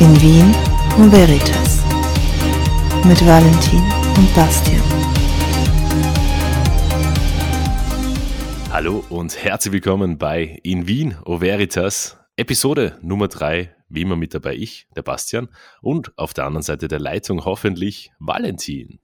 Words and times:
In 0.00 0.18
Wien 0.22 0.54
und 0.96 1.12
Veritas 1.12 1.84
mit 3.06 3.20
Valentin 3.26 3.82
und 4.16 4.34
Bastian. 4.34 4.80
Hallo 8.72 9.04
und 9.10 9.44
herzlich 9.44 9.74
willkommen 9.74 10.16
bei 10.16 10.58
In 10.62 10.86
Wien, 10.86 11.16
O 11.26 11.42
Veritas, 11.42 12.18
Episode 12.36 12.98
Nummer 13.02 13.28
3. 13.28 13.76
Wie 13.90 14.00
immer 14.00 14.16
mit 14.16 14.32
dabei 14.32 14.54
ich, 14.54 14.88
der 14.96 15.02
Bastian, 15.02 15.48
und 15.82 16.16
auf 16.16 16.32
der 16.32 16.46
anderen 16.46 16.62
Seite 16.62 16.88
der 16.88 16.98
Leitung 16.98 17.44
hoffentlich 17.44 18.10
Valentin. 18.18 19.00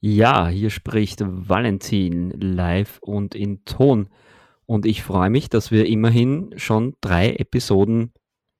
Ja, 0.00 0.48
hier 0.48 0.68
spricht 0.68 1.22
Valentin 1.24 2.30
live 2.38 2.98
und 3.00 3.34
in 3.34 3.64
Ton. 3.64 4.10
Und 4.66 4.84
ich 4.84 5.02
freue 5.02 5.30
mich, 5.30 5.48
dass 5.48 5.70
wir 5.70 5.86
immerhin 5.86 6.52
schon 6.58 6.94
drei 7.00 7.30
Episoden 7.30 8.12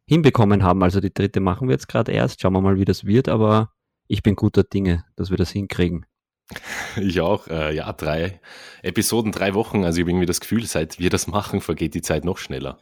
hinbekommen 0.09 0.63
haben. 0.63 0.83
Also 0.83 1.01
die 1.01 1.13
dritte 1.13 1.41
machen 1.41 1.69
wir 1.69 1.75
jetzt 1.75 1.89
gerade 1.89 2.13
erst. 2.13 2.41
Schauen 2.41 2.55
wir 2.55 2.63
mal, 2.63 2.79
wie 2.79 2.87
das 2.87 3.05
wird. 3.05 3.29
Aber 3.29 3.73
ich 4.07 4.23
bin 4.23 4.37
guter 4.37 4.65
Dinge, 4.65 5.05
dass 5.17 5.31
wir 5.31 5.37
das 5.37 5.51
hinkriegen. 5.51 6.07
Ich 6.97 7.21
auch. 7.21 7.47
Äh, 7.49 7.77
ja, 7.77 7.93
drei 7.93 8.41
Episoden, 8.83 9.33
drei 9.33 9.53
Wochen. 9.53 9.85
Also 9.85 9.99
ich 9.99 10.03
habe 10.03 10.13
irgendwie 10.13 10.27
das 10.27 10.41
Gefühl, 10.41 10.65
seit 10.65 10.99
wir 10.99 11.11
das 11.11 11.27
machen, 11.27 11.61
vergeht 11.61 11.95
die 11.95 12.01
Zeit 12.01 12.25
noch 12.25 12.39
schneller. 12.39 12.79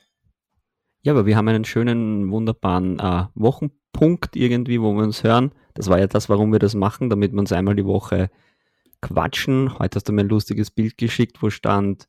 Ja, 1.02 1.12
aber 1.12 1.26
wir 1.26 1.36
haben 1.36 1.48
einen 1.48 1.64
schönen, 1.64 2.30
wunderbaren 2.30 3.00
äh, 3.00 3.24
Wochenpunkt 3.34 4.36
irgendwie, 4.36 4.80
wo 4.80 4.92
wir 4.92 5.02
uns 5.02 5.24
hören. 5.24 5.52
Das 5.74 5.88
war 5.88 5.98
ja 5.98 6.06
das, 6.06 6.28
warum 6.28 6.52
wir 6.52 6.60
das 6.60 6.74
machen, 6.74 7.10
damit 7.10 7.32
wir 7.32 7.40
uns 7.40 7.52
einmal 7.52 7.74
die 7.74 7.84
Woche 7.84 8.30
quatschen. 9.02 9.78
Heute 9.78 9.96
hast 9.96 10.08
du 10.08 10.12
mir 10.12 10.22
ein 10.22 10.28
lustiges 10.28 10.70
Bild 10.70 10.96
geschickt, 10.96 11.42
wo 11.42 11.50
stand, 11.50 12.08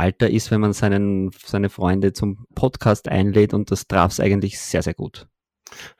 Alter 0.00 0.30
ist, 0.30 0.50
wenn 0.50 0.60
man 0.60 0.72
seinen, 0.72 1.30
seine 1.44 1.68
Freunde 1.68 2.14
zum 2.14 2.46
Podcast 2.54 3.08
einlädt 3.08 3.52
und 3.52 3.70
das 3.70 3.86
traf 3.86 4.12
es 4.12 4.20
eigentlich 4.20 4.58
sehr, 4.58 4.82
sehr 4.82 4.94
gut. 4.94 5.28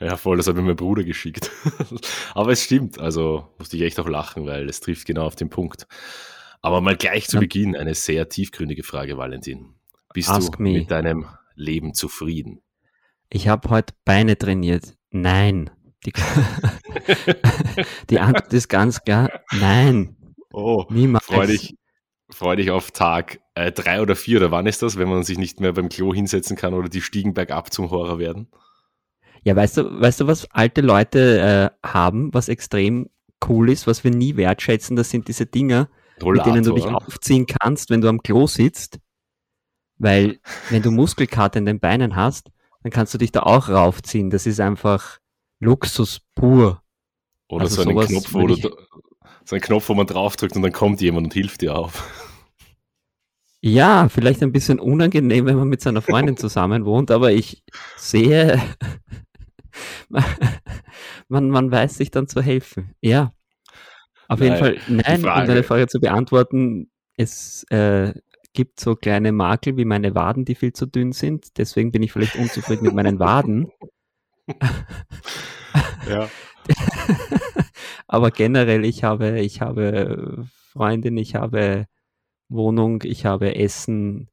Ja, 0.00 0.16
voll, 0.16 0.38
das 0.38 0.46
hat 0.46 0.56
mir 0.56 0.62
mein 0.62 0.74
Bruder 0.74 1.04
geschickt. 1.04 1.50
Aber 2.34 2.50
es 2.50 2.64
stimmt, 2.64 2.98
also 2.98 3.48
musste 3.58 3.76
ich 3.76 3.82
echt 3.82 4.00
auch 4.00 4.08
lachen, 4.08 4.46
weil 4.46 4.68
es 4.68 4.80
trifft 4.80 5.06
genau 5.06 5.26
auf 5.26 5.36
den 5.36 5.50
Punkt. 5.50 5.86
Aber 6.62 6.80
mal 6.80 6.96
gleich 6.96 7.28
zu. 7.28 7.38
Beginn 7.38 7.76
eine 7.76 7.94
sehr 7.94 8.28
tiefgründige 8.28 8.82
Frage, 8.82 9.18
Valentin. 9.18 9.74
Bist 10.14 10.30
Ask 10.30 10.56
du 10.56 10.62
me. 10.62 10.72
mit 10.72 10.90
deinem 10.90 11.26
Leben 11.54 11.94
zufrieden? 11.94 12.62
Ich 13.28 13.48
habe 13.48 13.68
heute 13.68 13.94
Beine 14.04 14.36
trainiert. 14.36 14.96
Nein. 15.10 15.70
Die, 16.06 16.12
die 18.10 18.18
Antwort 18.18 18.52
ist 18.54 18.68
ganz 18.68 19.04
klar, 19.04 19.30
nein. 19.52 20.16
Oh, 20.52 20.86
niemals. 20.88 21.26
Freu 21.26 21.46
dich, 21.46 21.76
freu 22.30 22.56
dich 22.56 22.70
auf 22.70 22.90
Tag 22.90 23.40
äh, 23.60 23.72
drei 23.72 24.00
oder 24.00 24.16
vier, 24.16 24.38
oder 24.38 24.50
wann 24.50 24.66
ist 24.66 24.82
das, 24.82 24.96
wenn 24.96 25.08
man 25.08 25.22
sich 25.22 25.38
nicht 25.38 25.60
mehr 25.60 25.72
beim 25.72 25.88
Klo 25.88 26.14
hinsetzen 26.14 26.56
kann 26.56 26.74
oder 26.74 26.88
die 26.88 27.02
Stiegen 27.02 27.34
bergab 27.34 27.72
zum 27.72 27.90
Horror 27.90 28.18
werden? 28.18 28.48
Ja, 29.44 29.56
weißt 29.56 29.78
du, 29.78 30.00
weißt 30.00 30.20
du, 30.20 30.26
was 30.26 30.50
alte 30.50 30.80
Leute 30.80 31.72
äh, 31.82 31.86
haben, 31.86 32.32
was 32.34 32.48
extrem 32.48 33.08
cool 33.48 33.70
ist, 33.70 33.86
was 33.86 34.04
wir 34.04 34.10
nie 34.10 34.36
wertschätzen, 34.36 34.96
das 34.96 35.10
sind 35.10 35.28
diese 35.28 35.46
Dinger, 35.46 35.88
Rollator. 36.22 36.54
mit 36.54 36.64
denen 36.64 36.74
du 36.74 36.74
dich 36.74 36.92
aufziehen 36.92 37.46
kannst, 37.46 37.90
wenn 37.90 38.00
du 38.00 38.08
am 38.08 38.22
Klo 38.22 38.46
sitzt. 38.46 38.98
Weil, 39.98 40.38
wenn 40.70 40.82
du 40.82 40.90
Muskelkater 40.90 41.58
in 41.58 41.66
den 41.66 41.80
Beinen 41.80 42.16
hast, 42.16 42.50
dann 42.82 42.92
kannst 42.92 43.14
du 43.14 43.18
dich 43.18 43.32
da 43.32 43.40
auch 43.40 43.68
raufziehen. 43.68 44.30
Das 44.30 44.46
ist 44.46 44.60
einfach 44.60 45.18
Luxus 45.58 46.20
pur. 46.34 46.82
Oder 47.48 47.64
also 47.64 47.82
so, 47.82 47.88
einen 47.88 47.98
Knopf, 47.98 48.32
wo 48.32 48.46
du, 48.46 48.56
so 48.56 49.54
einen 49.54 49.60
Knopf, 49.60 49.88
wo 49.88 49.94
man 49.94 50.06
draufdrückt 50.06 50.56
und 50.56 50.62
dann 50.62 50.72
kommt 50.72 51.00
jemand 51.00 51.26
und 51.26 51.34
hilft 51.34 51.62
dir 51.62 51.76
auf. 51.76 52.29
Ja, 53.62 54.08
vielleicht 54.08 54.42
ein 54.42 54.52
bisschen 54.52 54.80
unangenehm, 54.80 55.44
wenn 55.44 55.56
man 55.56 55.68
mit 55.68 55.82
seiner 55.82 56.00
Freundin 56.00 56.36
zusammen 56.38 56.86
wohnt, 56.86 57.10
aber 57.10 57.32
ich 57.32 57.62
sehe, 57.96 58.60
man, 61.28 61.50
man 61.50 61.70
weiß 61.70 61.96
sich 61.96 62.10
dann 62.10 62.26
zu 62.26 62.40
helfen. 62.40 62.94
Ja. 63.02 63.34
Auf 64.28 64.40
nein, 64.40 64.48
jeden 64.48 64.58
Fall, 64.58 64.78
nein, 64.88 65.16
um 65.24 65.46
deine 65.46 65.62
Frage 65.62 65.88
zu 65.88 66.00
beantworten, 66.00 66.90
es 67.16 67.64
äh, 67.70 68.14
gibt 68.54 68.80
so 68.80 68.96
kleine 68.96 69.32
Makel 69.32 69.76
wie 69.76 69.84
meine 69.84 70.14
Waden, 70.14 70.44
die 70.44 70.54
viel 70.54 70.72
zu 70.72 70.86
dünn 70.86 71.12
sind. 71.12 71.58
Deswegen 71.58 71.92
bin 71.92 72.02
ich 72.02 72.12
vielleicht 72.12 72.36
unzufrieden 72.36 72.84
mit 72.86 72.94
meinen 72.94 73.18
Waden. 73.18 73.70
ja. 76.08 76.28
Aber 78.08 78.30
generell, 78.30 78.84
ich 78.84 79.04
habe, 79.04 79.40
ich 79.40 79.60
habe 79.60 80.46
Freundin, 80.72 81.16
ich 81.16 81.34
habe 81.34 81.86
Wohnung, 82.50 83.02
ich 83.04 83.24
habe 83.24 83.54
Essen. 83.54 84.28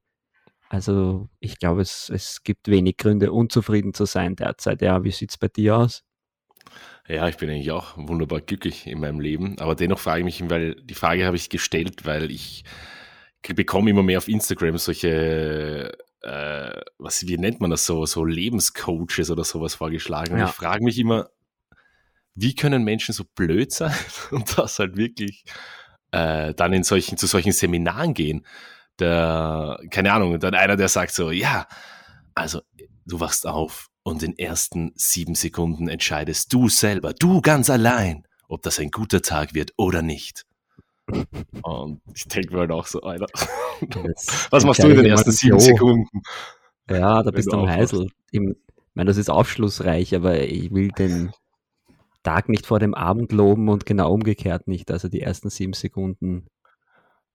Also 0.69 1.29
ich 1.39 1.59
glaube, 1.59 1.81
es, 1.81 2.09
es 2.09 2.44
gibt 2.44 2.67
wenig 2.67 2.97
Gründe, 2.97 3.31
unzufrieden 3.31 3.94
zu 3.94 4.05
sein 4.05 4.35
derzeit. 4.35 4.81
Ja, 4.81 5.03
wie 5.03 5.11
sieht 5.11 5.29
es 5.29 5.38
bei 5.38 5.47
dir 5.47 5.78
aus? 5.78 6.03
Ja, 7.07 7.29
ich 7.29 7.38
bin 7.38 7.50
eigentlich 7.50 7.72
auch 7.72 7.95
wunderbar 7.95 8.41
glücklich 8.41 8.85
in 8.85 9.00
meinem 9.00 9.22
Leben. 9.22 9.57
Aber 9.59 9.75
dennoch 9.75 10.00
frage 10.00 10.28
ich 10.28 10.41
mich, 10.41 10.50
weil 10.50 10.75
die 10.75 10.94
Frage 10.94 11.25
habe 11.25 11.38
ich 11.38 11.50
gestellt, 11.50 12.05
weil 12.05 12.29
ich 12.31 12.66
bekomme 13.55 13.89
immer 13.89 14.03
mehr 14.03 14.17
auf 14.17 14.28
Instagram 14.28 14.78
solche, 14.78 15.97
äh, 16.22 16.81
was, 16.97 17.25
wie 17.25 17.38
nennt 17.38 17.61
man 17.61 17.69
das 17.69 17.85
so, 17.85 18.05
so 18.05 18.25
Lebenscoaches 18.25 19.31
oder 19.31 19.45
sowas 19.45 19.75
vorgeschlagen. 19.75 20.34
Und 20.34 20.39
ja. 20.39 20.47
ich 20.47 20.51
frage 20.51 20.84
mich 20.84 20.99
immer, 20.99 21.29
wie 22.35 22.55
können 22.55 22.84
Menschen 22.84 23.13
so 23.13 23.23
blöd 23.23 23.72
sein 23.72 23.95
und 24.31 24.57
das 24.57 24.79
halt 24.79 24.97
wirklich 24.97 25.45
äh, 26.12 26.53
dann 26.53 26.73
in 26.73 26.84
solchen, 26.84 27.18
zu 27.18 27.28
solchen 27.28 27.51
Seminaren 27.51 28.13
gehen. 28.13 28.45
Der, 29.00 29.79
keine 29.91 30.13
Ahnung, 30.13 30.40
dann 30.40 30.56
einer, 30.56 30.75
der 30.75 30.88
sagt 30.88 31.13
so, 31.13 31.31
ja, 31.31 31.68
also 32.34 32.62
du 33.06 33.19
wachst 33.19 33.45
auf 33.45 33.90
und 34.03 34.23
in 34.23 34.31
den 34.31 34.40
ersten 34.40 34.91
sieben 34.96 35.35
Sekunden 35.35 35.88
entscheidest 35.88 36.53
du 36.53 36.69
selber, 36.69 37.13
du 37.13 37.41
ganz 37.41 37.69
allein, 37.69 38.25
ob 38.47 38.62
das 38.62 38.79
ein 38.79 38.90
guter 38.90 39.22
Tag 39.22 39.53
wird 39.53 39.73
oder 39.78 40.01
nicht. 40.01 40.46
Und 41.62 42.01
ich 42.13 42.28
denke 42.28 42.53
mir 42.53 42.59
halt 42.62 42.72
auch 42.72 42.85
so, 42.85 43.01
Alter, 43.01 43.28
was 44.50 44.66
machst 44.66 44.84
du 44.84 44.90
in 44.90 44.97
den 44.97 45.06
ersten 45.06 45.31
sieben 45.31 45.59
Sekunden? 45.59 46.22
Ja, 46.90 47.23
da 47.23 47.31
bist 47.31 47.51
du 47.51 47.57
am 47.57 47.69
Heisel. 47.69 48.09
Ich 48.31 48.41
meine, 48.94 49.07
das 49.07 49.17
ist 49.17 49.29
aufschlussreich, 49.29 50.16
aber 50.16 50.41
ich 50.41 50.72
will 50.72 50.90
den, 50.90 51.31
Tag 52.23 52.50
nicht 52.50 52.66
vor 52.66 52.79
dem 52.79 52.94
Abend 52.94 53.31
loben 53.31 53.69
und 53.69 53.85
genau 53.85 54.11
umgekehrt 54.11 54.67
nicht. 54.67 54.91
Also 54.91 55.07
die 55.07 55.22
ersten 55.22 55.50
sieben 55.50 55.73
Sekunden. 55.73 56.47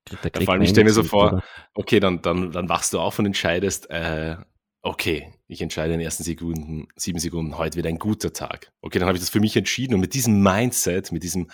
Da, 0.05 0.17
da 0.29 0.41
vor 0.41 0.55
allem, 0.55 0.63
ich 0.63 0.71
stelle 0.71 0.85
mir 0.85 0.93
so 0.93 1.05
vor, 1.05 1.33
oder? 1.33 1.45
okay, 1.75 2.01
dann, 2.01 2.23
dann, 2.23 2.51
dann 2.51 2.69
wachst 2.69 2.93
du 2.93 2.99
auf 2.99 3.19
und 3.19 3.27
entscheidest, 3.27 3.89
äh, 3.91 4.37
okay, 4.83 5.33
ich 5.47 5.63
entscheide 5.63 5.93
in 5.93 6.01
den 6.01 6.05
ersten 6.05 6.25
Sekunden, 6.25 6.89
sieben 6.97 7.21
Sekunden, 7.21 7.57
heute 7.57 7.77
wird 7.77 7.87
ein 7.87 7.99
guter 7.99 8.33
Tag. 8.33 8.73
Okay, 8.81 8.99
dann 8.99 9.07
habe 9.07 9.17
ich 9.17 9.23
das 9.23 9.31
für 9.31 9.41
mich 9.41 9.57
entschieden 9.57 9.95
und 9.95 10.01
mit 10.01 10.15
diesem 10.15 10.43
Mindset, 10.43 11.13
mit 11.13 11.23
diesem 11.23 11.51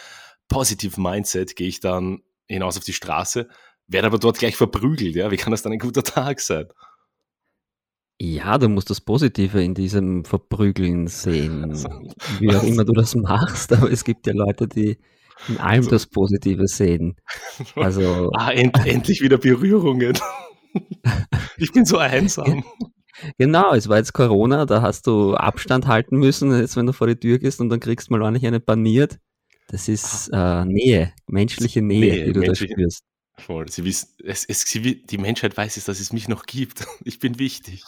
positiven 0.49 1.03
Mindset 1.03 1.57
gehe 1.57 1.69
ich 1.69 1.81
dann 1.81 2.23
hinaus 2.47 2.79
auf 2.79 2.85
die 2.85 2.95
Straße, 2.95 3.49
werde 3.87 4.07
aber 4.07 4.19
dort 4.19 4.39
gleich 4.39 4.57
verprügelt, 4.57 5.15
ja, 5.15 5.31
wie 5.31 5.37
kann 5.37 5.51
das 5.51 5.63
dann 5.63 5.73
ein 5.73 5.79
guter 5.79 6.03
Tag 6.03 6.41
sein? 6.41 6.69
Ja, 8.21 8.59
du 8.59 8.69
musst 8.69 8.91
das 8.91 9.01
Positive 9.01 9.63
in 9.63 9.75
diesem 9.75 10.25
Verprügeln 10.25 11.07
sehen, 11.07 11.73
wie 12.41 12.55
auch 12.55 12.65
immer 12.65 12.85
du 12.85 12.93
das 12.93 13.15
machst, 13.15 13.73
aber 13.73 13.93
es 13.93 14.03
gibt 14.03 14.27
ja 14.27 14.33
Leute, 14.33 14.67
die 14.67 14.99
in 15.47 15.59
allem 15.59 15.79
also, 15.79 15.91
das 15.91 16.07
Positive 16.07 16.67
sehen. 16.67 17.17
Also 17.77 18.31
ah, 18.35 18.51
end, 18.51 18.77
endlich 18.85 19.21
wieder 19.21 19.39
Berührungen. 19.39 20.19
ich 21.59 21.73
bin 21.73 21.85
so 21.85 21.99
einsam. 21.99 22.65
Genau, 23.37 23.73
es 23.73 23.89
war 23.89 23.99
jetzt 23.99 24.13
Corona, 24.13 24.67
da 24.67 24.83
hast 24.83 25.07
du 25.07 25.35
Abstand 25.35 25.87
halten 25.87 26.19
müssen, 26.19 26.57
jetzt 26.57 26.77
wenn 26.77 26.87
du 26.87 26.93
vor 26.93 27.07
die 27.07 27.17
Tür 27.17 27.39
gehst 27.39 27.61
und 27.61 27.69
dann 27.69 27.81
kriegst 27.81 28.09
du 28.09 28.15
mal 28.15 28.23
ordentlich 28.23 28.47
eine 28.47 28.61
paniert. 28.61 29.19
Das 29.69 29.89
ist 29.89 30.31
äh, 30.33 30.65
Nähe, 30.65 31.13
menschliche 31.27 31.83
Nähe, 31.83 32.01
Nähe 32.01 32.25
die 32.27 32.33
du 32.33 32.41
da 32.41 32.55
spürst. 32.55 33.05
Voll. 33.39 33.69
Sie 33.71 33.85
wissen, 33.85 34.09
es, 34.25 34.45
es, 34.45 34.63
sie, 34.63 35.03
die 35.03 35.19
Menschheit 35.19 35.57
weiß 35.57 35.77
es, 35.77 35.85
dass 35.85 36.01
es 36.01 36.13
mich 36.13 36.29
noch 36.29 36.47
gibt. 36.47 36.87
Ich 37.05 37.19
bin 37.19 37.39
wichtig. 37.39 37.85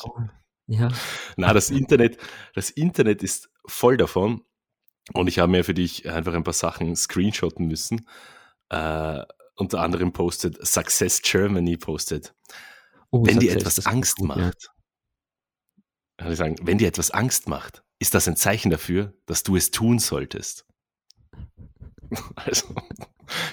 Ja. 0.67 0.89
Na, 1.37 1.53
das 1.53 1.71
Internet, 1.71 2.19
das 2.55 2.71
Internet 2.71 3.23
ist 3.23 3.51
voll 3.67 3.97
davon. 3.97 4.45
Und 5.13 5.27
ich 5.27 5.39
habe 5.41 5.51
mir 5.51 5.65
für 5.65 5.75
dich 5.75 6.09
einfach 6.09 6.35
ein 6.35 6.45
paar 6.45 6.55
Sachen 6.55 6.95
screenshotten 6.95 7.67
müssen. 7.67 8.07
Äh, 8.69 9.23
unter 9.57 9.81
anderem 9.81 10.13
postet 10.13 10.65
Success 10.67 11.21
Germany 11.23 11.77
postet. 11.77 12.35
Oh, 13.11 13.27
wenn 13.27 13.41
dir 13.41 13.53
etwas 13.53 13.85
Angst 13.87 14.17
gut, 14.17 14.29
macht, 14.29 14.71
ja. 16.21 16.35
sagen, 16.37 16.57
wenn 16.63 16.79
dir 16.79 16.87
etwas 16.87 17.11
Angst 17.11 17.49
macht, 17.49 17.83
ist 17.99 18.15
das 18.15 18.29
ein 18.29 18.37
Zeichen 18.37 18.71
dafür, 18.71 19.13
dass 19.27 19.43
du 19.43 19.57
es 19.57 19.71
tun 19.71 19.99
solltest. 19.99 20.67
Also, 22.35 22.75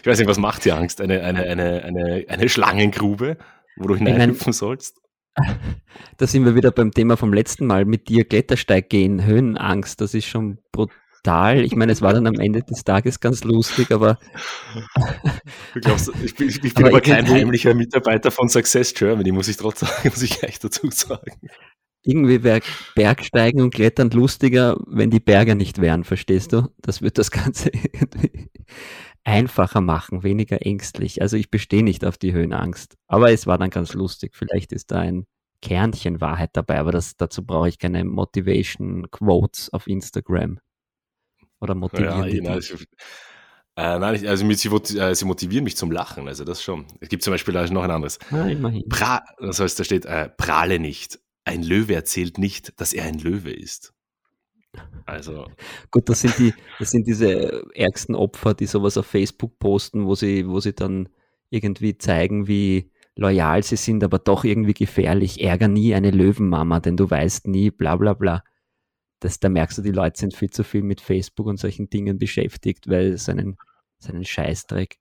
ich 0.02 0.08
weiß 0.08 0.20
nicht, 0.20 0.28
was 0.28 0.38
macht 0.38 0.66
dir 0.66 0.78
Angst? 0.78 1.02
Eine, 1.02 1.22
eine, 1.24 1.44
eine, 1.44 1.84
eine, 1.84 2.26
eine 2.28 2.50
Schlangengrube, 2.50 3.38
wo 3.78 3.88
du 3.88 3.96
hineinhüpfen 3.96 4.54
sollst? 4.54 4.98
Da 6.18 6.28
sind 6.28 6.46
wir 6.46 6.56
wieder 6.56 6.72
beim 6.72 6.92
Thema 6.92 7.18
vom 7.18 7.34
letzten 7.34 7.68
Mal 7.68 7.86
mit 7.86 8.10
dir 8.10 8.26
Klettersteig 8.26 8.90
gehen, 8.90 9.24
Höhenangst. 9.24 10.02
Das 10.02 10.14
ist 10.14 10.26
schon 10.26 10.58
brutal. 10.72 11.64
Ich 11.64 11.76
meine, 11.76 11.92
es 11.92 12.02
war 12.02 12.14
dann 12.14 12.28
am 12.28 12.40
Ende 12.40 12.64
des 12.64 12.84
Tages 12.84 13.20
ganz 13.20 13.44
lustig, 13.44 13.92
aber. 13.92 14.18
Du 15.74 15.80
glaubst, 15.82 16.12
ich 16.24 16.36
bin, 16.36 16.50
ich 16.50 16.60
bin 16.62 16.72
aber, 16.78 16.88
aber 16.88 17.02
kein 17.02 17.28
heimlicher 17.28 17.74
Mitarbeiter 17.74 18.32
von 18.32 18.50
Success 18.50 18.94
Germany, 18.94 19.32
muss 19.32 19.48
ich 19.48 19.58
trotzdem, 19.58 19.90
muss 20.06 20.22
ich 20.22 20.40
gleich 20.40 20.60
dazu 20.60 20.90
sagen. 20.90 21.32
irgendwie 22.04 22.44
wäre 22.44 22.62
Bergsteigen 22.96 23.62
und 23.62 23.74
Klettern 23.74 24.10
lustiger, 24.10 24.78
wenn 24.88 25.12
die 25.12 25.20
Berge 25.20 25.56
nicht 25.56 25.80
wären, 25.80 26.04
verstehst 26.04 26.54
du? 26.54 26.70
Das 26.80 27.02
wird 27.02 27.18
das 27.18 27.30
Ganze 27.32 27.70
irgendwie 27.70 28.50
einfacher 29.28 29.82
machen, 29.82 30.24
weniger 30.24 30.66
ängstlich. 30.66 31.22
Also 31.22 31.36
ich 31.36 31.52
bestehe 31.52 31.84
nicht 31.84 32.06
auf 32.06 32.18
die 32.18 32.32
Höhenangst. 32.32 32.96
Aber 33.08 33.32
es 33.32 33.46
war 33.46 33.58
dann 33.58 33.70
ganz 33.70 33.94
lustig. 33.94 34.36
Vielleicht 34.36 34.72
ist 34.72 34.90
da 34.92 35.00
ein 35.00 35.26
Kernchen 35.62 36.22
Wahrheit 36.22 36.52
dabei, 36.54 36.80
aber 36.80 36.94
das, 36.94 37.18
dazu 37.18 37.46
brauche 37.46 37.68
ich 37.68 37.78
keine 37.78 38.06
Motivation 38.06 39.12
Quotes 39.12 39.74
auf 39.74 39.88
Instagram. 39.88 40.60
Oder 41.60 41.76
motivieren 41.76 42.46
ja, 42.46 42.52
nein, 42.52 42.62
äh, 43.76 44.00
nein, 44.00 44.28
also 44.28 44.50
sie, 44.50 44.98
äh, 44.98 45.14
sie, 45.14 45.26
motivieren 45.26 45.66
mich 45.66 45.76
zum 45.76 45.92
Lachen, 45.92 46.28
also 46.28 46.46
das 46.46 46.64
schon. 46.64 46.86
Es 47.02 47.10
gibt 47.10 47.22
zum 47.22 47.34
Beispiel 47.34 47.54
noch 47.54 47.84
ein 47.84 47.92
anderes. 47.92 48.20
Ja, 48.32 48.48
immerhin. 48.48 48.88
Pra, 48.88 49.24
das 49.40 49.60
heißt, 49.60 49.80
da 49.80 49.84
steht, 49.84 50.06
äh, 50.06 50.30
prahle 50.30 50.80
nicht. 50.80 51.20
Ein 51.44 51.64
Löwe 51.64 51.96
erzählt 51.96 52.38
nicht, 52.38 52.80
dass 52.80 52.94
er 52.94 53.06
ein 53.06 53.20
Löwe 53.20 53.52
ist. 53.52 53.94
Also. 55.06 55.48
Gut, 55.92 56.10
das 56.10 56.22
sind 56.22 56.38
die, 56.38 56.54
das 56.80 56.92
sind 56.92 57.08
diese 57.08 57.64
ärgsten 57.74 58.16
Opfer, 58.16 58.54
die 58.54 58.66
sowas 58.66 58.98
auf 58.98 59.08
Facebook 59.08 59.58
posten, 59.60 60.06
wo 60.06 60.16
sie, 60.16 60.48
wo 60.48 60.60
sie 60.60 60.74
dann 60.74 61.10
irgendwie 61.50 61.98
zeigen, 61.98 62.48
wie 62.48 62.92
loyal 63.16 63.64
sie 63.64 63.78
sind, 63.78 64.04
aber 64.04 64.20
doch 64.20 64.44
irgendwie 64.44 64.74
gefährlich. 64.74 65.42
Ärger 65.42 65.68
nie 65.68 65.96
eine 65.96 66.12
Löwenmama, 66.12 66.80
denn 66.80 66.98
du 66.98 67.10
weißt 67.10 67.48
nie, 67.48 67.72
bla 67.72 67.96
bla 67.96 68.14
bla. 68.14 68.44
Das, 69.20 69.40
da 69.40 69.50
merkst 69.50 69.80
du, 69.80 69.82
die 69.82 69.92
Leute 69.92 70.20
sind 70.20 70.36
viel 70.36 70.52
zu 70.52 70.64
viel 70.64 70.84
mit 70.84 71.02
Facebook 71.02 71.48
und 71.48 71.58
solchen 71.58 71.90
Dingen 71.90 72.20
beschäftigt, 72.20 72.88
weil 72.88 73.14
es 73.14 73.28
einen, 73.30 73.58
einen 74.08 74.26
Scheißdreck. 74.26 74.98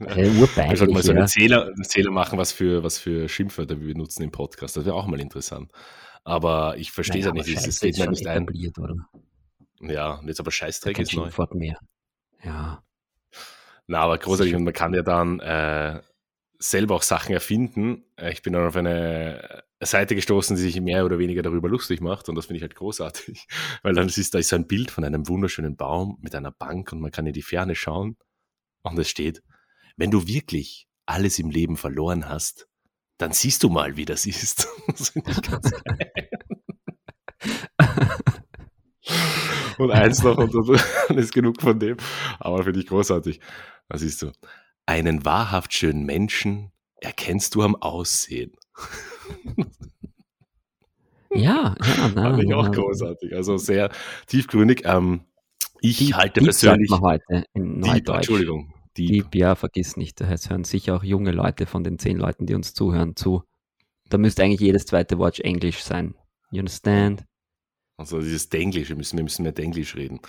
äh, 0.00 0.28
ich 0.28 0.78
sollte 0.78 0.94
mal 0.94 1.02
so 1.02 1.12
einen, 1.12 1.28
Zähler, 1.28 1.66
einen 1.66 1.84
Zähler 1.84 2.10
machen, 2.10 2.38
was 2.38 2.52
für, 2.52 2.82
was 2.82 2.98
für 2.98 3.28
Schimpfwörter 3.28 3.78
wir 3.80 3.88
benutzen 3.88 4.22
im 4.22 4.30
Podcast. 4.30 4.76
Das 4.76 4.86
wäre 4.86 4.94
auch 4.94 5.06
mal 5.06 5.20
interessant. 5.20 5.70
Aber 6.26 6.76
ich 6.76 6.90
verstehe 6.90 7.20
es 7.20 7.26
ja 7.26 7.32
nicht, 7.32 7.46
dieses 7.46 7.76
Statement 7.76 8.10
nicht 8.10 8.26
ein. 8.26 8.48
Oder? 8.48 8.96
Ja, 9.80 10.20
jetzt 10.26 10.40
aber 10.40 10.50
Scheißdreck 10.50 10.98
ist 10.98 11.14
neu. 11.14 11.30
mehr. 11.54 11.78
Ja. 12.42 12.82
Na, 13.86 14.00
aber 14.00 14.18
großartig 14.18 14.56
und 14.56 14.64
man 14.64 14.72
kann 14.72 14.92
ja 14.92 15.02
dann 15.02 15.38
äh, 15.38 16.02
selber 16.58 16.96
auch 16.96 17.02
Sachen 17.02 17.32
erfinden. 17.32 18.02
Äh, 18.16 18.32
ich 18.32 18.42
bin 18.42 18.54
dann 18.54 18.66
auf 18.66 18.74
eine 18.74 19.62
Seite 19.80 20.16
gestoßen, 20.16 20.56
die 20.56 20.62
sich 20.62 20.80
mehr 20.80 21.04
oder 21.04 21.20
weniger 21.20 21.42
darüber 21.42 21.68
lustig 21.68 22.00
macht 22.00 22.28
und 22.28 22.34
das 22.34 22.46
finde 22.46 22.56
ich 22.56 22.62
halt 22.62 22.74
großartig, 22.74 23.46
weil 23.84 23.94
dann 23.94 24.08
ist 24.08 24.34
da 24.34 24.40
ist 24.40 24.48
so 24.48 24.56
ein 24.56 24.66
Bild 24.66 24.90
von 24.90 25.04
einem 25.04 25.28
wunderschönen 25.28 25.76
Baum 25.76 26.18
mit 26.22 26.34
einer 26.34 26.50
Bank 26.50 26.92
und 26.92 27.00
man 27.00 27.12
kann 27.12 27.26
in 27.26 27.34
die 27.34 27.42
Ferne 27.42 27.76
schauen 27.76 28.16
und 28.82 28.98
es 28.98 29.08
steht, 29.08 29.44
wenn 29.96 30.10
du 30.10 30.26
wirklich 30.26 30.88
alles 31.06 31.38
im 31.38 31.50
Leben 31.50 31.76
verloren 31.76 32.28
hast, 32.28 32.66
dann 33.18 33.32
siehst 33.32 33.62
du 33.62 33.70
mal, 33.70 33.96
wie 33.96 34.04
das 34.04 34.26
ist. 34.26 34.68
Das 34.86 35.10
finde 35.10 35.30
ich 35.30 35.42
ganz 35.42 35.70
geil. 35.70 36.12
und 39.78 39.90
eins 39.90 40.22
noch, 40.22 40.38
und 40.38 40.54
dann 41.08 41.18
ist 41.18 41.32
genug 41.32 41.60
von 41.60 41.78
dem. 41.78 41.96
Aber 42.38 42.64
finde 42.64 42.80
ich 42.80 42.86
großartig. 42.86 43.40
Was 43.88 44.00
siehst 44.00 44.22
du? 44.22 44.32
Einen 44.86 45.24
wahrhaft 45.24 45.74
schönen 45.74 46.04
Menschen 46.04 46.72
erkennst 47.00 47.54
du 47.54 47.62
am 47.62 47.76
Aussehen. 47.76 48.52
ja, 51.30 51.74
ja, 51.80 52.10
na, 52.14 52.30
Fand 52.30 52.42
ich 52.42 52.54
auch 52.54 52.70
großartig. 52.70 53.34
Also 53.34 53.56
sehr 53.56 53.90
tiefgründig. 54.26 54.82
Ähm, 54.84 55.24
ich 55.80 56.14
halte 56.14 56.40
persönlich. 56.40 56.90
heute 56.90 57.44
in 57.52 57.82
Dieb, 57.82 58.08
Entschuldigung. 58.08 58.72
Dieb. 58.96 59.30
Dieb, 59.30 59.34
ja, 59.34 59.54
vergiss 59.54 59.96
nicht. 59.96 60.20
Es 60.20 60.50
hören 60.50 60.64
sicher 60.64 60.96
auch 60.96 61.04
junge 61.04 61.32
Leute 61.32 61.66
von 61.66 61.84
den 61.84 61.98
zehn 61.98 62.16
Leuten, 62.16 62.46
die 62.46 62.54
uns 62.54 62.74
zuhören, 62.74 63.16
zu. 63.16 63.42
Da 64.08 64.18
müsste 64.18 64.42
eigentlich 64.42 64.60
jedes 64.60 64.86
zweite 64.86 65.18
Wort 65.18 65.40
Englisch 65.40 65.82
sein. 65.82 66.14
You 66.50 66.60
understand? 66.60 67.24
Also 67.98 68.20
dieses 68.20 68.48
Denglisch, 68.48 68.88
wir 68.88 68.96
müssen, 68.96 69.16
wir 69.16 69.24
müssen 69.24 69.42
mehr 69.42 69.52
Denglisch 69.52 69.96
reden. 69.96 70.20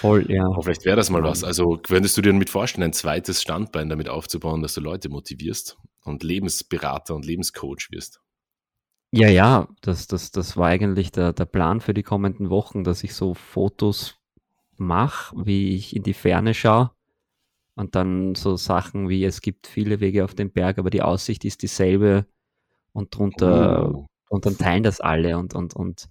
Voll, 0.00 0.30
ja. 0.30 0.44
Aber 0.44 0.62
vielleicht 0.62 0.84
wäre 0.84 0.96
das 0.96 1.10
mal 1.10 1.22
was. 1.22 1.44
Also 1.44 1.78
könntest 1.82 2.16
du 2.16 2.22
dir 2.22 2.32
damit 2.32 2.50
vorstellen, 2.50 2.84
ein 2.84 2.92
zweites 2.92 3.40
Standbein 3.40 3.88
damit 3.88 4.08
aufzubauen, 4.08 4.62
dass 4.62 4.74
du 4.74 4.80
Leute 4.80 5.08
motivierst 5.08 5.78
und 6.02 6.22
Lebensberater 6.22 7.14
und 7.14 7.24
Lebenscoach 7.24 7.90
wirst? 7.90 8.20
Ja, 9.12 9.28
ja, 9.28 9.68
das, 9.80 10.08
das, 10.08 10.32
das 10.32 10.56
war 10.56 10.66
eigentlich 10.68 11.12
der, 11.12 11.32
der 11.32 11.44
Plan 11.44 11.80
für 11.80 11.94
die 11.94 12.02
kommenden 12.02 12.50
Wochen, 12.50 12.82
dass 12.82 13.04
ich 13.04 13.14
so 13.14 13.34
Fotos 13.34 14.16
mache, 14.76 15.36
wie 15.46 15.76
ich 15.76 15.94
in 15.94 16.02
die 16.02 16.14
Ferne 16.14 16.52
schaue 16.52 16.90
und 17.74 17.94
dann 17.94 18.34
so 18.34 18.56
Sachen 18.56 19.08
wie, 19.08 19.24
es 19.24 19.40
gibt 19.40 19.66
viele 19.66 20.00
Wege 20.00 20.24
auf 20.24 20.34
dem 20.34 20.50
Berg, 20.50 20.78
aber 20.78 20.90
die 20.90 21.02
Aussicht 21.02 21.44
ist 21.44 21.62
dieselbe 21.62 22.26
und 22.92 23.16
drunter, 23.16 23.92
oh. 23.92 24.06
und 24.28 24.46
dann 24.46 24.56
teilen 24.56 24.82
das 24.82 25.00
alle 25.00 25.36
und, 25.38 25.54
und, 25.54 25.74
und, 25.74 26.08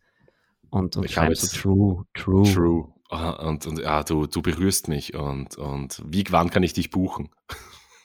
und, 0.70 0.98
und 0.98 1.10
schreiben 1.10 1.36
so 1.36 1.48
true, 1.48 2.06
true. 2.14 2.54
True. 2.54 2.94
Und, 3.10 3.68
und 3.68 3.80
ja, 3.80 4.04
du, 4.04 4.26
du 4.26 4.42
berührst 4.42 4.88
mich 4.88 5.14
und, 5.14 5.56
und 5.58 6.02
wie, 6.06 6.26
wann 6.30 6.50
kann 6.50 6.64
ich 6.64 6.74
dich 6.74 6.90
buchen? 6.90 7.30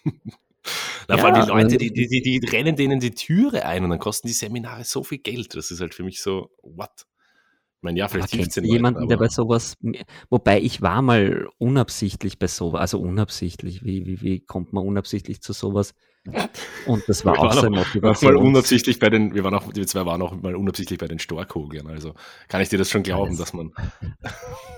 Na, 1.09 1.17
ja, 1.17 1.19
vor 1.19 1.31
allem 1.31 1.43
die 1.43 1.49
Leute, 1.49 1.77
die, 1.79 1.93
die, 1.93 2.09
die, 2.09 2.21
die 2.21 2.47
rennen 2.47 2.77
denen 2.77 3.01
die 3.01 3.13
Türe 3.13 3.65
ein 3.65 3.85
und 3.85 3.91
dann 3.91 3.99
kosten 3.99 4.29
die 4.29 4.35
Seminare 4.35 4.85
so 4.85 5.03
viel 5.03 5.19
Geld. 5.19 5.55
Das 5.55 5.71
ist 5.71 5.81
halt 5.81 5.95
für 5.95 6.03
mich 6.03 6.21
so, 6.21 6.51
what? 6.63 7.07
Ich 7.79 7.83
meine, 7.85 7.97
ja, 8.01 8.09
vielleicht 8.09 8.35
15 8.35 8.65
Leute, 8.65 8.75
jemanden, 8.75 9.09
der 9.09 9.19
bei 9.19 9.29
sowas, 9.29 9.77
wobei 10.31 10.61
ich 10.61 10.83
war 10.83 11.01
mal 11.01 11.49
unabsichtlich 11.59 12.41
bei 12.41 12.49
sowas, 12.49 12.81
also 12.81 12.99
unabsichtlich, 12.99 13.85
wie, 13.85 14.05
wie, 14.05 14.21
wie 14.21 14.41
kommt 14.41 14.73
man 14.73 14.85
unabsichtlich 14.85 15.43
zu 15.43 15.53
sowas? 15.53 15.95
Und 16.87 17.09
das 17.09 17.25
war 17.25 17.39
auch 17.39 17.53
so 17.53 17.71
Motivation. 17.71 18.35
Mal 18.35 18.43
unabsichtlich 18.43 18.99
bei 18.99 19.11
den, 19.11 19.33
wir 19.33 19.45
waren 19.45 19.55
auch, 19.55 19.73
wir 19.73 19.87
zwei 19.87 20.05
waren 20.07 20.21
auch 20.23 20.35
mal 20.43 20.57
unabsichtlich 20.57 20.99
bei 20.99 21.07
den 21.07 21.21
Storkoglern, 21.21 21.87
also 21.87 22.15
kann 22.49 22.61
ich 22.61 22.69
dir 22.69 22.79
das 22.79 22.91
schon 22.91 23.05
glauben, 23.05 23.37
das, 23.37 23.39
dass 23.39 23.53
man. 23.53 23.73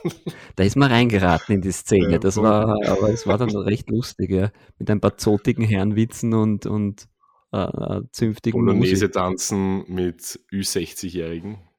da 0.56 0.62
ist 0.62 0.76
man 0.76 0.90
reingeraten 0.90 1.54
in 1.54 1.62
die 1.62 1.72
Szene, 1.72 2.20
das 2.20 2.36
war, 2.36 2.76
aber 2.86 3.08
es 3.08 3.26
war 3.26 3.38
dann 3.38 3.48
recht 3.56 3.88
lustig, 3.88 4.30
ja, 4.30 4.50
mit 4.78 4.90
ein 4.90 5.00
paar 5.00 5.16
zotigen 5.16 5.64
Herrenwitzen 5.64 6.34
und, 6.34 6.66
und 6.66 7.08
äh, 7.52 8.02
zünftigen 8.12 8.58
Bolognese 8.58 9.10
tanzen 9.10 9.84
mit 9.88 10.38
Ü60-Jährigen. 10.52 11.69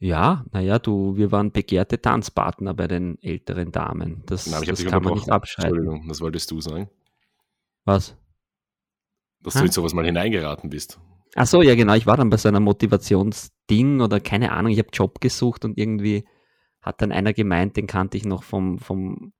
Ja, 0.00 0.44
naja, 0.52 0.78
du, 0.78 1.16
wir 1.16 1.32
waren 1.32 1.50
begehrte 1.50 2.00
Tanzpartner 2.00 2.72
bei 2.72 2.86
den 2.86 3.20
älteren 3.20 3.72
Damen. 3.72 4.22
Das, 4.26 4.46
Nein, 4.46 4.62
das 4.64 4.84
kann 4.84 5.02
man 5.02 5.14
nicht 5.14 5.30
abschreiben. 5.30 5.76
Entschuldigung, 5.76 6.08
das 6.08 6.20
wolltest 6.20 6.50
du 6.52 6.60
sagen. 6.60 6.88
Was? 7.84 8.16
Dass 9.42 9.56
ha? 9.56 9.60
du 9.60 9.66
in 9.66 9.72
sowas 9.72 9.94
mal 9.94 10.04
hineingeraten 10.04 10.70
bist. 10.70 11.00
Ach 11.34 11.46
so, 11.46 11.62
ja 11.62 11.74
genau, 11.74 11.94
ich 11.94 12.06
war 12.06 12.16
dann 12.16 12.30
bei 12.30 12.36
so 12.36 12.48
einer 12.48 12.60
Motivationsding 12.60 14.00
oder 14.00 14.20
keine 14.20 14.52
Ahnung, 14.52 14.72
ich 14.72 14.78
habe 14.78 14.88
Job 14.92 15.20
gesucht 15.20 15.64
und 15.64 15.76
irgendwie 15.76 16.24
hat 16.80 17.02
dann 17.02 17.12
einer 17.12 17.32
gemeint, 17.32 17.76
den 17.76 17.86
kannte 17.86 18.16
ich 18.16 18.24
noch 18.24 18.44
vom, 18.44 18.78
vom 18.78 19.32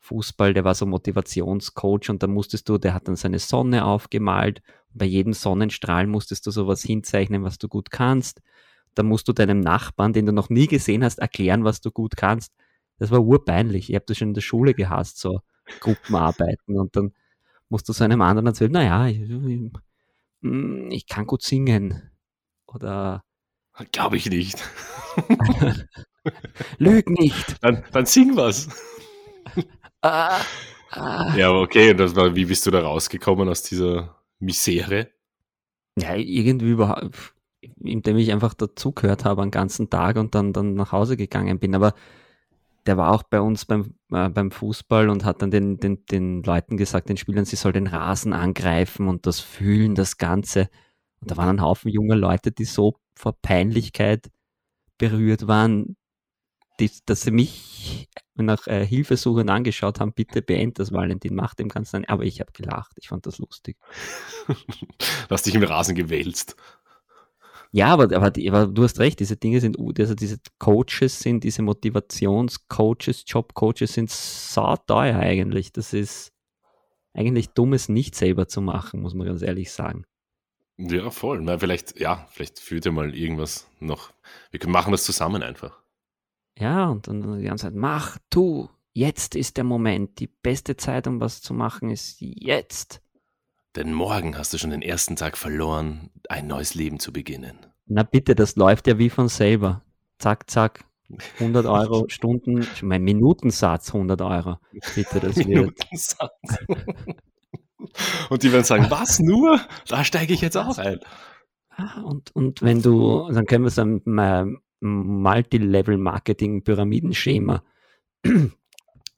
Fußball, 0.00 0.54
der 0.54 0.64
war 0.64 0.74
so 0.74 0.86
Motivationscoach 0.86 2.08
und 2.08 2.22
da 2.22 2.26
musstest 2.26 2.68
du, 2.68 2.78
der 2.78 2.94
hat 2.94 3.08
dann 3.08 3.16
seine 3.16 3.38
Sonne 3.38 3.84
aufgemalt. 3.84 4.62
Bei 4.94 5.04
jedem 5.04 5.34
Sonnenstrahl 5.34 6.06
musstest 6.06 6.46
du 6.46 6.50
sowas 6.50 6.82
hinzeichnen, 6.82 7.44
was 7.44 7.58
du 7.58 7.68
gut 7.68 7.90
kannst 7.90 8.40
da 8.98 9.02
musst 9.04 9.28
du 9.28 9.32
deinem 9.32 9.60
Nachbarn, 9.60 10.12
den 10.12 10.26
du 10.26 10.32
noch 10.32 10.50
nie 10.50 10.66
gesehen 10.66 11.04
hast, 11.04 11.18
erklären, 11.18 11.64
was 11.64 11.80
du 11.80 11.90
gut 11.90 12.16
kannst. 12.16 12.52
Das 12.98 13.10
war 13.10 13.20
urpeinlich. 13.20 13.90
Ich 13.90 13.94
habe 13.94 14.06
das 14.06 14.18
schon 14.18 14.28
in 14.28 14.34
der 14.34 14.40
Schule 14.40 14.74
gehasst, 14.74 15.18
so 15.18 15.40
Gruppenarbeiten. 15.80 16.78
Und 16.78 16.96
dann 16.96 17.14
musst 17.68 17.88
du 17.88 17.92
so 17.92 18.02
einem 18.02 18.20
anderen 18.20 18.48
erzählen, 18.48 18.72
naja, 18.72 19.06
ich, 19.06 19.20
ich, 19.20 19.70
mm, 20.40 20.90
ich 20.90 21.06
kann 21.06 21.26
gut 21.26 21.42
singen. 21.42 22.10
Oder 22.66 23.22
Glaube 23.92 24.16
ich 24.16 24.28
nicht. 24.28 24.58
Lüg 26.78 27.08
nicht. 27.08 27.62
Dann, 27.62 27.84
dann 27.92 28.06
sing 28.06 28.36
was. 28.36 28.68
Ah, 30.00 30.40
ah. 30.90 31.34
Ja, 31.36 31.52
okay, 31.52 31.94
das 31.94 32.16
war, 32.16 32.34
wie 32.34 32.44
bist 32.44 32.66
du 32.66 32.70
da 32.70 32.80
rausgekommen 32.80 33.48
aus 33.48 33.62
dieser 33.62 34.16
Misere? 34.40 35.10
Ja, 35.96 36.14
irgendwie 36.14 36.70
überhaupt 36.70 37.34
indem 37.60 38.16
ich 38.16 38.32
einfach 38.32 38.54
dazugehört 38.54 39.24
habe 39.24 39.42
einen 39.42 39.50
ganzen 39.50 39.90
Tag 39.90 40.16
und 40.16 40.34
dann, 40.34 40.52
dann 40.52 40.74
nach 40.74 40.92
Hause 40.92 41.16
gegangen 41.16 41.58
bin. 41.58 41.74
Aber 41.74 41.94
der 42.86 42.96
war 42.96 43.12
auch 43.12 43.22
bei 43.22 43.40
uns 43.40 43.64
beim, 43.64 43.94
äh, 44.12 44.28
beim 44.28 44.50
Fußball 44.50 45.10
und 45.10 45.24
hat 45.24 45.42
dann 45.42 45.50
den, 45.50 45.78
den, 45.78 46.04
den 46.06 46.42
Leuten 46.42 46.76
gesagt, 46.76 47.08
den 47.08 47.16
Spielern, 47.16 47.44
sie 47.44 47.56
sollen 47.56 47.74
den 47.74 47.86
Rasen 47.86 48.32
angreifen 48.32 49.08
und 49.08 49.26
das 49.26 49.40
fühlen, 49.40 49.94
das 49.94 50.16
Ganze. 50.16 50.70
Und 51.20 51.30
da 51.30 51.36
waren 51.36 51.56
ein 51.56 51.62
Haufen 51.62 51.90
junger 51.90 52.16
Leute, 52.16 52.52
die 52.52 52.64
so 52.64 52.96
vor 53.14 53.34
Peinlichkeit 53.42 54.30
berührt 54.96 55.46
waren, 55.46 55.96
die, 56.80 56.90
dass 57.06 57.22
sie 57.22 57.30
mich 57.30 58.08
nach 58.34 58.66
äh, 58.68 58.86
Hilfesuchend 58.86 59.50
angeschaut 59.50 60.00
haben, 60.00 60.12
bitte 60.12 60.42
beend 60.42 60.78
das, 60.78 60.92
Valentin, 60.92 61.34
mach 61.34 61.54
dem 61.54 61.68
Ganzen. 61.68 62.04
Aber 62.04 62.24
ich 62.24 62.40
habe 62.40 62.52
gelacht, 62.52 62.92
ich 62.96 63.08
fand 63.08 63.26
das 63.26 63.38
lustig. 63.38 63.76
du 64.48 64.54
hast 65.28 65.44
dich 65.44 65.54
im 65.54 65.62
Rasen 65.64 65.94
gewälzt. 65.94 66.56
Ja, 67.70 67.88
aber, 67.88 68.04
aber, 68.04 68.32
aber, 68.48 68.66
du 68.66 68.82
hast 68.82 68.98
recht, 68.98 69.20
diese 69.20 69.36
Dinge 69.36 69.60
sind, 69.60 69.78
also 69.98 70.14
diese 70.14 70.38
Coaches 70.58 71.20
sind, 71.20 71.44
diese 71.44 71.62
Motivationscoaches, 71.62 73.24
Jobcoaches 73.26 73.92
sind 73.92 74.10
sauteuer 74.10 75.18
eigentlich. 75.18 75.72
Das 75.72 75.92
ist 75.92 76.32
eigentlich 77.12 77.50
dumm, 77.50 77.74
es 77.74 77.88
nicht 77.88 78.14
selber 78.14 78.48
zu 78.48 78.62
machen, 78.62 79.02
muss 79.02 79.14
man 79.14 79.26
ganz 79.26 79.42
ehrlich 79.42 79.70
sagen. 79.70 80.04
Ja, 80.78 81.10
voll. 81.10 81.40
Na, 81.42 81.58
vielleicht, 81.58 81.98
ja, 81.98 82.26
vielleicht 82.30 82.60
führt 82.60 82.86
ja 82.86 82.92
mal 82.92 83.14
irgendwas 83.14 83.68
noch. 83.80 84.12
Wir 84.50 84.60
können 84.60 84.72
machen 84.72 84.92
das 84.92 85.04
zusammen 85.04 85.42
einfach. 85.42 85.78
Ja, 86.56 86.88
und 86.88 87.08
dann 87.08 87.38
die 87.38 87.44
ganze 87.44 87.66
Zeit, 87.66 87.74
mach, 87.74 88.18
tu, 88.30 88.68
jetzt 88.92 89.34
ist 89.34 89.56
der 89.56 89.64
Moment. 89.64 90.20
Die 90.20 90.28
beste 90.28 90.76
Zeit, 90.76 91.06
um 91.06 91.20
was 91.20 91.42
zu 91.42 91.52
machen, 91.52 91.90
ist 91.90 92.16
jetzt. 92.20 93.02
Denn 93.78 93.92
morgen 93.92 94.36
hast 94.36 94.52
du 94.52 94.58
schon 94.58 94.70
den 94.70 94.82
ersten 94.82 95.14
Tag 95.14 95.38
verloren, 95.38 96.10
ein 96.28 96.48
neues 96.48 96.74
Leben 96.74 96.98
zu 96.98 97.12
beginnen. 97.12 97.64
Na 97.86 98.02
bitte, 98.02 98.34
das 98.34 98.56
läuft 98.56 98.88
ja 98.88 98.98
wie 98.98 99.08
von 99.08 99.28
selber. 99.28 99.84
Zack, 100.18 100.50
zack. 100.50 100.84
100 101.38 101.64
Euro 101.64 102.06
Stunden, 102.08 102.66
mein 102.82 103.04
Minutensatz 103.04 103.94
100 103.94 104.20
Euro. 104.20 104.56
Bitte, 104.96 105.20
das 105.20 105.36
wird. 105.36 105.46
Minutensatz. 105.46 106.32
Und 108.30 108.42
die 108.42 108.50
werden 108.50 108.64
sagen, 108.64 108.86
was 108.88 109.20
nur? 109.20 109.60
Da 109.86 110.02
steige 110.02 110.34
ich 110.34 110.40
jetzt 110.40 110.56
auch 110.56 110.78
ein. 110.78 110.98
Ah, 111.70 112.00
und, 112.02 112.34
und 112.34 112.60
wenn 112.60 112.82
du, 112.82 113.30
dann 113.30 113.46
können 113.46 113.62
wir 113.62 113.70
so 113.70 113.82
ein 113.82 114.02
Multilevel-Marketing-Pyramidenschema. 114.80 117.62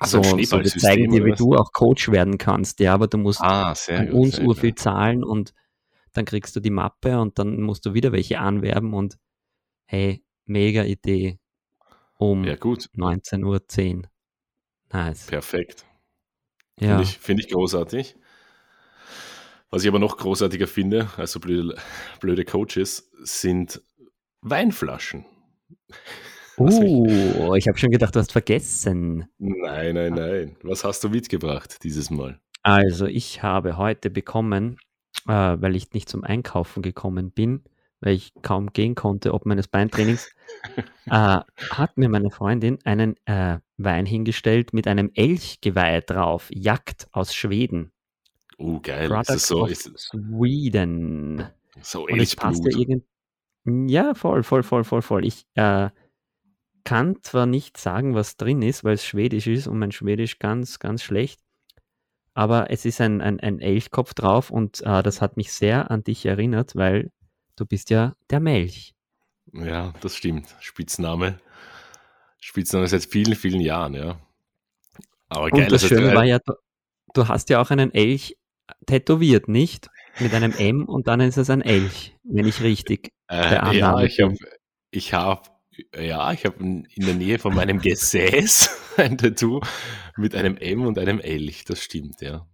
Also 0.00 0.22
so, 0.22 0.38
so 0.38 0.58
wir 0.58 0.64
zeigen 0.64 1.12
dir, 1.12 1.24
wie 1.26 1.32
du 1.32 1.54
auch 1.54 1.72
Coach 1.72 2.10
werden 2.10 2.38
kannst. 2.38 2.80
Ja, 2.80 2.94
aber 2.94 3.06
du 3.06 3.18
musst 3.18 3.42
ah, 3.42 3.74
an 3.88 4.06
gut, 4.06 4.14
uns 4.14 4.38
ur 4.38 4.56
viel 4.56 4.74
zahlen 4.74 5.22
und 5.22 5.52
dann 6.14 6.24
kriegst 6.24 6.56
du 6.56 6.60
die 6.60 6.70
Mappe 6.70 7.20
und 7.20 7.38
dann 7.38 7.60
musst 7.60 7.84
du 7.84 7.92
wieder 7.92 8.10
welche 8.10 8.40
anwerben 8.40 8.94
und 8.94 9.18
hey, 9.84 10.24
mega 10.46 10.84
Idee. 10.84 11.38
Um 12.16 12.44
ja, 12.44 12.54
19.10 12.54 13.44
Uhr. 13.44 14.02
Nice. 14.92 15.26
Perfekt. 15.26 15.84
Ja. 16.78 16.88
Finde 16.88 17.02
ich, 17.02 17.18
find 17.18 17.40
ich 17.40 17.48
großartig. 17.50 18.16
Was 19.68 19.82
ich 19.82 19.88
aber 19.88 19.98
noch 19.98 20.16
großartiger 20.16 20.66
finde, 20.66 21.10
als 21.16 21.32
so 21.32 21.40
blöde, 21.40 21.76
blöde 22.20 22.44
Coaches, 22.44 23.10
sind 23.22 23.82
Weinflaschen. 24.40 25.26
Uh, 26.60 27.54
ich 27.54 27.66
habe 27.68 27.78
schon 27.78 27.90
gedacht, 27.90 28.14
du 28.14 28.18
hast 28.18 28.32
vergessen. 28.32 29.26
Nein, 29.38 29.94
nein, 29.94 30.12
nein. 30.12 30.56
Was 30.62 30.84
hast 30.84 31.02
du 31.02 31.08
mitgebracht 31.08 31.78
dieses 31.82 32.10
Mal? 32.10 32.38
Also, 32.62 33.06
ich 33.06 33.42
habe 33.42 33.78
heute 33.78 34.10
bekommen, 34.10 34.76
äh, 35.26 35.32
weil 35.32 35.74
ich 35.74 35.92
nicht 35.92 36.10
zum 36.10 36.22
Einkaufen 36.22 36.82
gekommen 36.82 37.30
bin, 37.30 37.64
weil 38.00 38.14
ich 38.14 38.32
kaum 38.42 38.74
gehen 38.74 38.94
konnte, 38.94 39.32
ob 39.32 39.46
meines 39.46 39.68
Beintrainings, 39.68 40.30
äh, 41.06 41.10
hat 41.10 41.96
mir 41.96 42.10
meine 42.10 42.30
Freundin 42.30 42.78
einen 42.84 43.16
äh, 43.24 43.58
Wein 43.78 44.04
hingestellt 44.04 44.74
mit 44.74 44.86
einem 44.86 45.10
Elchgeweih 45.14 46.02
drauf, 46.02 46.48
Jagd 46.50 47.08
aus 47.12 47.34
Schweden. 47.34 47.90
Oh, 48.58 48.80
geil. 48.82 49.08
Product 49.08 49.34
ist 49.34 49.46
so, 49.46 49.64
ist 49.64 49.90
Sweden. 49.96 51.46
So 51.80 52.06
Elchblut. 52.06 52.58
Ja, 52.70 52.78
irgend... 52.78 53.04
ja, 53.90 54.12
voll, 54.12 54.42
voll, 54.42 54.62
voll, 54.62 54.84
voll, 54.84 55.00
voll. 55.00 55.24
Ich 55.24 55.46
äh, 55.54 55.88
kann 56.84 57.16
zwar 57.22 57.46
nicht 57.46 57.76
sagen, 57.76 58.14
was 58.14 58.36
drin 58.36 58.62
ist, 58.62 58.84
weil 58.84 58.94
es 58.94 59.04
Schwedisch 59.04 59.46
ist 59.46 59.66
und 59.66 59.78
mein 59.78 59.92
Schwedisch 59.92 60.38
ganz, 60.38 60.78
ganz 60.78 61.02
schlecht. 61.02 61.40
Aber 62.34 62.70
es 62.70 62.84
ist 62.84 63.00
ein, 63.00 63.20
ein, 63.20 63.40
ein 63.40 63.60
Elchkopf 63.60 64.14
drauf 64.14 64.50
und 64.50 64.80
äh, 64.82 65.02
das 65.02 65.20
hat 65.20 65.36
mich 65.36 65.52
sehr 65.52 65.90
an 65.90 66.04
dich 66.04 66.26
erinnert, 66.26 66.76
weil 66.76 67.10
du 67.56 67.66
bist 67.66 67.90
ja 67.90 68.14
der 68.30 68.40
Melch. 68.40 68.94
Ja, 69.52 69.92
das 70.00 70.16
stimmt. 70.16 70.54
Spitzname. 70.60 71.40
Spitzname 72.40 72.86
seit 72.86 73.04
vielen, 73.04 73.34
vielen 73.34 73.60
Jahren, 73.60 73.94
ja. 73.94 74.18
Aber 75.28 75.50
geil, 75.50 75.64
und 75.64 75.72
das 75.72 75.86
Schöne 75.86 76.14
war 76.14 76.24
ja, 76.24 76.38
du, 76.38 76.54
du 77.14 77.28
hast 77.28 77.50
ja 77.50 77.60
auch 77.60 77.70
einen 77.70 77.92
Elch 77.92 78.36
tätowiert, 78.86 79.48
nicht? 79.48 79.88
Mit 80.18 80.34
einem 80.34 80.52
M 80.52 80.84
und 80.84 81.06
dann 81.06 81.20
ist 81.20 81.36
es 81.36 81.50
ein 81.50 81.62
Elch, 81.62 82.16
wenn 82.24 82.46
ich 82.46 82.62
richtig 82.62 83.12
äh, 83.28 83.54
Ja, 83.54 84.02
ich 84.02 84.20
habe 84.20 84.36
ich 84.90 85.14
hab, 85.14 85.59
ja, 85.98 86.32
ich 86.32 86.44
habe 86.44 86.62
in 86.62 86.86
der 86.96 87.14
Nähe 87.14 87.38
von 87.38 87.54
meinem 87.54 87.80
Gesäß 87.80 88.70
ein 88.96 89.18
Tattoo 89.18 89.60
mit 90.16 90.34
einem 90.34 90.56
M 90.56 90.86
und 90.86 90.98
einem 90.98 91.20
Elch, 91.20 91.64
das 91.64 91.82
stimmt, 91.82 92.20
ja. 92.20 92.46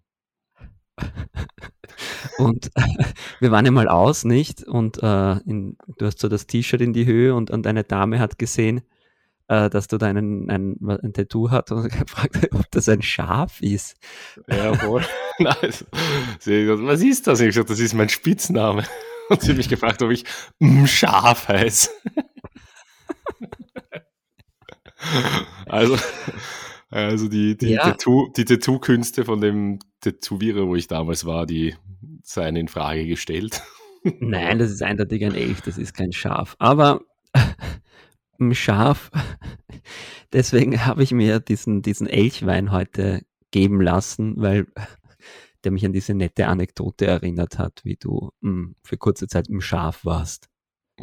und 2.39 2.71
wir 3.41 3.51
waren 3.51 3.65
ja 3.65 3.71
mal 3.71 3.89
aus, 3.89 4.25
nicht? 4.25 4.65
Und 4.65 5.03
äh, 5.03 5.39
in, 5.41 5.77
du 5.99 6.07
hast 6.07 6.21
so 6.21 6.29
das 6.29 6.47
T-Shirt 6.47 6.81
in 6.81 6.93
die 6.93 7.07
Höhe 7.07 7.35
und, 7.35 7.51
und 7.51 7.67
eine 7.67 7.85
Dame 7.85 8.19
hat 8.19 8.39
gesehen, 8.39 8.83
äh, 9.49 9.71
dass 9.71 9.89
du 9.89 9.99
da 9.99 10.07
einen, 10.07 10.51
ein, 10.51 10.77
ein 10.81 11.13
Tattoo 11.13 11.51
hast 11.51 11.71
und 11.73 11.91
gefragt, 12.01 12.49
ob 12.53 12.71
das 12.71 12.89
ein 12.89 13.03
Schaf 13.03 13.61
ist. 13.61 13.97
Ja, 14.49 14.83
wohl. 14.83 15.05
was 15.39 17.03
ist 17.03 17.27
das? 17.27 17.41
Ich 17.41 17.47
gesagt, 17.47 17.71
das 17.71 17.81
ist 17.81 17.95
mein 17.95 18.09
Spitzname. 18.09 18.85
Und 19.29 19.43
sie 19.43 19.51
hat 19.51 19.57
mich 19.57 19.69
gefragt, 19.69 20.03
ob 20.03 20.11
ich 20.11 20.25
Schaf 20.87 21.49
heiße. 21.49 21.91
also, 25.67 25.97
also 26.91 27.29
die, 27.29 27.57
die, 27.57 27.71
ja. 27.71 27.91
Tattoo, 27.91 28.29
die 28.37 28.45
Tattoo-Künste 28.45 29.25
von 29.25 29.41
dem 29.41 29.79
Tätowierer, 30.01 30.67
wo 30.67 30.77
ich 30.77 30.87
damals 30.87 31.25
war, 31.25 31.47
die 31.47 31.75
seien 32.23 32.57
in 32.57 32.69
Frage 32.69 33.07
gestellt. 33.07 33.63
Nein, 34.21 34.59
das 34.59 34.71
ist 34.71 34.83
eindeutig 34.83 35.25
ein 35.25 35.35
Elch, 35.35 35.61
das 35.63 35.79
ist 35.79 35.95
kein 35.95 36.13
Schaf. 36.13 36.57
Aber 36.59 37.01
Schaf. 38.53 39.11
Deswegen 40.33 40.85
habe 40.85 41.03
ich 41.03 41.13
mir 41.13 41.41
diesen, 41.41 41.83
diesen 41.83 42.07
Elchwein 42.07 42.73
heute 42.73 43.23
geben 43.51 43.81
lassen, 43.81 44.35
weil 44.37 44.67
der 45.65 45.73
mich 45.73 45.85
an 45.85 45.93
diese 45.93 46.15
nette 46.15 46.47
Anekdote 46.47 47.07
erinnert 47.07 47.59
hat, 47.59 47.81
wie 47.85 47.97
du 47.97 48.31
mh, 48.41 48.51
hm, 48.51 48.77
für 48.83 48.97
kurze 48.97 49.27
Zeit 49.27 49.49
im 49.49 49.61
Schaf 49.61 50.05
warst. 50.05 50.49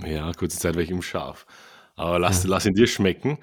Ja, 0.05 0.31
kurze 0.33 0.57
Zeit 0.57 0.75
war 0.75 0.81
ich 0.81 0.91
im 0.91 1.01
Schaf. 1.01 1.45
Aber 1.95 2.19
lass, 2.19 2.43
ja. 2.43 2.49
lass 2.49 2.65
ihn 2.65 2.73
dir 2.73 2.87
schmecken. 2.87 3.37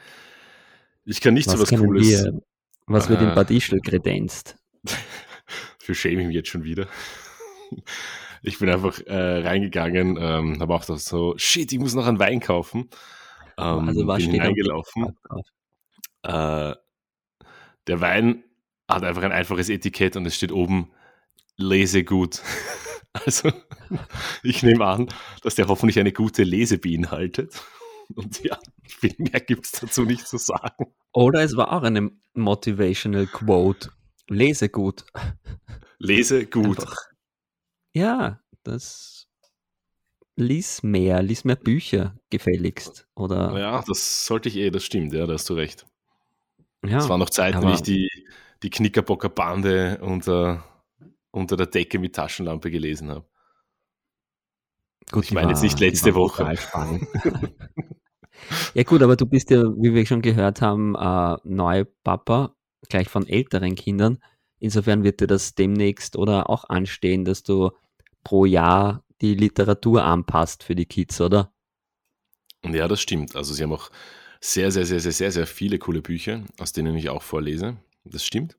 Ich 1.04 1.20
kann 1.20 1.34
nicht 1.34 1.46
was 1.48 1.54
so 1.54 1.62
was 1.62 1.70
Cooles. 1.70 2.08
Wir, 2.08 2.40
was 2.86 3.08
wird 3.08 3.22
in 3.22 3.34
Bad 3.34 3.50
Ischl 3.50 3.80
kredenzt? 3.80 4.56
für 5.78 5.94
schäme 5.94 6.22
ich 6.22 6.26
mich 6.28 6.36
jetzt 6.36 6.48
schon 6.48 6.64
wieder. 6.64 6.86
Ich 8.42 8.58
bin 8.58 8.70
einfach 8.70 8.98
äh, 9.06 9.46
reingegangen, 9.46 10.16
ähm, 10.18 10.60
habe 10.60 10.74
auch 10.74 10.82
so, 10.82 11.34
shit, 11.36 11.70
ich 11.70 11.78
muss 11.78 11.92
noch 11.92 12.06
einen 12.06 12.18
Wein 12.18 12.40
kaufen. 12.40 12.88
Ähm, 13.58 13.86
also 13.86 14.06
war 14.06 14.16
bin 14.16 14.30
hineingelaufen. 14.30 15.14
Äh, 16.22 16.74
der 17.86 18.00
Wein 18.00 18.44
hat 18.88 19.04
einfach 19.04 19.24
ein 19.24 19.32
einfaches 19.32 19.68
Etikett 19.68 20.16
und 20.16 20.24
es 20.24 20.36
steht 20.36 20.52
oben 20.52 20.90
Lese 21.56 22.02
gut. 22.02 22.40
Also 23.12 23.50
ich 24.44 24.62
nehme 24.62 24.86
an, 24.86 25.08
dass 25.42 25.56
der 25.56 25.66
hoffentlich 25.66 25.98
eine 25.98 26.12
gute 26.12 26.44
Lese 26.44 26.78
beinhaltet. 26.78 27.60
Und 28.14 28.42
ja, 28.42 28.58
viel 28.86 29.14
mehr 29.18 29.40
gibt 29.40 29.66
es 29.66 29.72
dazu 29.72 30.04
nicht 30.04 30.26
zu 30.26 30.38
sagen. 30.38 30.86
Oder 31.12 31.42
es 31.42 31.56
war 31.56 31.72
auch 31.72 31.82
eine 31.82 32.10
Motivational 32.34 33.26
Quote. 33.26 33.90
Lese 34.28 34.68
gut. 34.68 35.04
Lese 35.98 36.46
gut. 36.46 36.78
Einfach. 36.78 36.96
Ja, 37.92 38.40
das 38.62 39.28
lies 40.36 40.82
mehr, 40.82 41.22
lies 41.22 41.44
mehr 41.44 41.56
Bücher 41.56 42.16
gefälligst. 42.30 43.08
Oder? 43.14 43.58
Ja, 43.58 43.84
das 43.86 44.26
sollte 44.26 44.48
ich 44.48 44.56
eh, 44.56 44.70
das 44.70 44.84
stimmt, 44.84 45.12
ja, 45.12 45.26
da 45.26 45.34
hast 45.34 45.48
du 45.50 45.54
recht. 45.54 45.86
Ja, 46.84 46.98
es 46.98 47.08
waren 47.08 47.20
noch 47.20 47.30
Zeiten, 47.30 47.62
wie 47.66 47.74
ich 47.74 47.82
die, 47.82 48.08
die 48.62 48.70
Knickerbocker 48.70 49.28
Bande 49.28 49.98
unter, 50.00 50.64
unter 51.30 51.56
der 51.56 51.66
Decke 51.66 51.98
mit 51.98 52.14
Taschenlampe 52.14 52.70
gelesen 52.70 53.10
habe. 53.10 53.26
Gut, 55.10 55.24
ich 55.24 55.32
meine 55.32 55.50
jetzt 55.50 55.62
nicht 55.62 55.80
letzte 55.80 56.14
Woche. 56.14 56.44
ja 58.74 58.82
gut, 58.82 59.02
aber 59.02 59.16
du 59.16 59.26
bist 59.26 59.50
ja, 59.50 59.62
wie 59.76 59.94
wir 59.94 60.06
schon 60.06 60.22
gehört 60.22 60.60
haben, 60.60 60.94
äh, 60.94 61.36
Neupapa, 61.44 62.54
gleich 62.88 63.08
von 63.08 63.26
älteren 63.26 63.74
Kindern. 63.74 64.18
Insofern 64.58 65.04
wird 65.04 65.20
dir 65.20 65.26
das 65.26 65.54
demnächst 65.54 66.16
oder 66.16 66.50
auch 66.50 66.64
anstehen, 66.68 67.24
dass 67.24 67.42
du 67.42 67.70
pro 68.22 68.44
Jahr 68.44 69.04
die 69.20 69.34
Literatur 69.34 70.04
anpasst 70.04 70.62
für 70.62 70.74
die 70.74 70.86
Kids, 70.86 71.20
oder? 71.20 71.52
Ja, 72.64 72.88
das 72.88 73.00
stimmt. 73.00 73.36
Also 73.36 73.54
sie 73.54 73.62
haben 73.62 73.72
auch 73.72 73.90
sehr, 74.40 74.70
sehr, 74.70 74.86
sehr, 74.86 75.00
sehr, 75.00 75.12
sehr, 75.12 75.32
sehr 75.32 75.46
viele 75.46 75.78
coole 75.78 76.02
Bücher, 76.02 76.44
aus 76.58 76.72
denen 76.72 76.94
ich 76.96 77.08
auch 77.08 77.22
vorlese. 77.22 77.76
Das 78.04 78.24
stimmt. 78.24 78.56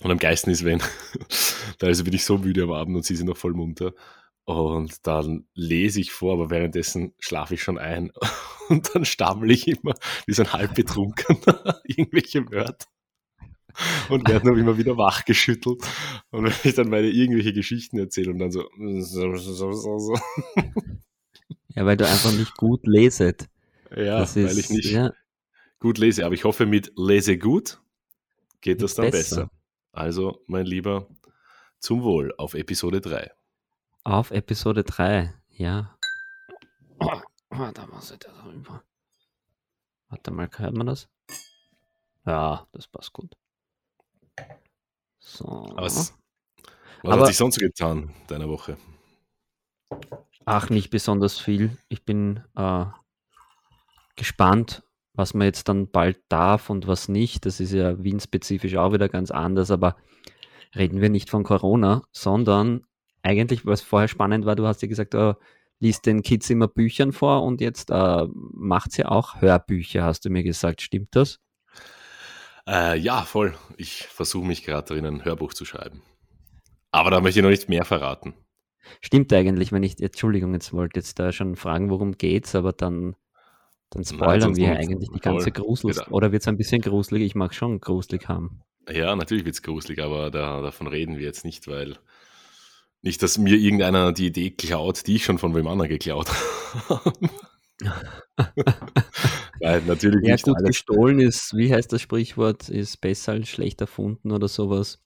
Und 0.00 0.10
am 0.10 0.18
geilsten 0.18 0.52
ist, 0.52 0.64
wenn, 0.64 0.82
da 1.78 1.86
also 1.86 2.04
bin 2.04 2.14
ich 2.14 2.24
so 2.24 2.38
müde 2.38 2.64
am 2.64 2.72
Abend 2.72 2.96
und 2.96 3.04
sie 3.04 3.16
sind 3.16 3.26
noch 3.26 3.36
voll 3.36 3.54
munter. 3.54 3.94
Und 4.44 5.06
dann 5.06 5.46
lese 5.54 6.00
ich 6.00 6.10
vor, 6.10 6.34
aber 6.34 6.50
währenddessen 6.50 7.14
schlafe 7.18 7.54
ich 7.54 7.62
schon 7.62 7.78
ein. 7.78 8.12
Und 8.68 8.94
dann 8.94 9.04
stammel 9.04 9.50
ich 9.50 9.68
immer 9.68 9.94
wie 10.26 10.32
so 10.32 10.42
ein 10.42 10.52
halbbetrunkener 10.52 11.80
irgendwelche 11.84 12.50
Wörter 12.50 12.86
und 14.08 14.28
werden 14.28 14.46
dann 14.46 14.58
immer 14.58 14.76
wieder 14.78 14.96
wachgeschüttelt. 14.96 15.82
Und 16.30 16.44
wenn 16.44 16.52
ich 16.62 16.74
dann 16.74 16.88
meine 16.88 17.08
irgendwelche 17.08 17.52
Geschichten 17.52 17.98
erzähle 17.98 18.30
und 18.30 18.38
dann 18.38 18.50
so, 18.50 18.68
so, 19.00 19.36
so, 19.36 19.72
so, 19.72 19.98
so. 19.98 20.14
Ja, 21.74 21.86
weil 21.86 21.96
du 21.96 22.06
einfach 22.06 22.32
nicht 22.32 22.54
gut 22.56 22.86
leset. 22.86 23.48
Ja, 23.94 24.20
das 24.20 24.36
weil 24.36 24.58
ich 24.58 24.70
nicht 24.70 24.90
ja. 24.90 25.12
gut 25.78 25.98
lese. 25.98 26.24
Aber 26.24 26.34
ich 26.34 26.44
hoffe, 26.44 26.66
mit 26.66 26.92
Lese 26.96 27.38
gut 27.38 27.80
geht 28.60 28.82
das 28.82 28.94
dann 28.94 29.10
besser. 29.10 29.36
besser. 29.36 29.50
Also, 29.92 30.42
mein 30.46 30.66
Lieber, 30.66 31.08
zum 31.78 32.02
Wohl 32.02 32.32
auf 32.38 32.54
Episode 32.54 33.00
3. 33.00 33.30
auf 34.04 34.30
Episode 34.30 34.84
3. 34.84 35.32
Ja. 35.50 35.96
Warte 37.50 37.86
mal, 37.86 38.02
Warte 40.08 40.30
mal, 40.30 40.48
hört 40.56 40.76
man 40.76 40.86
das? 40.86 41.08
Ja, 42.26 42.66
das 42.72 42.86
passt 42.86 43.12
gut. 43.12 43.36
So. 45.18 45.66
Was, 45.74 46.14
was 47.02 47.12
Aber, 47.12 47.22
hat 47.22 47.26
sich 47.28 47.36
sonst 47.36 47.58
getan 47.58 48.14
deiner 48.28 48.48
Woche? 48.48 48.76
Ach, 50.44 50.70
nicht 50.70 50.90
besonders 50.90 51.38
viel. 51.38 51.76
Ich 51.88 52.04
bin 52.04 52.42
äh, 52.56 52.86
gespannt, 54.16 54.82
was 55.14 55.34
man 55.34 55.46
jetzt 55.46 55.68
dann 55.68 55.90
bald 55.90 56.20
darf 56.28 56.70
und 56.70 56.86
was 56.86 57.08
nicht. 57.08 57.46
Das 57.46 57.60
ist 57.60 57.72
ja 57.72 58.02
Wien-spezifisch 58.02 58.76
auch 58.76 58.92
wieder 58.92 59.08
ganz 59.08 59.30
anders, 59.30 59.70
aber 59.70 59.96
reden 60.74 61.00
wir 61.00 61.10
nicht 61.10 61.30
von 61.30 61.44
Corona, 61.44 62.02
sondern 62.12 62.86
eigentlich, 63.22 63.66
was 63.66 63.80
vorher 63.80 64.08
spannend 64.08 64.46
war, 64.46 64.56
du 64.56 64.66
hast 64.66 64.82
ja 64.82 64.88
gesagt, 64.88 65.14
uh, 65.14 65.34
liest 65.80 66.06
den 66.06 66.22
Kids 66.22 66.50
immer 66.50 66.68
Büchern 66.68 67.12
vor 67.12 67.42
und 67.42 67.60
jetzt 67.60 67.90
uh, 67.90 68.28
macht 68.34 68.92
sie 68.92 69.04
auch 69.04 69.40
Hörbücher, 69.40 70.04
hast 70.04 70.24
du 70.24 70.30
mir 70.30 70.42
gesagt. 70.42 70.82
Stimmt 70.82 71.16
das? 71.16 71.40
Äh, 72.68 72.98
ja, 72.98 73.22
voll. 73.22 73.54
Ich 73.76 74.06
versuche 74.06 74.46
mich 74.46 74.64
gerade 74.64 74.88
darin, 74.88 75.06
ein 75.06 75.24
Hörbuch 75.24 75.54
zu 75.54 75.64
schreiben. 75.64 76.02
Aber 76.92 77.10
da 77.10 77.20
möchte 77.20 77.40
ich 77.40 77.42
noch 77.42 77.50
nicht 77.50 77.68
mehr 77.68 77.84
verraten. 77.84 78.34
Stimmt 79.00 79.32
eigentlich, 79.32 79.72
wenn 79.72 79.82
ich, 79.82 80.00
Entschuldigung, 80.00 80.52
jetzt 80.54 80.72
wollte 80.72 81.00
jetzt 81.00 81.18
da 81.18 81.32
schon 81.32 81.56
fragen, 81.56 81.90
worum 81.90 82.12
geht's, 82.18 82.54
aber 82.54 82.72
dann 82.72 83.16
dann 83.92 84.04
spoilern 84.04 84.52
Nein, 84.52 84.56
wir 84.56 84.76
eigentlich 84.76 85.10
die 85.10 85.20
ganze 85.20 85.52
Grusel. 85.52 85.92
Genau. 85.92 86.06
Oder 86.10 86.32
wird 86.32 86.42
es 86.42 86.48
ein 86.48 86.56
bisschen 86.56 86.80
gruselig? 86.80 87.22
Ich 87.24 87.34
mag 87.34 87.54
schon 87.54 87.78
gruselig 87.78 88.26
haben. 88.28 88.62
Ja, 88.90 89.14
natürlich 89.14 89.44
wird 89.44 89.54
es 89.54 89.62
gruselig, 89.62 90.02
aber 90.02 90.30
da, 90.30 90.62
davon 90.62 90.86
reden 90.86 91.18
wir 91.18 91.24
jetzt 91.24 91.44
nicht, 91.44 91.68
weil 91.68 91.98
nicht, 93.02 93.22
dass 93.22 93.38
mir 93.38 93.56
irgendeiner 93.56 94.12
die 94.12 94.26
Idee 94.26 94.50
klaut, 94.50 95.06
die 95.06 95.16
ich 95.16 95.24
schon 95.24 95.38
von 95.38 95.54
wem 95.54 95.66
anderen 95.66 95.90
geklaut 95.90 96.28
habe. 96.88 97.12
Nein, 99.60 99.86
natürlich 99.86 100.26
ja, 100.26 100.34
nicht. 100.34 100.44
gut, 100.44 100.56
alles. 100.56 100.68
gestohlen 100.68 101.18
ist, 101.18 101.56
wie 101.56 101.74
heißt 101.74 101.92
das 101.92 102.00
Sprichwort, 102.00 102.68
ist 102.68 103.00
besser 103.00 103.32
als 103.32 103.48
schlecht 103.48 103.80
erfunden 103.80 104.30
oder 104.30 104.48
sowas. 104.48 105.02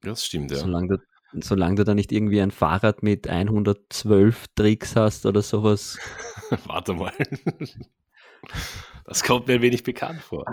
Das 0.00 0.24
stimmt, 0.24 0.50
ja. 0.50 0.58
Solange 0.58 0.88
du 0.88 0.98
Solange 1.40 1.76
du 1.76 1.84
da 1.84 1.94
nicht 1.94 2.12
irgendwie 2.12 2.42
ein 2.42 2.50
Fahrrad 2.50 3.02
mit 3.02 3.26
112 3.26 4.48
Tricks 4.54 4.96
hast 4.96 5.24
oder 5.24 5.40
sowas. 5.40 5.98
Warte 6.66 6.92
mal. 6.92 7.12
Das 9.06 9.22
kommt 9.22 9.46
mir 9.46 9.54
ein 9.54 9.62
wenig 9.62 9.82
bekannt 9.82 10.20
vor. 10.20 10.44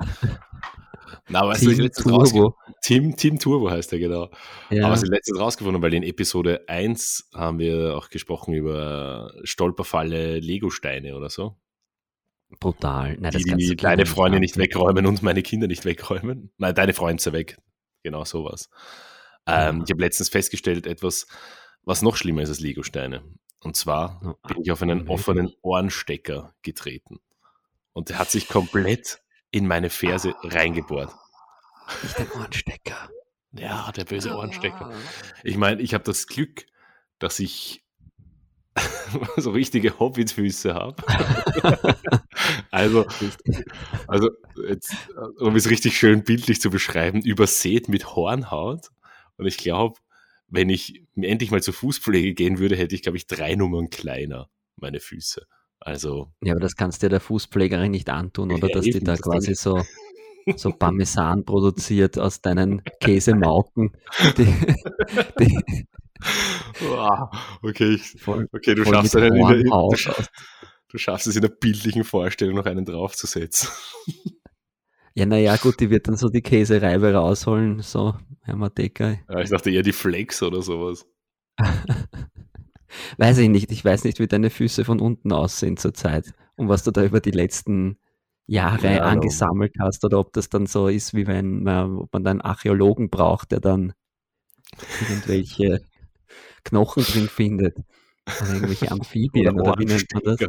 Na, 1.27 1.47
weißt 1.47 1.61
Team 1.61 1.77
du, 1.77 1.83
ich 1.83 1.91
Turbo. 1.91 2.55
Team, 2.81 3.15
Team 3.15 3.39
Turbo 3.39 3.69
heißt 3.69 3.91
der, 3.91 3.99
genau. 3.99 4.29
Ja. 4.69 4.85
Aber 4.85 4.93
was 4.93 5.03
ich 5.03 5.09
letztens 5.09 5.39
rausgefunden, 5.39 5.81
weil 5.81 5.93
in 5.93 6.03
Episode 6.03 6.63
1 6.67 7.29
haben 7.33 7.59
wir 7.59 7.95
auch 7.97 8.09
gesprochen 8.09 8.53
über 8.53 9.33
Stolperfalle 9.43 10.39
Lego-Steine 10.39 11.15
oder 11.15 11.29
so. 11.29 11.57
Brutal. 12.59 13.17
Nein, 13.19 13.31
die, 13.31 13.43
die 13.43 13.75
deine 13.75 14.05
Freunde 14.05 14.39
nicht 14.39 14.57
wegräumen 14.57 15.05
und 15.05 15.21
meine 15.21 15.43
Kinder 15.43 15.67
nicht 15.67 15.85
wegräumen. 15.85 16.51
Nein, 16.57 16.73
deine 16.73 16.93
Freunde 16.93 17.31
weg. 17.31 17.57
Genau 18.01 18.23
sowas. 18.25 18.69
Ähm, 19.45 19.83
ich 19.85 19.91
habe 19.91 20.01
letztens 20.01 20.29
festgestellt, 20.29 20.87
etwas, 20.87 21.27
was 21.83 22.01
noch 22.01 22.15
schlimmer 22.15 22.41
ist 22.41 22.49
als 22.49 22.59
Lego-Steine. 22.59 23.23
Und 23.61 23.75
zwar 23.75 24.21
oh, 24.23 24.47
bin 24.47 24.63
ich 24.63 24.71
auf 24.71 24.81
einen 24.81 25.07
offenen 25.09 25.53
Ohrenstecker 25.61 26.53
getreten. 26.61 27.19
Und 27.93 28.09
der 28.09 28.19
hat 28.19 28.31
sich 28.31 28.47
komplett 28.47 29.21
in 29.51 29.67
meine 29.67 29.89
Ferse 29.89 30.35
ah. 30.35 30.47
reingebohrt. 30.47 31.13
Nicht 32.03 32.19
der 32.19 32.35
Ohrenstecker. 32.35 33.09
Ja, 33.53 33.91
der 33.91 34.05
böse 34.05 34.35
Ohrenstecker. 34.35 34.91
Ah. 34.91 34.97
Ich 35.43 35.57
meine, 35.57 35.81
ich 35.81 35.93
habe 35.93 36.03
das 36.03 36.27
Glück, 36.27 36.65
dass 37.17 37.39
ich 37.39 37.83
so 39.37 39.51
richtige 39.51 39.99
Hobbitfüße 39.99 40.73
habe. 40.73 41.03
also, 42.71 43.05
also 44.07 44.29
jetzt, 44.67 44.93
um 45.39 45.55
es 45.55 45.69
richtig 45.69 45.97
schön 45.97 46.23
bildlich 46.23 46.61
zu 46.61 46.69
beschreiben, 46.69 47.21
übersät 47.21 47.89
mit 47.89 48.15
Hornhaut 48.15 48.89
und 49.37 49.47
ich 49.47 49.57
glaube, 49.57 49.99
wenn 50.47 50.69
ich 50.69 51.03
endlich 51.15 51.51
mal 51.51 51.61
zur 51.61 51.73
Fußpflege 51.73 52.33
gehen 52.33 52.59
würde, 52.59 52.75
hätte 52.75 52.95
ich, 52.95 53.03
glaube 53.03 53.17
ich, 53.17 53.27
drei 53.27 53.55
Nummern 53.55 53.89
kleiner, 53.89 54.49
meine 54.75 54.99
Füße. 54.99 55.45
Also. 55.79 56.31
Ja, 56.41 56.53
aber 56.53 56.59
das 56.59 56.75
kannst 56.75 57.03
du 57.03 57.09
der 57.09 57.19
Fußpflegerin 57.19 57.91
nicht 57.91 58.09
antun, 58.09 58.51
oder? 58.51 58.67
Ja, 58.67 58.75
dass 58.75 58.85
die 58.85 58.99
da 58.99 59.15
quasi 59.15 59.55
so, 59.55 59.81
so 60.55 60.71
Parmesan 60.71 61.45
produziert 61.45 62.17
aus 62.19 62.41
deinen 62.41 62.81
Käsemauken. 62.99 63.95
Die, 64.37 64.53
die 65.39 65.87
wow, 66.81 67.29
okay, 67.61 67.93
ich, 67.93 68.27
okay, 68.27 68.75
du 68.75 68.83
schaffst, 68.83 69.15
einen 69.15 69.35
in 69.35 69.47
der, 69.47 69.63
du, 69.63 69.95
schaffst, 69.95 70.31
du 70.89 70.97
schaffst 70.97 71.27
es 71.27 71.35
in 71.35 71.41
der 71.41 71.49
bildlichen 71.49 72.03
Vorstellung 72.03 72.55
noch 72.55 72.65
einen 72.65 72.85
draufzusetzen. 72.85 73.69
Ja, 75.15 75.25
naja, 75.25 75.55
gut, 75.57 75.79
die 75.79 75.89
wird 75.89 76.07
dann 76.07 76.17
so 76.17 76.29
die 76.29 76.41
Käsereibe 76.41 77.13
rausholen, 77.13 77.81
so, 77.81 78.15
Herr 78.41 78.55
Mateka. 78.55 79.17
Ja, 79.29 79.39
ich 79.39 79.49
dachte 79.49 79.71
eher 79.71 79.81
die 79.81 79.91
Flex 79.91 80.41
oder 80.43 80.61
sowas. 80.61 81.05
weiß 83.17 83.39
ich 83.39 83.49
nicht. 83.49 83.71
Ich 83.71 83.83
weiß 83.83 84.03
nicht, 84.03 84.19
wie 84.19 84.27
deine 84.27 84.49
Füße 84.49 84.85
von 84.85 84.99
unten 84.99 85.31
aussehen 85.31 85.77
zurzeit 85.77 86.33
und 86.55 86.69
was 86.69 86.83
du 86.83 86.91
da 86.91 87.03
über 87.03 87.19
die 87.19 87.31
letzten 87.31 87.97
Jahre 88.47 88.95
ja, 88.95 89.03
angesammelt 89.03 89.75
hast 89.79 90.03
oder 90.05 90.19
ob 90.19 90.33
das 90.33 90.49
dann 90.49 90.65
so 90.65 90.87
ist, 90.87 91.13
wie 91.13 91.27
wenn 91.27 91.63
man, 91.63 91.97
ob 91.97 92.11
man 92.13 92.23
dann 92.23 92.41
einen 92.41 92.49
Archäologen 92.49 93.09
braucht, 93.09 93.51
der 93.51 93.59
dann 93.59 93.93
irgendwelche 95.07 95.81
Knochen 96.63 97.03
drin 97.03 97.29
findet. 97.29 97.75
Oder 98.41 98.53
irgendwelche 98.53 98.91
Amphibien 98.91 99.49
oder, 99.53 99.71
oder 99.71 99.79
wie 99.79 99.85
nennt 99.85 100.05
man 100.13 100.23
das? 100.23 100.39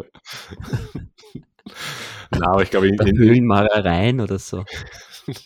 Na, 2.31 2.53
aber 2.53 2.63
ich 2.63 2.71
glaube, 2.71 2.89
in, 2.89 2.95
in 2.95 3.19
Höhlenmalereien 3.19 4.21
oder 4.21 4.39
so. 4.39 4.65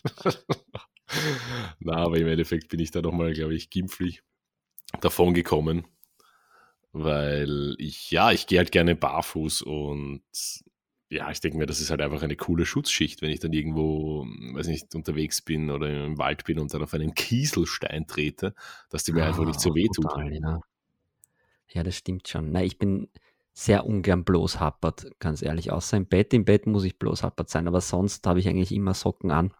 Na, 1.80 1.96
aber 1.96 2.18
im 2.18 2.28
Endeffekt 2.28 2.68
bin 2.68 2.80
ich 2.80 2.90
da 2.90 3.00
nochmal, 3.02 3.32
glaube 3.32 3.54
ich, 3.54 3.70
gimpflich 3.70 4.22
davon 5.00 5.34
gekommen, 5.34 5.86
weil 6.94 7.74
ich, 7.78 8.10
ja, 8.10 8.32
ich 8.32 8.46
gehe 8.46 8.58
halt 8.58 8.72
gerne 8.72 8.94
barfuß 8.94 9.62
und 9.62 10.22
ja, 11.10 11.30
ich 11.30 11.40
denke 11.40 11.58
mir, 11.58 11.66
das 11.66 11.80
ist 11.80 11.90
halt 11.90 12.00
einfach 12.00 12.22
eine 12.22 12.36
coole 12.36 12.64
Schutzschicht, 12.64 13.20
wenn 13.20 13.30
ich 13.30 13.40
dann 13.40 13.52
irgendwo, 13.52 14.24
weiß 14.54 14.68
nicht, 14.68 14.94
unterwegs 14.94 15.42
bin 15.42 15.70
oder 15.70 16.06
im 16.06 16.18
Wald 16.18 16.44
bin 16.44 16.58
und 16.58 16.72
dann 16.72 16.82
auf 16.82 16.94
einen 16.94 17.14
Kieselstein 17.14 18.06
trete, 18.06 18.54
dass 18.88 19.04
die 19.04 19.12
mir 19.12 19.24
ah, 19.24 19.28
einfach 19.28 19.44
nicht 19.44 19.60
so 19.60 19.70
ah, 19.70 19.74
wehtut. 19.74 20.06
ja. 20.40 20.60
ja, 21.68 21.82
das 21.82 21.96
stimmt 21.96 22.26
schon. 22.26 22.50
Nein, 22.50 22.64
ich 22.64 22.78
bin, 22.78 23.08
sehr 23.54 23.86
ungern 23.86 24.24
bloß 24.24 24.58
happert, 24.58 25.06
ganz 25.20 25.40
ehrlich. 25.40 25.70
Außer 25.70 25.96
im 25.96 26.06
Bett. 26.06 26.34
Im 26.34 26.44
Bett 26.44 26.66
muss 26.66 26.84
ich 26.84 26.98
bloß 26.98 27.22
happert 27.22 27.48
sein, 27.48 27.68
aber 27.68 27.80
sonst 27.80 28.26
habe 28.26 28.40
ich 28.40 28.48
eigentlich 28.48 28.72
immer 28.72 28.94
Socken 28.94 29.30
an. 29.30 29.54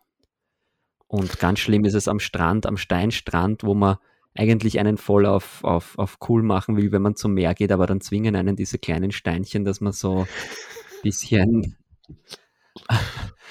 Und 1.07 1.39
ganz 1.39 1.61
schlimm 1.61 1.85
ist 1.85 1.95
es 1.95 2.09
am 2.09 2.19
Strand, 2.19 2.67
am 2.67 2.77
Steinstrand, 2.77 3.63
wo 3.63 3.75
man 3.75 3.99
eigentlich 4.37 4.79
einen 4.79 4.97
voll 4.97 5.27
auf, 5.27 5.63
auf, 5.63 5.97
auf 5.99 6.19
cool 6.29 6.43
machen 6.43 6.77
will, 6.77 6.93
wenn 6.93 7.03
man 7.03 7.17
zum 7.17 7.35
Meer 7.35 7.55
geht, 7.55 7.71
aber 7.71 7.87
dann 7.87 8.01
zwingen 8.01 8.37
einen 8.37 8.57
diese 8.57 8.79
kleinen 8.79 9.13
Steinchen, 9.13 9.65
dass 9.65 9.81
man 9.81 9.93
so 9.93 10.21
ein 10.21 10.29
bisschen. 11.03 11.77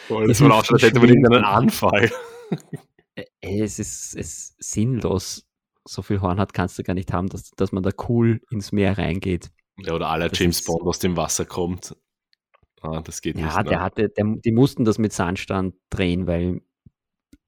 Boah, 0.09 0.27
das 0.27 0.41
war 0.41 0.53
auch 0.53 0.65
schon, 0.65 0.75
als 0.75 0.83
hätte 0.83 0.99
man 0.99 1.09
irgendeinen 1.09 1.45
Anfall. 1.45 2.11
Es 3.41 3.79
ist, 3.79 4.15
es 4.15 4.15
ist 4.15 4.63
sinnlos. 4.63 5.45
So 5.85 6.01
viel 6.01 6.21
Horn 6.21 6.39
hat 6.39 6.53
kannst 6.53 6.79
du 6.79 6.83
gar 6.83 6.93
nicht 6.93 7.11
haben, 7.13 7.27
dass, 7.29 7.51
dass 7.51 7.71
man 7.71 7.83
da 7.83 7.91
cool 8.07 8.41
ins 8.49 8.71
Meer 8.71 8.97
reingeht. 8.97 9.51
Ja, 9.77 9.93
oder 9.93 10.09
aller 10.09 10.29
James 10.31 10.63
Bond 10.63 10.83
aus 10.83 10.99
dem 10.99 11.17
Wasser 11.17 11.45
kommt. 11.45 11.95
Ah, 12.81 13.01
das 13.01 13.21
geht 13.21 13.37
ja, 13.37 13.45
nicht. 13.45 13.55
Ja, 13.55 13.63
der 13.63 13.81
hatte, 13.81 14.09
der, 14.09 14.25
die 14.25 14.51
mussten 14.51 14.85
das 14.85 14.97
mit 14.97 15.13
Sandstrand 15.13 15.75
drehen, 15.89 16.27
weil 16.27 16.61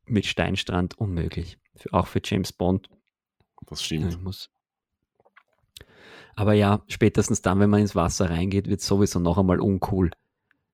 mit 0.06 0.26
Steinstrand 0.26 0.98
unmöglich. 0.98 1.58
Für, 1.76 1.94
auch 1.94 2.08
für 2.08 2.22
James 2.24 2.54
Bond. 2.54 2.90
Das 3.68 3.84
stimmt. 3.84 4.22
Muss. 4.24 4.50
Aber 6.36 6.54
ja, 6.54 6.84
spätestens 6.88 7.42
dann, 7.42 7.60
wenn 7.60 7.70
man 7.70 7.82
ins 7.82 7.96
Wasser 7.96 8.30
reingeht, 8.30 8.68
wird 8.68 8.82
es 8.82 8.88
sowieso 8.88 9.20
noch 9.20 9.38
einmal 9.38 9.60
uncool. 9.60 10.12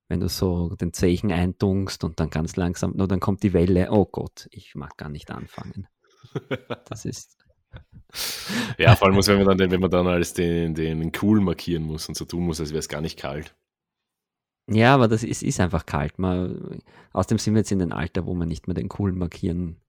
Wenn 0.08 0.20
du 0.20 0.28
so 0.28 0.76
den 0.76 0.92
Zeichen 0.92 1.32
eintunkst 1.32 2.04
und 2.04 2.20
dann 2.20 2.30
ganz 2.30 2.56
langsam, 2.56 2.94
nur 2.98 3.08
dann 3.08 3.22
kommt 3.22 3.44
die 3.44 3.54
Welle. 3.54 3.92
Oh 3.92 4.06
Gott, 4.06 4.48
ich 4.52 4.76
mag 4.76 4.98
gar 4.98 5.10
nicht 5.10 5.32
anfangen. 5.32 5.88
Das 6.86 7.06
ist, 7.06 7.42
ja, 8.78 8.96
vor 8.96 9.08
allem 9.08 9.16
muss, 9.16 9.28
wenn 9.28 9.44
man 9.44 9.58
dann, 9.58 9.72
wenn 9.72 9.80
man 9.80 9.90
dann 9.90 10.08
alles 10.08 10.34
den, 10.34 10.76
den 10.76 11.12
cool 11.22 11.40
markieren 11.40 11.84
muss 11.84 12.08
und 12.10 12.16
so 12.16 12.26
tun 12.26 12.44
muss, 12.44 12.60
als 12.60 12.72
wäre 12.72 12.80
es 12.80 12.90
gar 12.90 13.02
nicht 13.02 13.18
kalt. 13.18 13.56
Ja, 14.68 14.94
aber 14.94 15.08
das 15.08 15.24
ist, 15.24 15.44
ist 15.44 15.60
einfach 15.60 15.86
kalt. 15.86 16.20
Man, 16.20 16.82
außerdem 17.14 17.38
sind 17.38 17.54
wir 17.54 17.60
jetzt 17.60 17.72
in 17.72 17.80
dem 17.80 17.92
Alter, 17.92 18.26
wo 18.26 18.34
man 18.34 18.48
nicht 18.48 18.68
mehr 18.68 18.74
den 18.74 18.90
coolen 18.90 19.18
markieren 19.18 19.82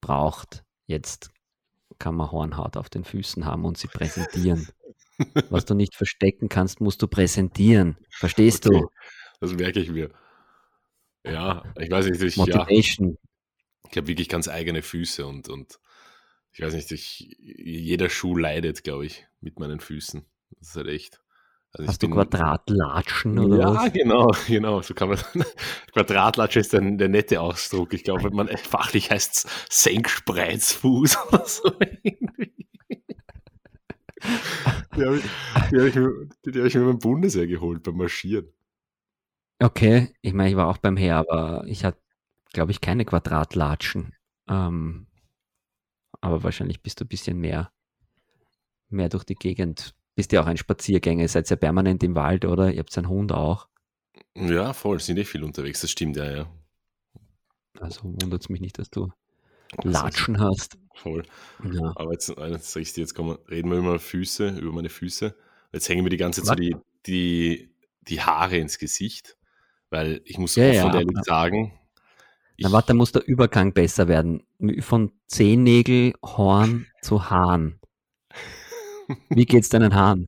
braucht. 0.00 0.64
Jetzt 0.86 1.30
kann 2.02 2.16
man 2.16 2.32
Hornhaut 2.32 2.76
auf 2.76 2.90
den 2.90 3.04
Füßen 3.04 3.46
haben 3.46 3.64
und 3.64 3.78
sie 3.78 3.86
präsentieren. 3.86 4.66
Was 5.50 5.64
du 5.64 5.74
nicht 5.74 5.94
verstecken 5.94 6.48
kannst, 6.48 6.80
musst 6.80 7.00
du 7.00 7.06
präsentieren. 7.06 7.96
Verstehst 8.10 8.66
okay. 8.66 8.80
du? 8.80 8.88
Das 9.40 9.52
merke 9.52 9.78
ich 9.78 9.88
mir. 9.88 10.10
Ja, 11.24 11.62
ich 11.78 11.88
weiß 11.88 12.06
nicht, 12.06 12.20
ich, 12.20 12.36
Motivation. 12.36 13.10
Ja, 13.10 13.88
ich 13.88 13.96
habe 13.96 14.08
wirklich 14.08 14.28
ganz 14.28 14.48
eigene 14.48 14.82
Füße 14.82 15.24
und, 15.24 15.48
und 15.48 15.78
ich 16.52 16.60
weiß 16.60 16.74
nicht, 16.74 16.90
ich, 16.90 17.36
jeder 17.38 18.10
Schuh 18.10 18.36
leidet, 18.36 18.82
glaube 18.82 19.06
ich, 19.06 19.24
mit 19.40 19.60
meinen 19.60 19.78
Füßen. 19.78 20.24
Das 20.58 20.70
ist 20.70 20.76
halt 20.76 20.88
echt. 20.88 21.22
Also 21.74 21.88
Hast 21.88 22.02
du 22.02 22.10
Quadratlatschen 22.10 23.38
oder 23.38 23.56
ja, 23.56 23.74
was? 23.74 23.84
Ja, 23.84 23.88
genau, 23.88 24.30
genau. 24.46 24.82
So 24.82 24.92
kann 24.92 25.08
man 25.08 25.18
Quadratlatsche 25.92 26.60
ist 26.60 26.74
ein, 26.74 26.98
der 26.98 27.08
nette 27.08 27.40
Ausdruck. 27.40 27.94
Ich 27.94 28.04
glaube, 28.04 28.30
man 28.30 28.48
fachlich 28.48 29.10
heißt 29.10 29.46
es 29.46 29.46
Senkspreizfuß 29.70 31.16
oder 31.28 31.46
so 31.46 31.72
irgendwie. 31.80 32.52
Die 34.94 35.04
habe 35.04 35.18
ich, 35.18 35.24
hab 35.54 35.72
ich, 35.72 35.96
hab 35.96 36.64
ich 36.66 36.74
mir 36.74 36.84
beim 36.84 36.98
Bundesheer 36.98 37.46
geholt, 37.46 37.82
beim 37.82 37.96
Marschieren. 37.96 38.52
Okay, 39.58 40.12
ich 40.20 40.34
meine, 40.34 40.50
ich 40.50 40.56
war 40.56 40.68
auch 40.68 40.78
beim 40.78 40.96
Heer, 40.96 41.16
aber 41.16 41.64
ich 41.66 41.84
hatte, 41.84 42.00
glaube 42.52 42.72
ich, 42.72 42.80
keine 42.80 43.04
Quadratlatschen. 43.04 44.14
Ähm, 44.48 45.06
aber 46.20 46.42
wahrscheinlich 46.42 46.82
bist 46.82 47.00
du 47.00 47.04
ein 47.04 47.08
bisschen 47.08 47.38
mehr, 47.38 47.72
mehr 48.88 49.08
durch 49.08 49.24
die 49.24 49.34
Gegend. 49.34 49.94
Bist 50.14 50.32
ja 50.32 50.42
auch 50.42 50.46
ein 50.46 50.56
Spaziergänger, 50.56 51.26
seid 51.28 51.48
ja 51.48 51.56
permanent 51.56 52.02
im 52.02 52.14
Wald, 52.14 52.44
oder? 52.44 52.72
Ihr 52.72 52.80
habt 52.80 52.96
einen 52.98 53.08
Hund 53.08 53.32
auch. 53.32 53.68
Ja, 54.34 54.72
voll, 54.72 55.00
sind 55.00 55.18
eh 55.18 55.24
viel 55.24 55.42
unterwegs, 55.42 55.80
das 55.80 55.90
stimmt 55.90 56.16
ja, 56.16 56.30
ja. 56.30 56.46
Also 57.80 58.04
wundert 58.04 58.42
es 58.42 58.48
mich 58.48 58.60
nicht, 58.60 58.78
dass 58.78 58.90
du 58.90 59.10
Latschen 59.82 60.38
hast. 60.38 60.76
Voll. 60.94 61.22
Ja. 61.72 61.92
Aber 61.96 62.12
jetzt, 62.12 62.28
jetzt, 62.28 62.76
jetzt, 62.76 62.96
jetzt 62.96 63.14
kommen, 63.14 63.38
reden 63.50 63.70
wir 63.70 63.78
über 63.78 63.98
Füße, 63.98 64.50
über 64.58 64.72
meine 64.72 64.90
Füße. 64.90 65.34
Jetzt 65.72 65.88
hängen 65.88 66.04
mir 66.04 66.10
die 66.10 66.18
ganze 66.18 66.42
Zeit 66.42 66.58
so 66.58 66.62
die, 66.62 66.76
die, 67.06 67.70
die 68.02 68.20
Haare 68.20 68.58
ins 68.58 68.78
Gesicht, 68.78 69.36
weil 69.90 70.20
ich 70.24 70.38
muss 70.38 70.56
ja, 70.56 70.68
offen 70.68 70.92
ja, 70.92 70.94
ehrlich 71.00 71.18
sagen. 71.22 71.78
Na 72.58 72.70
warte, 72.70 72.88
da 72.88 72.94
muss 72.94 73.12
der 73.12 73.26
Übergang 73.26 73.72
besser 73.72 74.08
werden. 74.08 74.44
Von 74.80 75.12
Zehennägel, 75.26 76.12
Horn 76.22 76.86
zu 77.00 77.30
Hahn. 77.30 77.80
Wie 79.28 79.44
geht's 79.44 79.68
deinen 79.68 79.94
Haaren? 79.94 80.26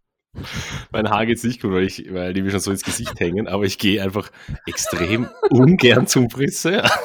Mein 0.91 1.09
Haar 1.09 1.27
geht's 1.27 1.45
nicht 1.45 1.63
gut, 1.63 1.73
weil, 1.73 1.85
ich, 1.85 2.13
weil 2.13 2.35
die 2.35 2.43
mir 2.43 2.51
schon 2.51 2.61
so 2.61 2.71
ins 2.71 2.83
Gesicht 2.83 3.19
hängen, 3.21 3.47
aber 3.47 3.65
ich 3.65 3.79
gehe 3.79 4.03
einfach 4.03 4.31
extrem 4.67 5.29
ungern 5.51 6.07
zum 6.07 6.31
Friseur. 6.31 6.91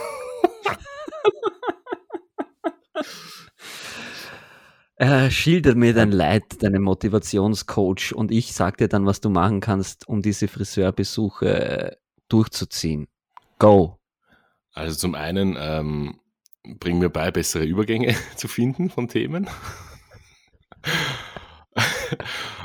Äh, 5.02 5.32
schilder 5.32 5.76
mir 5.76 5.94
dein 5.94 6.12
Leid, 6.12 6.62
deinen 6.62 6.82
Motivationscoach 6.82 8.13
und 8.13 8.32
ich 8.32 8.52
sag 8.52 8.80
dir 8.80 8.89
dann, 8.89 9.06
was 9.06 9.22
du 9.22 9.30
machen 9.30 9.62
kannst, 9.62 10.06
um 10.10 10.22
diese 10.22 10.50
Friseurbesuche 10.50 11.98
durchzuziehen. 12.28 13.08
Go. 13.60 13.98
Also 14.74 14.98
zum 14.98 15.15
einen 15.15 15.56
ähm, 15.58 16.20
bring 16.80 17.00
mir 17.00 17.10
bei, 17.10 17.32
bessere 17.32 17.63
Übergänge 17.63 18.13
zu 18.36 18.50
finden 18.50 18.89
von 18.89 19.08
Themen. 19.08 19.50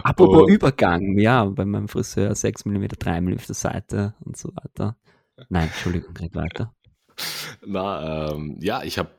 Apropos 0.03 0.42
und, 0.42 0.50
Übergang, 0.50 1.18
ja, 1.18 1.44
bei 1.44 1.64
meinem 1.64 1.88
Friseur 1.88 2.35
6 2.35 2.64
mm, 2.66 2.87
3 2.98 3.20
mm 3.20 3.35
auf 3.35 3.46
der 3.46 3.55
Seite 3.55 4.14
und 4.20 4.37
so 4.37 4.50
weiter. 4.55 4.96
Nein, 5.48 5.68
Entschuldigung, 5.68 6.16
red 6.16 6.35
weiter. 6.35 6.74
Na, 7.64 8.33
ähm, 8.33 8.57
ja, 8.61 8.83
ich 8.83 8.98
habe, 8.98 9.11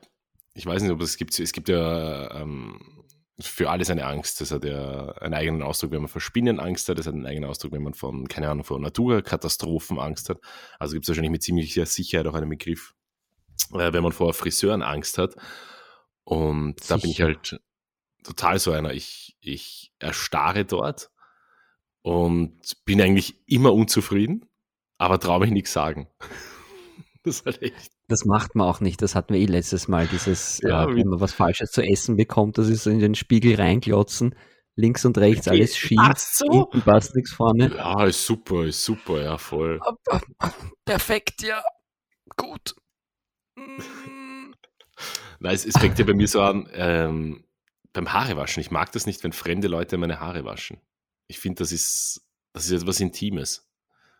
ich 0.54 0.66
weiß 0.66 0.82
nicht, 0.82 0.92
ob 0.92 1.00
es 1.00 1.16
gibt, 1.16 1.38
es 1.38 1.52
gibt 1.52 1.68
ja 1.68 2.30
ähm, 2.40 2.96
für 3.40 3.70
alles 3.70 3.90
eine 3.90 4.06
Angst. 4.06 4.40
Das 4.40 4.50
hat 4.50 4.64
ja 4.64 5.12
einen 5.12 5.34
eigenen 5.34 5.62
Ausdruck, 5.62 5.92
wenn 5.92 6.00
man 6.00 6.08
vor 6.08 6.20
Spinnen 6.20 6.58
Angst 6.58 6.88
hat. 6.88 6.98
Das 6.98 7.06
hat 7.06 7.14
einen 7.14 7.26
eigenen 7.26 7.48
Ausdruck, 7.48 7.72
wenn 7.72 7.82
man 7.82 7.94
von, 7.94 8.28
keine 8.28 8.48
Ahnung, 8.48 8.64
vor 8.64 8.80
Naturkatastrophen 8.80 9.98
Angst 9.98 10.28
hat. 10.28 10.38
Also 10.78 10.94
gibt 10.94 11.04
es 11.04 11.08
wahrscheinlich 11.08 11.32
mit 11.32 11.42
ziemlicher 11.42 11.86
Sicherheit 11.86 12.26
auch 12.26 12.34
einen 12.34 12.48
Begriff, 12.48 12.94
äh, 13.72 13.92
wenn 13.92 14.02
man 14.02 14.12
vor 14.12 14.32
Friseuren 14.32 14.82
Angst 14.82 15.18
hat. 15.18 15.36
Und 16.24 16.80
Sicher. 16.80 16.94
da 16.94 17.00
bin 17.00 17.10
ich 17.10 17.20
halt 17.20 17.60
total 18.26 18.58
so 18.58 18.72
einer. 18.72 18.92
Ich, 18.92 19.36
ich 19.40 19.92
erstarre 19.98 20.64
dort 20.64 21.10
und 22.02 22.60
bin 22.84 23.00
eigentlich 23.00 23.42
immer 23.46 23.72
unzufrieden, 23.72 24.46
aber 24.98 25.18
traue 25.18 25.40
mich 25.40 25.50
nichts 25.50 25.72
sagen. 25.72 26.08
Das, 27.22 27.44
halt 27.44 27.60
das 28.06 28.24
macht 28.24 28.54
man 28.54 28.68
auch 28.68 28.78
nicht. 28.78 29.02
Das 29.02 29.16
hatten 29.16 29.34
wir 29.34 29.40
eh 29.40 29.46
letztes 29.46 29.88
Mal. 29.88 30.06
Dieses, 30.06 30.60
ja, 30.62 30.84
äh, 30.84 30.94
wenn 30.94 31.08
man 31.08 31.18
was 31.18 31.32
Falsches 31.32 31.72
zu 31.72 31.82
essen 31.82 32.16
bekommt, 32.16 32.56
das 32.56 32.68
ist 32.68 32.86
in 32.86 33.00
den 33.00 33.16
Spiegel 33.16 33.56
reinklotzen. 33.56 34.36
Links 34.76 35.04
und 35.04 35.18
rechts 35.18 35.48
alles 35.48 35.76
schief. 35.76 35.98
Passt 35.98 36.38
so? 36.38 36.66
passt 36.84 37.16
nichts 37.16 37.32
vorne. 37.32 37.74
Ja, 37.74 38.04
ist 38.04 38.24
super, 38.24 38.66
ist 38.66 38.84
super, 38.84 39.20
ja, 39.20 39.38
voll. 39.38 39.80
Perfekt, 40.84 41.42
ja. 41.42 41.64
Gut. 42.36 42.76
Nein, 45.40 45.54
es, 45.54 45.66
es 45.66 45.76
fängt 45.76 45.98
ja 45.98 46.04
bei 46.04 46.14
mir 46.14 46.28
so 46.28 46.42
an, 46.42 46.68
ähm, 46.74 47.45
beim 47.96 48.12
Haarewaschen. 48.12 48.60
Ich 48.60 48.70
mag 48.70 48.92
das 48.92 49.06
nicht, 49.06 49.24
wenn 49.24 49.32
fremde 49.32 49.68
Leute 49.68 49.98
meine 49.98 50.20
Haare 50.20 50.44
waschen. 50.44 50.78
Ich 51.26 51.38
finde, 51.38 51.58
das 51.60 51.72
ist, 51.72 52.22
das 52.52 52.66
ist 52.66 52.82
etwas 52.82 53.00
Intimes. 53.00 53.68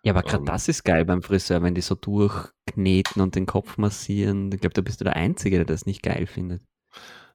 Ja, 0.03 0.13
aber 0.13 0.23
gerade 0.23 0.41
um, 0.41 0.47
das 0.47 0.69
ist 0.69 0.85
geil 0.85 1.05
beim 1.05 1.23
Friseur, 1.23 1.63
wenn 1.63 1.75
die 1.75 1.81
so 1.81 1.95
durchkneten 1.95 3.21
und 3.23 3.35
den 3.35 3.47
Kopf 3.47 3.77
massieren. 3.77 4.51
Ich 4.53 4.61
glaube, 4.61 4.75
da 4.75 4.83
bist 4.83 5.01
du 5.01 5.05
der 5.05 5.17
Einzige, 5.17 5.57
der 5.57 5.65
das 5.65 5.87
nicht 5.87 6.03
geil 6.03 6.27
findet. 6.27 6.63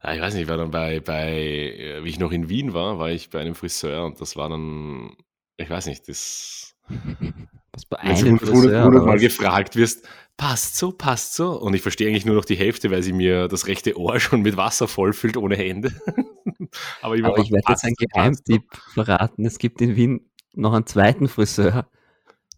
Ja, 0.04 0.14
ich 0.14 0.22
weiß 0.22 0.34
nicht, 0.34 0.44
ich 0.44 0.50
war 0.50 0.58
dann 0.58 0.72
bei, 0.72 1.00
bei, 1.00 1.32
äh, 1.32 2.04
wie 2.04 2.10
ich 2.10 2.20
noch 2.20 2.32
in 2.32 2.50
Wien 2.50 2.74
war, 2.74 2.98
war 2.98 3.10
ich 3.10 3.30
bei 3.30 3.42
einem 3.42 3.56
Friseur 3.56 4.06
und 4.06 4.20
das 4.20 4.36
war 4.36 4.50
dann, 4.50 5.16
ich 5.58 5.70
weiß 5.70 5.86
nicht, 5.88 6.08
das. 6.08 6.76
Was 7.74 7.86
bei 7.86 8.00
einem 8.00 8.40
Friseur? 8.40 8.86
Wenn 8.86 8.92
du 8.92 9.06
mal 9.06 9.20
gefragt 9.20 9.76
wirst, 9.76 10.08
passt 10.42 10.76
so, 10.76 10.92
passt 10.92 11.36
so. 11.36 11.52
Und 11.52 11.76
ich 11.76 11.84
verstehe 11.84 12.08
eigentlich 12.08 12.26
nur 12.26 12.36
noch 12.36 12.46
die 12.46 12.56
Hälfte, 12.56 12.90
weil 12.90 13.04
sie 13.04 13.14
mir 13.14 13.48
das 13.48 13.68
rechte 13.68 13.96
Ohr 13.98 14.20
schon 14.20 14.42
mit 14.42 14.58
Wasser 14.58 14.88
vollfüllt 14.88 15.38
ohne 15.38 15.56
Hände. 15.56 15.94
Aber 17.02 17.16
ich, 17.16 17.24
Aber 17.24 17.38
ich 17.38 17.52
werde 17.52 17.66
jetzt 17.70 17.86
einen 17.86 17.96
Geheimtipp 17.96 18.64
verraten. 18.94 19.46
Es 19.46 19.60
gibt 19.60 19.82
in 19.82 19.96
Wien 19.96 20.32
noch 20.54 20.74
einen 20.74 20.88
zweiten 20.88 21.28
Friseur, 21.28 21.88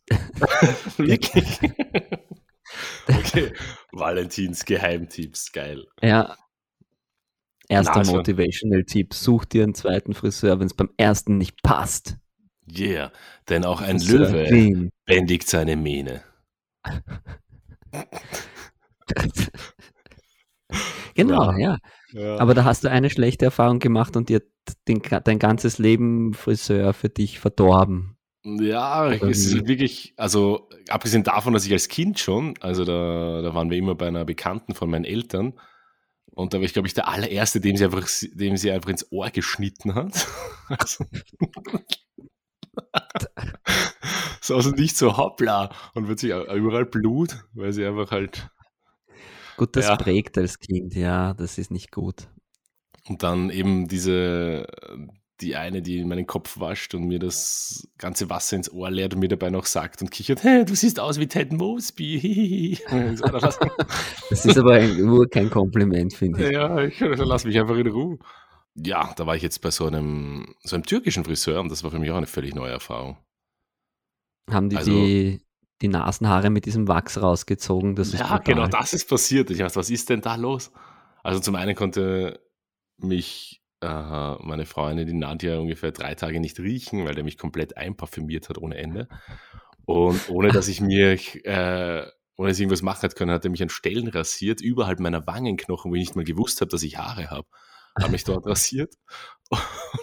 Wirklich? 0.97 1.59
okay. 3.07 3.53
Valentins 3.91 4.65
Geheimtipps, 4.65 5.51
geil. 5.51 5.85
Ja. 6.01 6.35
Erster 7.69 8.03
Na, 8.03 8.11
Motivational 8.11 8.83
Tipp: 8.83 9.13
Such 9.13 9.45
dir 9.45 9.63
einen 9.63 9.75
zweiten 9.75 10.13
Friseur, 10.13 10.59
wenn 10.59 10.67
es 10.67 10.73
beim 10.73 10.89
ersten 10.97 11.37
nicht 11.37 11.61
passt. 11.63 12.17
Yeah, 12.67 13.11
denn 13.49 13.65
auch 13.65 13.81
ein 13.81 13.99
Friseur 13.99 14.29
Löwe 14.29 14.45
clean. 14.45 14.89
bändigt 15.05 15.47
seine 15.49 15.75
Mähne. 15.75 16.23
genau, 21.15 21.51
ja. 21.53 21.77
ja. 22.11 22.37
Aber 22.37 22.53
da 22.53 22.63
hast 22.63 22.83
du 22.83 22.89
eine 22.89 23.09
schlechte 23.09 23.45
Erfahrung 23.45 23.79
gemacht 23.79 24.15
und 24.15 24.29
dir 24.29 24.41
den, 24.87 25.01
dein 25.01 25.39
ganzes 25.39 25.77
Leben 25.77 26.33
Friseur 26.33 26.93
für 26.93 27.09
dich 27.09 27.39
verdorben. 27.39 28.17
Ja, 28.45 29.11
es 29.11 29.45
ist 29.45 29.67
wirklich, 29.67 30.13
also 30.17 30.69
abgesehen 30.89 31.23
davon, 31.23 31.53
dass 31.53 31.65
ich 31.65 31.71
als 31.71 31.87
Kind 31.87 32.19
schon, 32.19 32.55
also 32.59 32.83
da, 32.83 33.41
da 33.41 33.53
waren 33.53 33.69
wir 33.69 33.77
immer 33.77 33.95
bei 33.95 34.07
einer 34.07 34.25
Bekannten 34.25 34.73
von 34.73 34.89
meinen 34.89 35.05
Eltern 35.05 35.53
und 36.25 36.53
da 36.53 36.57
war 36.57 36.65
ich, 36.65 36.73
glaube 36.73 36.89
ich, 36.89 36.93
der 36.93 37.07
allererste, 37.07 37.61
dem 37.61 37.77
sie 37.77 37.85
einfach, 37.85 38.05
dem 38.33 38.57
sie 38.57 38.71
einfach 38.71 38.89
ins 38.89 39.09
Ohr 39.13 39.29
geschnitten 39.29 39.95
hat. 39.95 40.27
Also, 44.43 44.53
so 44.53 44.55
also 44.55 44.71
nicht 44.71 44.97
so 44.97 45.17
hoppla 45.17 45.69
und 45.93 46.07
wird 46.09 46.19
sich 46.19 46.31
überall 46.31 46.85
Blut, 46.85 47.45
weil 47.53 47.71
sie 47.71 47.85
einfach 47.85 48.11
halt. 48.11 48.49
Gut, 49.55 49.75
das 49.75 49.85
ja. 49.85 49.95
prägt 49.95 50.37
als 50.37 50.59
Kind, 50.59 50.95
ja, 50.95 51.33
das 51.33 51.57
ist 51.57 51.71
nicht 51.71 51.91
gut. 51.91 52.27
Und 53.07 53.23
dann 53.23 53.49
eben 53.49 53.87
diese, 53.87 54.65
die 55.41 55.55
eine, 55.55 55.81
die 55.81 56.03
meinen 56.03 56.25
Kopf 56.25 56.59
wascht 56.59 56.93
und 56.95 57.05
mir 57.05 57.19
das 57.19 57.87
ganze 57.97 58.29
Wasser 58.29 58.57
ins 58.57 58.71
Ohr 58.71 58.89
leert 58.89 59.13
und 59.13 59.19
mir 59.19 59.27
dabei 59.27 59.49
noch 59.49 59.65
sagt 59.65 60.01
und 60.01 60.11
kichert, 60.11 60.43
hey, 60.43 60.65
du 60.65 60.75
siehst 60.75 60.99
aus 60.99 61.19
wie 61.19 61.27
Ted 61.27 61.53
Mosby. 61.53 62.79
das 64.29 64.45
ist 64.45 64.57
aber 64.57 64.81
nur 64.81 65.29
kein 65.29 65.49
Kompliment, 65.49 66.13
finde 66.13 66.47
ich. 66.47 66.51
Ja, 66.51 66.81
ich 66.81 67.01
also 67.01 67.23
lass 67.23 67.45
mich 67.45 67.59
einfach 67.59 67.77
in 67.77 67.87
Ruhe. 67.87 68.17
Ja, 68.75 69.13
da 69.15 69.27
war 69.27 69.35
ich 69.35 69.43
jetzt 69.43 69.61
bei 69.61 69.69
so 69.69 69.85
einem, 69.85 70.55
so 70.63 70.75
einem 70.75 70.85
türkischen 70.85 71.23
Friseur 71.23 71.61
und 71.61 71.71
das 71.71 71.83
war 71.83 71.91
für 71.91 71.99
mich 71.99 72.09
auch 72.09 72.17
eine 72.17 72.25
völlig 72.25 72.55
neue 72.55 72.71
Erfahrung. 72.71 73.17
Haben 74.49 74.69
die 74.69 74.77
also, 74.77 74.91
die, 74.91 75.41
die 75.81 75.87
Nasenhaare 75.87 76.49
mit 76.49 76.65
diesem 76.65 76.87
Wachs 76.87 77.21
rausgezogen? 77.21 77.95
Das 77.95 78.13
ja, 78.13 78.37
genau, 78.39 78.67
das 78.67 78.93
ist 78.93 79.07
passiert. 79.07 79.49
Ich 79.49 79.59
dachte, 79.59 79.75
was 79.75 79.89
ist 79.89 80.09
denn 80.09 80.21
da 80.21 80.35
los? 80.35 80.71
Also 81.23 81.39
zum 81.39 81.55
einen 81.55 81.75
konnte 81.75 82.41
mich 82.97 83.61
äh, 83.81 84.35
meine 84.39 84.65
Freundin, 84.65 85.07
die 85.07 85.13
Nadja, 85.13 85.57
ungefähr 85.57 85.91
drei 85.91 86.15
Tage 86.15 86.39
nicht 86.39 86.59
riechen, 86.59 87.05
weil 87.05 87.15
der 87.15 87.23
mich 87.23 87.37
komplett 87.37 87.77
einparfümiert 87.77 88.49
hat 88.49 88.57
ohne 88.57 88.77
Ende. 88.77 89.07
Und 89.85 90.29
ohne 90.29 90.49
dass 90.49 90.67
ich 90.67 90.79
mir, 90.81 91.13
äh, 91.43 92.05
ohne 92.37 92.49
dass 92.49 92.57
ich 92.57 92.61
irgendwas 92.61 92.81
machen 92.81 93.03
hat 93.03 93.15
können, 93.15 93.31
hat 93.31 93.43
er 93.43 93.51
mich 93.51 93.61
an 93.61 93.69
Stellen 93.69 94.07
rasiert, 94.07 94.61
überhalb 94.61 94.99
meiner 94.99 95.27
Wangenknochen, 95.27 95.91
wo 95.91 95.95
ich 95.95 96.01
nicht 96.01 96.15
mal 96.15 96.23
gewusst 96.23 96.61
habe, 96.61 96.71
dass 96.71 96.83
ich 96.83 96.97
Haare 96.97 97.29
habe. 97.29 97.47
Hat 97.99 98.11
mich 98.11 98.23
dort 98.23 98.45
rasiert 98.47 98.95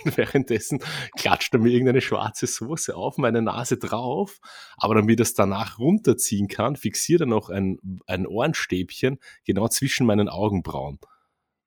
und 0.04 0.16
währenddessen 0.16 0.80
klatscht 1.16 1.54
er 1.54 1.60
mir 1.60 1.70
irgendeine 1.70 2.00
schwarze 2.00 2.46
Soße 2.46 2.94
auf 2.94 3.18
meine 3.18 3.42
Nase 3.42 3.76
drauf, 3.76 4.40
aber 4.76 4.94
damit 4.94 5.20
er 5.20 5.22
es 5.22 5.34
danach 5.34 5.78
runterziehen 5.78 6.48
kann, 6.48 6.76
fixiert 6.76 7.20
er 7.20 7.26
noch 7.26 7.50
ein, 7.50 7.78
ein 8.06 8.26
Ohrenstäbchen 8.26 9.18
genau 9.44 9.68
zwischen 9.68 10.06
meinen 10.06 10.28
Augenbrauen. 10.28 10.98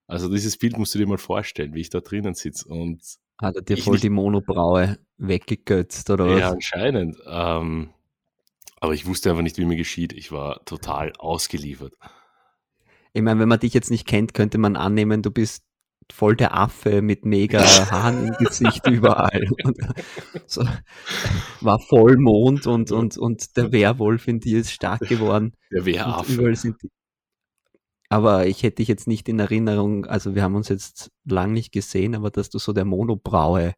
Also 0.08 0.30
dieses 0.30 0.58
Bild 0.58 0.78
musst 0.78 0.94
du 0.94 1.00
dir 1.00 1.08
mal 1.08 1.18
vorstellen, 1.18 1.74
wie 1.74 1.82
ich 1.82 1.90
da 1.90 2.02
drinnen 2.02 2.34
sitze. 2.34 2.68
Und 2.68 3.02
Hat 3.42 3.56
er 3.56 3.62
dir 3.62 3.78
voll 3.78 3.94
nicht, 3.94 4.04
die 4.04 4.10
Monobraue 4.10 5.00
weggegötzt 5.18 6.10
oder 6.10 6.28
was? 6.28 6.40
Ja, 6.40 6.52
anscheinend. 6.52 7.18
Ähm, 7.26 7.90
aber 8.80 8.94
ich 8.94 9.06
wusste 9.06 9.30
einfach 9.30 9.44
nicht, 9.44 9.58
wie 9.58 9.66
mir 9.66 9.78
geschieht. 9.78 10.14
Ich 10.14 10.32
war 10.32 10.64
total 10.66 11.14
ausgeliefert. 11.18 11.94
Ich 13.14 13.22
meine, 13.22 13.40
wenn 13.40 13.48
man 13.48 13.60
dich 13.60 13.74
jetzt 13.74 13.92
nicht 13.92 14.08
kennt, 14.08 14.34
könnte 14.34 14.58
man 14.58 14.76
annehmen, 14.76 15.22
du 15.22 15.32
bist 15.32 15.64
voll 16.14 16.36
der 16.36 16.56
Affe 16.56 17.02
mit 17.02 17.26
mega 17.26 17.60
Haaren 17.92 18.28
im 18.28 18.34
Gesicht 18.34 18.88
überall. 18.88 19.48
Und 19.64 19.78
so, 20.46 20.64
war 21.62 21.80
Vollmond 21.80 22.68
und, 22.68 22.92
und, 22.92 23.18
und 23.18 23.58
der 23.58 23.72
Werwolf 23.72 24.28
in 24.28 24.40
dir 24.40 24.60
ist 24.60 24.72
stark 24.72 25.02
geworden. 25.02 25.54
Der 25.72 25.86
Wehraffe. 25.86 26.56
Aber 28.10 28.46
ich 28.46 28.62
hätte 28.62 28.76
dich 28.76 28.88
jetzt 28.88 29.08
nicht 29.08 29.28
in 29.28 29.40
Erinnerung, 29.40 30.06
also 30.06 30.36
wir 30.36 30.44
haben 30.44 30.56
uns 30.56 30.70
jetzt 30.70 31.12
lang 31.26 31.52
nicht 31.52 31.72
gesehen, 31.72 32.14
aber 32.14 32.30
dass 32.30 32.52
du 32.52 32.60
so 32.60 32.72
der 32.72 32.86
Monobraue 32.86 33.74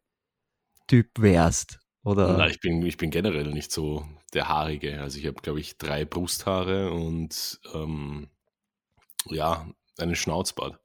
Typ 0.86 1.08
wärst. 1.18 1.80
Oder? 2.04 2.36
Na, 2.36 2.46
ich 2.46 2.60
bin, 2.60 2.84
ich 2.84 2.98
bin 2.98 3.10
generell 3.10 3.50
nicht 3.52 3.72
so 3.72 4.06
der 4.34 4.48
Haarige. 4.48 5.00
Also 5.00 5.18
ich 5.18 5.26
habe, 5.26 5.40
glaube 5.40 5.60
ich, 5.60 5.78
drei 5.78 6.04
Brusthaare 6.04 6.92
und 6.92 7.60
ähm, 7.74 8.28
ja, 9.30 9.66
einen 9.98 10.14
Schnauzbart. 10.14 10.78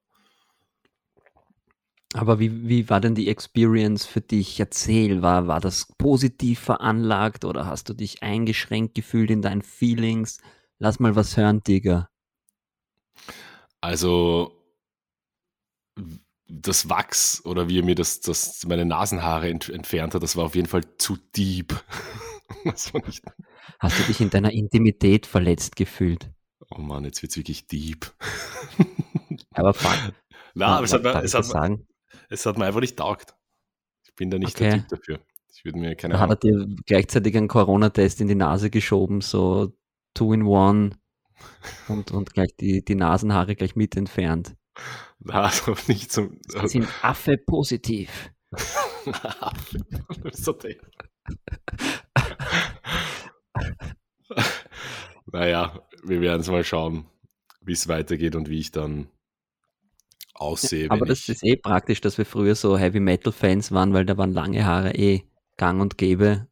Aber 2.13 2.39
wie, 2.39 2.67
wie 2.67 2.89
war 2.89 2.99
denn 2.99 3.15
die 3.15 3.29
Experience 3.29 4.05
für 4.05 4.21
dich? 4.21 4.59
Erzähl, 4.59 5.21
war, 5.21 5.47
war 5.47 5.61
das 5.61 5.87
positiv 5.97 6.59
veranlagt 6.59 7.45
oder 7.45 7.65
hast 7.65 7.87
du 7.87 7.93
dich 7.93 8.21
eingeschränkt 8.21 8.95
gefühlt 8.95 9.31
in 9.31 9.41
deinen 9.41 9.61
Feelings? 9.61 10.39
Lass 10.77 10.99
mal 10.99 11.15
was 11.15 11.37
hören, 11.37 11.61
Digga. 11.63 12.09
Also, 13.79 14.61
das 16.47 16.89
Wachs 16.89 17.45
oder 17.45 17.69
wie 17.69 17.79
er 17.79 17.85
mir 17.85 17.95
das, 17.95 18.19
das 18.19 18.65
meine 18.67 18.85
Nasenhaare 18.85 19.49
ent, 19.49 19.69
entfernt 19.69 20.13
hat, 20.13 20.21
das 20.21 20.35
war 20.35 20.45
auf 20.45 20.55
jeden 20.55 20.67
Fall 20.67 20.83
zu 20.97 21.17
deep. 21.35 21.73
hast 22.65 22.93
du 22.93 24.03
dich 24.03 24.19
in 24.19 24.29
deiner 24.29 24.51
Intimität 24.51 25.25
verletzt 25.25 25.77
gefühlt? 25.77 26.29
Oh 26.69 26.81
Mann, 26.81 27.05
jetzt 27.05 27.21
wird 27.21 27.31
es 27.31 27.37
wirklich 27.37 27.67
deep. 27.67 28.13
aber 29.51 29.73
fuck. 29.73 30.13
Na, 30.53 30.77
aber 30.77 30.85
es 30.85 30.93
hat, 30.93 31.05
es, 31.23 31.33
hat? 31.33 31.79
Es 32.29 32.45
hat 32.45 32.57
mir 32.57 32.65
einfach 32.65 32.81
nicht 32.81 32.97
taugt. 32.97 33.35
Ich 34.03 34.15
bin 34.15 34.29
da 34.29 34.37
nicht 34.37 34.55
okay. 34.55 34.69
der 34.69 34.79
Typ 34.79 34.87
dafür. 34.89 35.19
Ich 35.53 35.65
würde 35.65 35.79
mir 35.79 35.95
keine 35.95 36.13
da 36.15 36.19
Hat 36.19 36.29
er 36.29 36.35
dir 36.35 36.67
gleichzeitig 36.85 37.35
einen 37.35 37.47
Corona-Test 37.47 38.21
in 38.21 38.27
die 38.27 38.35
Nase 38.35 38.69
geschoben, 38.69 39.21
so 39.21 39.73
two 40.13 40.33
in 40.33 40.43
one 40.43 40.91
und, 41.87 42.11
und 42.11 42.33
gleich 42.33 42.55
die, 42.59 42.83
die 42.83 42.95
Nasenhaare 42.95 43.55
gleich 43.55 43.75
mit 43.75 43.95
entfernt? 43.95 44.55
Na, 45.19 45.43
also 45.43 45.75
nicht 45.87 46.11
zum. 46.11 46.39
Sie 46.47 46.67
sind 46.67 46.87
Affe 47.03 47.37
positiv. 47.37 48.31
So 50.33 50.55
naja, 55.31 55.87
wir 56.03 56.21
werden 56.21 56.41
es 56.41 56.49
mal 56.49 56.63
schauen, 56.63 57.05
wie 57.61 57.73
es 57.73 57.87
weitergeht 57.87 58.35
und 58.35 58.49
wie 58.49 58.59
ich 58.59 58.71
dann 58.71 59.09
aussehe. 60.33 60.89
aber 60.89 61.05
das 61.05 61.27
ist 61.29 61.43
eh 61.43 61.55
praktisch, 61.55 62.01
dass 62.01 62.17
wir 62.17 62.25
früher 62.25 62.55
so 62.55 62.77
Heavy 62.77 62.99
Metal 62.99 63.33
Fans 63.33 63.71
waren, 63.71 63.93
weil 63.93 64.05
da 64.05 64.17
waren 64.17 64.33
lange 64.33 64.65
Haare 64.65 64.93
eh 64.95 65.23
gang 65.57 65.81
und 65.81 65.97
gäbe. 65.97 66.47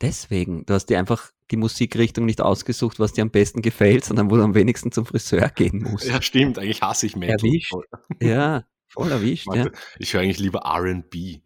Deswegen, 0.00 0.64
du 0.64 0.74
hast 0.74 0.86
dir 0.86 0.98
einfach 0.98 1.32
die 1.50 1.56
Musikrichtung 1.56 2.24
nicht 2.24 2.40
ausgesucht, 2.40 3.00
was 3.00 3.14
dir 3.14 3.22
am 3.22 3.30
besten 3.30 3.62
gefällt, 3.62 4.04
sondern 4.04 4.30
wo 4.30 4.36
du 4.36 4.42
am 4.42 4.54
wenigsten 4.54 4.92
zum 4.92 5.06
Friseur 5.06 5.48
gehen 5.48 5.82
musst. 5.82 6.06
Ja, 6.06 6.22
stimmt, 6.22 6.58
eigentlich 6.58 6.82
hasse 6.82 7.06
ich 7.06 7.16
Metal. 7.16 7.36
Erwischt. 7.36 7.72
Ja, 8.20 8.64
voll 8.86 9.10
erwischt. 9.10 9.48
Ich, 9.52 9.56
ja. 9.56 9.70
ich 9.98 10.14
höre 10.14 10.20
eigentlich 10.20 10.38
lieber 10.38 10.62
RB. 10.64 11.40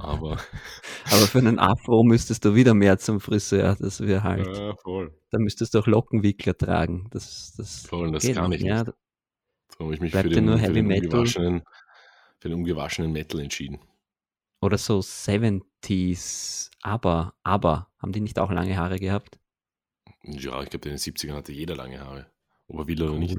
Aber, 0.00 0.38
aber 1.10 1.26
für 1.26 1.38
einen 1.38 1.58
Afro 1.58 2.02
müsstest 2.02 2.44
du 2.44 2.54
wieder 2.54 2.74
mehr 2.74 2.98
zum 2.98 3.20
Friseur. 3.20 3.76
Das 3.78 4.00
wäre 4.00 4.22
halt. 4.22 4.46
Ja, 4.46 4.74
voll. 4.82 5.14
Da 5.30 5.38
müsstest 5.38 5.74
du 5.74 5.78
auch 5.78 5.86
Lockenwickler 5.86 6.56
tragen. 6.56 7.08
Das, 7.10 7.54
das 7.56 7.86
voll, 7.86 8.10
das 8.12 8.26
kann 8.32 8.52
ich 8.52 8.62
ja. 8.62 8.84
So 9.76 9.84
habe 9.84 9.94
ich 9.94 10.00
mich 10.00 10.12
für 10.12 10.22
den, 10.22 10.58
für 10.58 10.72
den, 10.72 10.86
ungewaschenen, 10.86 11.62
für 12.38 12.48
den 12.48 12.58
ungewaschenen 12.58 13.12
Metal 13.12 13.40
entschieden. 13.40 13.80
Oder 14.60 14.78
so 14.78 15.00
70s, 15.00 16.70
aber, 16.82 17.34
aber, 17.42 17.90
haben 17.98 18.12
die 18.12 18.20
nicht 18.20 18.38
auch 18.38 18.50
lange 18.50 18.76
Haare 18.76 18.98
gehabt? 18.98 19.38
Ja, 20.22 20.62
ich 20.62 20.70
glaube, 20.70 20.88
in 20.88 20.94
den 20.94 20.98
70ern 20.98 21.34
hatte 21.34 21.52
jeder 21.52 21.76
lange 21.76 22.00
Haare. 22.00 22.30
Ob 22.68 22.78
er 22.78 22.86
will 22.86 23.02
oder 23.02 23.18
nicht. 23.18 23.36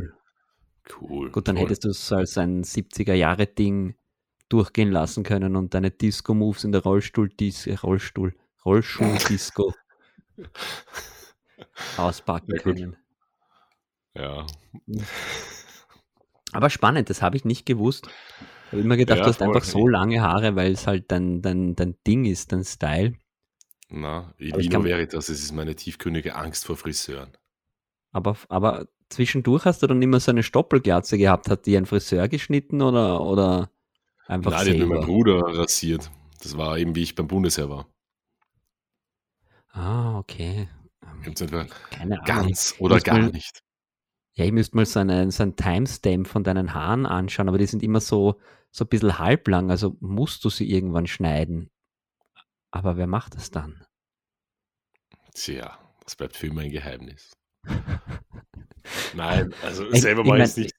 Cool. 1.02 1.32
Gut, 1.32 1.48
dann 1.48 1.56
toll. 1.56 1.65
hättest 1.65 1.86
du 1.86 1.89
es 1.89 2.12
als 2.12 2.38
ein 2.38 2.63
70er-Jahre-Ding 2.63 3.95
durchgehen 4.50 4.91
lassen 4.91 5.24
können 5.24 5.56
und 5.56 5.74
deine 5.74 5.89
Disco-Moves 5.89 6.63
in 6.63 6.71
der 6.71 6.84
Rollstuhl, 6.84 7.30
-Dis 7.30 7.82
Rollstuhl, 7.82 8.36
Rollschuh-Disco 8.63 9.74
auspacken 11.98 12.58
können. 12.58 12.98
Ja. 14.13 14.45
Aber 16.55 16.69
spannend, 16.69 17.09
das 17.09 17.21
habe 17.21 17.37
ich 17.37 17.45
nicht 17.45 17.65
gewusst. 17.65 18.07
Ich 18.67 18.71
habe 18.71 18.81
immer 18.81 18.97
gedacht, 18.97 19.19
ja, 19.19 19.23
du 19.25 19.29
hast 19.29 19.41
einfach 19.41 19.63
so 19.63 19.87
lange 19.87 20.21
Haare, 20.21 20.55
weil 20.55 20.71
es 20.71 20.87
halt 20.87 21.11
dein, 21.11 21.41
dein, 21.41 21.75
dein 21.75 21.95
Ding 22.07 22.25
ist, 22.25 22.51
dein 22.51 22.63
Style. 22.63 23.13
Na, 23.89 24.33
Vino 24.37 24.83
Veritas, 24.83 25.29
es 25.29 25.41
ist 25.41 25.51
meine 25.51 25.75
tiefgründige 25.75 26.35
Angst 26.35 26.65
vor 26.65 26.75
Friseuren. 26.75 27.37
Aber, 28.11 28.37
aber 28.49 28.87
zwischendurch 29.09 29.65
hast 29.65 29.83
du 29.83 29.87
dann 29.87 30.01
immer 30.01 30.19
so 30.19 30.31
eine 30.31 30.43
Stoppelglatze 30.43 31.17
gehabt. 31.17 31.49
Hat 31.49 31.65
die 31.65 31.77
ein 31.77 31.85
Friseur 31.85 32.27
geschnitten 32.27 32.81
oder, 32.81 33.21
oder 33.21 33.69
einfach 34.27 34.51
Nein, 34.51 34.65
selber? 34.65 34.85
mir 34.85 34.95
mein 34.95 35.05
Bruder 35.05 35.41
rasiert. 35.41 36.09
Das 36.41 36.57
war 36.57 36.77
eben, 36.77 36.95
wie 36.95 37.03
ich 37.03 37.15
beim 37.15 37.27
Bundesheer 37.27 37.69
war. 37.69 37.87
Ah, 39.69 40.17
okay. 40.17 40.69
Keine 41.91 42.19
ganz 42.25 42.75
oder 42.79 42.99
gar 42.99 43.29
nicht. 43.29 43.64
Ja, 44.36 44.43
ich 44.43 44.52
müsste 44.52 44.76
mal 44.76 44.86
so 44.86 45.00
einen, 45.00 45.32
so 45.32 45.43
einen 45.43 45.56
Timestamp 45.56 46.28
von 46.28 46.43
deinen 46.43 46.74
Haaren 46.74 47.06
anschauen, 47.06 47.48
aber 47.48 47.58
die 47.58 47.67
sind 47.67 47.82
immer 47.82 48.02
so, 48.02 48.39
so 48.69 48.84
ein 48.84 48.89
bisschen 48.89 49.17
halblang, 49.17 49.71
also 49.71 49.95
musst 50.02 50.43
du 50.43 50.50
sie 50.50 50.69
irgendwann 50.69 51.08
schneiden. 51.08 51.71
Aber 52.69 52.98
wer 52.98 53.08
macht 53.08 53.36
das 53.36 53.50
dann? 53.50 53.86
Tja, 55.34 55.80
das 56.04 56.17
bleibt 56.17 56.36
für 56.36 56.48
immer 56.48 56.62
ein 56.62 56.71
Geheimnis. 56.71 57.32
Nein, 59.15 59.54
also 59.63 59.89
ich, 59.89 60.02
selber 60.02 60.26
mal 60.26 60.39
jetzt 60.39 60.58
nicht. 60.58 60.76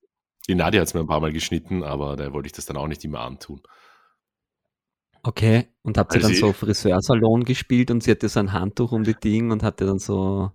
Die 0.49 0.55
Nadia 0.55 0.81
hat 0.81 0.89
es 0.89 0.95
mir 0.95 1.01
ein 1.01 1.07
paar 1.07 1.21
Mal 1.21 1.33
geschnitten, 1.33 1.83
aber 1.83 2.17
da 2.17 2.33
wollte 2.33 2.47
ich 2.47 2.53
das 2.53 2.67
dann 2.67 2.77
auch 2.77 2.87
nicht 2.87 3.05
immer 3.05 3.21
antun. 3.21 3.63
Okay, 5.23 5.69
und 5.83 5.99
habt 5.99 6.13
ihr 6.13 6.19
also 6.19 6.29
dann 6.29 6.37
so 6.37 6.53
Friseursalon 6.53 7.45
gespielt 7.45 7.91
und 7.91 8.03
sie 8.03 8.13
hatte 8.13 8.29
so 8.29 8.39
ein 8.39 8.53
Handtuch 8.53 8.93
um 8.93 9.03
die 9.03 9.15
Dinge 9.15 9.53
und 9.53 9.63
hatte 9.63 9.87
dann 9.87 9.99
so 9.99 10.53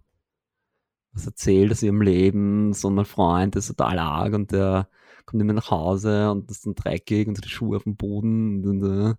was 1.13 1.26
erzählt 1.26 1.71
aus 1.71 1.84
ihrem 1.84 2.02
Leben, 2.02 2.74
so 2.74 2.89
ein 2.89 3.06
Freund, 3.06 3.56
der 3.56 3.60
ist 3.60 3.67
total 3.67 4.00
arg 4.00 4.34
und 4.34 4.52
der 4.52 4.88
kommt 5.26 5.41
immer 5.41 5.54
nach 5.54 5.71
Hause 5.71 6.32
und 6.32 6.50
ist 6.50 6.65
dann 6.65 6.76
dreckig 6.76 7.28
und 7.28 7.38
hat 7.38 7.45
die 7.45 7.50
Schuhe 7.50 7.78
auf 7.78 7.84
dem 7.84 7.95
Boden 7.95 8.65
und, 8.65 8.84
und, 8.84 9.17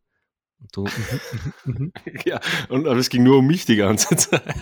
und 0.61 0.74
so. 0.74 0.85
Mhm, 0.85 0.90
mhm, 1.64 1.74
mhm. 1.74 1.92
ja, 2.24 2.40
und, 2.68 2.87
aber 2.87 2.98
es 2.98 3.09
ging 3.11 3.22
nur 3.22 3.38
um 3.38 3.46
mich 3.46 3.64
die 3.66 3.76
ganze 3.76 4.16
Zeit. 4.16 4.42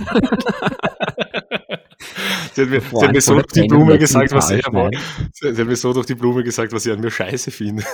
sie 2.55 2.63
hat 2.63 2.71
mir, 2.71 2.81
sie 2.81 3.05
hat 3.05 3.13
mir 3.13 3.21
so 3.21 3.35
durch 3.35 3.47
die 3.47 3.67
Blume 3.67 3.99
gesagt, 3.99 4.33
was 4.33 4.49
sie, 4.49 4.57
sie 4.57 4.63
hat 4.63 5.67
mir 5.67 5.77
so 5.77 5.93
durch 5.93 6.07
die 6.07 6.15
Blume 6.15 6.43
gesagt, 6.43 6.73
was 6.73 6.83
sie 6.83 6.93
an 6.93 7.01
mir 7.01 7.11
scheiße 7.11 7.51
findet. 7.51 7.87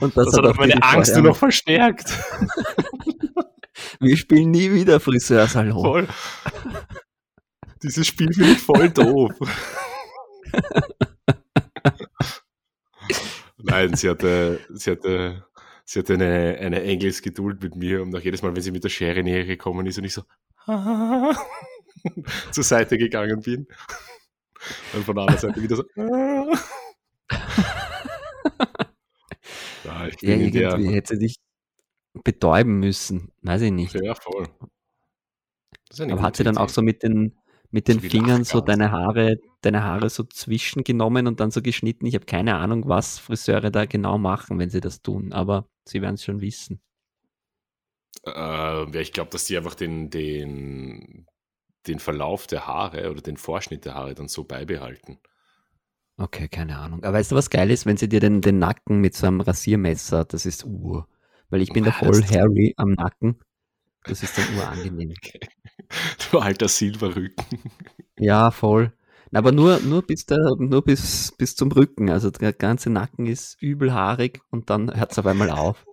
Und 0.00 0.16
das, 0.16 0.26
das 0.26 0.36
hat, 0.36 0.44
hat 0.44 0.52
auch 0.52 0.58
meine 0.58 0.82
Angst 0.82 1.14
nur 1.14 1.24
noch 1.24 1.36
verstärkt. 1.36 2.12
Wir 3.98 4.16
spielen 4.16 4.50
nie 4.50 4.72
wieder 4.72 4.98
Friseursalon. 5.00 5.82
Voll. 5.82 6.08
Dieses 7.82 8.06
Spiel 8.06 8.32
finde 8.32 8.52
ich 8.52 8.58
voll 8.58 8.90
doof. 8.90 9.32
Nein, 13.58 13.94
sie 13.94 14.10
hatte, 14.10 14.60
sie 14.70 14.90
hatte, 14.90 15.46
sie 15.84 15.98
hatte 16.00 16.14
eine, 16.14 16.58
eine 16.58 16.82
Engelsgeduld 16.82 17.62
mit 17.62 17.76
mir 17.76 18.02
und 18.02 18.14
auch 18.14 18.20
jedes 18.20 18.42
Mal, 18.42 18.54
wenn 18.54 18.62
sie 18.62 18.72
mit 18.72 18.84
der 18.84 18.88
Schere 18.88 19.22
näher 19.22 19.44
gekommen 19.44 19.86
ist 19.86 19.98
und 19.98 20.04
ich 20.04 20.14
so 20.14 20.22
zur 22.50 22.64
Seite 22.64 22.98
gegangen 22.98 23.40
bin. 23.40 23.66
Und 24.94 25.04
von 25.04 25.14
der 25.14 25.22
anderen 25.24 25.40
Seite 25.40 25.62
wieder 25.62 25.76
so. 25.76 25.84
ja, 29.84 30.06
ich 30.06 30.16
bin 30.18 30.28
ja, 30.28 30.36
irgendwie 30.36 30.50
der, 30.50 30.78
hätte 30.78 31.18
dich 31.18 31.36
betäuben 32.24 32.78
müssen. 32.78 33.32
Weiß 33.42 33.62
ich 33.62 33.70
nicht. 33.70 33.94
Ja, 33.94 34.14
voll. 34.14 34.48
Aber 35.98 36.22
hat 36.22 36.36
sie 36.36 36.44
dann 36.44 36.58
auch 36.58 36.68
so 36.68 36.82
mit 36.82 37.02
den, 37.02 37.39
mit 37.70 37.88
den 37.88 38.00
Fingern 38.00 38.44
so 38.44 38.60
deine 38.60 38.90
Haare, 38.90 39.36
deine 39.60 39.84
Haare 39.84 40.10
so 40.10 40.24
zwischengenommen 40.24 41.26
und 41.26 41.40
dann 41.40 41.50
so 41.50 41.62
geschnitten? 41.62 42.06
Ich 42.06 42.14
habe 42.14 42.26
keine 42.26 42.56
Ahnung, 42.56 42.88
was 42.88 43.18
Friseure 43.18 43.70
da 43.70 43.86
genau 43.86 44.18
machen, 44.18 44.58
wenn 44.58 44.70
sie 44.70 44.80
das 44.80 45.02
tun, 45.02 45.32
aber 45.32 45.68
sie 45.84 46.02
werden 46.02 46.14
es 46.14 46.24
schon 46.24 46.40
wissen. 46.40 46.80
Äh, 48.26 49.00
ich 49.00 49.12
glaube, 49.12 49.30
dass 49.30 49.44
die 49.44 49.56
einfach 49.56 49.74
den, 49.74 50.10
den, 50.10 51.26
den 51.86 51.98
Verlauf 51.98 52.46
der 52.46 52.66
Haare 52.66 53.10
oder 53.10 53.20
den 53.20 53.36
Vorschnitt 53.36 53.84
der 53.84 53.94
Haare 53.94 54.14
dann 54.14 54.28
so 54.28 54.44
beibehalten. 54.44 55.18
Okay, 56.16 56.48
keine 56.48 56.76
Ahnung. 56.76 57.02
Aber 57.02 57.16
weißt 57.16 57.32
du, 57.32 57.36
was 57.36 57.48
geil 57.48 57.70
ist, 57.70 57.86
wenn 57.86 57.96
sie 57.96 58.08
dir 58.08 58.20
den, 58.20 58.42
den 58.42 58.58
Nacken 58.58 59.00
mit 59.00 59.14
so 59.14 59.26
einem 59.26 59.40
Rasiermesser, 59.40 60.24
das 60.26 60.44
ist 60.44 60.66
ur. 60.66 61.08
Weil 61.48 61.62
ich 61.62 61.72
bin 61.72 61.84
da 61.84 61.92
voll 61.92 62.22
hairy 62.22 62.74
am 62.76 62.92
Nacken. 62.92 63.40
Das 64.04 64.22
ist 64.22 64.36
dann 64.38 64.56
urangenehm. 64.56 65.14
Du 66.30 66.38
alter 66.38 66.68
Silberrücken. 66.68 67.44
Ja, 68.16 68.52
voll. 68.52 68.92
Aber 69.32 69.50
nur, 69.50 69.80
nur, 69.80 70.02
bis, 70.02 70.26
der, 70.26 70.38
nur 70.58 70.84
bis, 70.84 71.32
bis 71.36 71.56
zum 71.56 71.72
Rücken. 71.72 72.10
Also 72.10 72.30
der 72.30 72.52
ganze 72.52 72.90
Nacken 72.90 73.26
ist 73.26 73.60
übelhaarig 73.60 74.40
und 74.50 74.70
dann 74.70 74.96
hört 74.96 75.12
es 75.12 75.18
auf 75.18 75.26
einmal 75.26 75.50
auf. 75.50 75.84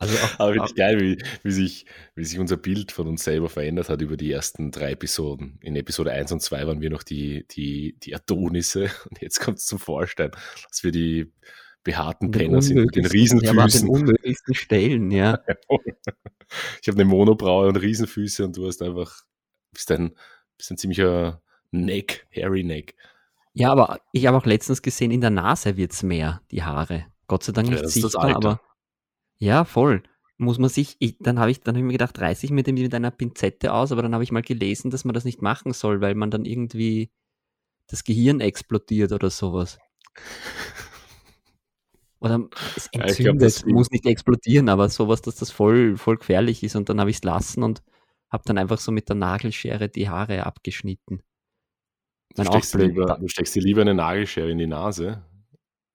Also 0.00 0.16
auch, 0.16 0.40
Aber 0.40 0.52
finde 0.52 0.68
ich 0.68 0.74
geil, 0.76 1.00
wie, 1.00 1.18
wie, 1.42 1.50
sich, 1.50 1.86
wie 2.14 2.24
sich 2.24 2.38
unser 2.38 2.56
Bild 2.56 2.92
von 2.92 3.08
uns 3.08 3.24
selber 3.24 3.48
verändert 3.48 3.88
hat 3.88 4.00
über 4.00 4.16
die 4.16 4.30
ersten 4.30 4.70
drei 4.70 4.92
Episoden. 4.92 5.58
In 5.60 5.74
Episode 5.74 6.12
1 6.12 6.30
und 6.30 6.40
2 6.40 6.66
waren 6.68 6.80
wir 6.80 6.90
noch 6.90 7.02
die, 7.02 7.46
die, 7.50 7.96
die 8.02 8.14
Adonisse 8.14 8.90
und 9.10 9.20
jetzt 9.20 9.40
kommt 9.40 9.58
es 9.58 9.66
zum 9.66 9.78
Vorstein, 9.80 10.30
dass 10.68 10.84
wir 10.84 10.92
die 10.92 11.32
behaarten 11.84 12.30
Penner 12.30 12.62
sind 12.62 12.78
mit 12.84 12.96
den 12.96 13.06
Riesenfüßen. 13.06 13.56
Ja, 13.56 13.66
den 13.66 13.88
unmöglichsten 13.88 14.54
Stellen, 14.54 15.10
ja. 15.10 15.40
ich 16.82 16.88
habe 16.88 17.00
eine 17.00 17.04
Monobraue 17.04 17.68
und 17.68 17.76
Riesenfüße 17.76 18.44
und 18.44 18.56
du 18.56 18.66
hast 18.66 18.82
einfach, 18.82 19.22
bist 19.72 19.90
ein, 19.90 20.14
bist 20.56 20.70
ein 20.70 20.78
ziemlicher 20.78 21.42
Neck, 21.70 22.26
hairy 22.34 22.64
Neck. 22.64 22.94
Ja, 23.54 23.72
aber 23.72 24.00
ich 24.12 24.26
habe 24.26 24.36
auch 24.36 24.46
letztens 24.46 24.82
gesehen, 24.82 25.10
in 25.10 25.20
der 25.20 25.30
Nase 25.30 25.76
wird 25.76 25.92
es 25.92 26.02
mehr, 26.02 26.42
die 26.50 26.62
Haare. 26.62 27.06
Gott 27.26 27.42
sei 27.42 27.52
Dank 27.52 27.68
nicht 27.68 27.82
ja, 27.82 27.88
sichtbar, 27.88 28.36
aber 28.36 28.60
ja, 29.38 29.64
voll. 29.64 30.02
Muss 30.36 30.58
man 30.58 30.70
sich, 30.70 30.96
ich, 31.00 31.16
dann 31.18 31.38
habe 31.40 31.50
ich, 31.50 31.60
dann 31.60 31.74
habe 31.74 31.80
ich 31.80 31.86
mir 31.86 31.92
gedacht, 31.92 32.20
reiße 32.20 32.46
ich 32.46 32.52
mir 32.52 32.62
den 32.62 32.76
mit 32.76 32.94
einer 32.94 33.10
Pinzette 33.10 33.72
aus, 33.72 33.90
aber 33.90 34.02
dann 34.02 34.14
habe 34.14 34.22
ich 34.22 34.30
mal 34.30 34.42
gelesen, 34.42 34.90
dass 34.90 35.04
man 35.04 35.14
das 35.14 35.24
nicht 35.24 35.42
machen 35.42 35.72
soll, 35.72 36.00
weil 36.00 36.14
man 36.14 36.30
dann 36.30 36.44
irgendwie 36.44 37.10
das 37.88 38.04
Gehirn 38.04 38.40
explodiert 38.40 39.12
oder 39.12 39.30
sowas. 39.30 39.78
Oder 42.20 42.48
es 42.76 42.88
entzündet, 42.92 43.42
ja, 43.42 43.48
glaub, 43.48 43.74
muss 43.74 43.90
nicht 43.90 44.06
explodieren, 44.06 44.68
aber 44.68 44.88
sowas, 44.88 45.22
dass 45.22 45.36
das 45.36 45.50
voll, 45.50 45.96
voll 45.96 46.16
gefährlich 46.16 46.62
ist. 46.62 46.74
Und 46.74 46.88
dann 46.88 47.00
habe 47.00 47.10
ich 47.10 47.16
es 47.16 47.24
lassen 47.24 47.62
und 47.62 47.82
habe 48.30 48.42
dann 48.44 48.58
einfach 48.58 48.78
so 48.78 48.90
mit 48.90 49.08
der 49.08 49.16
Nagelschere 49.16 49.88
die 49.88 50.08
Haare 50.08 50.44
abgeschnitten. 50.44 51.22
Du 52.34 52.44
steckst, 52.44 52.74
lieber, 52.74 53.18
du 53.20 53.28
steckst 53.28 53.54
dir 53.54 53.62
lieber 53.62 53.82
eine 53.82 53.94
Nagelschere 53.94 54.50
in 54.50 54.58
die 54.58 54.66
Nase. 54.66 55.24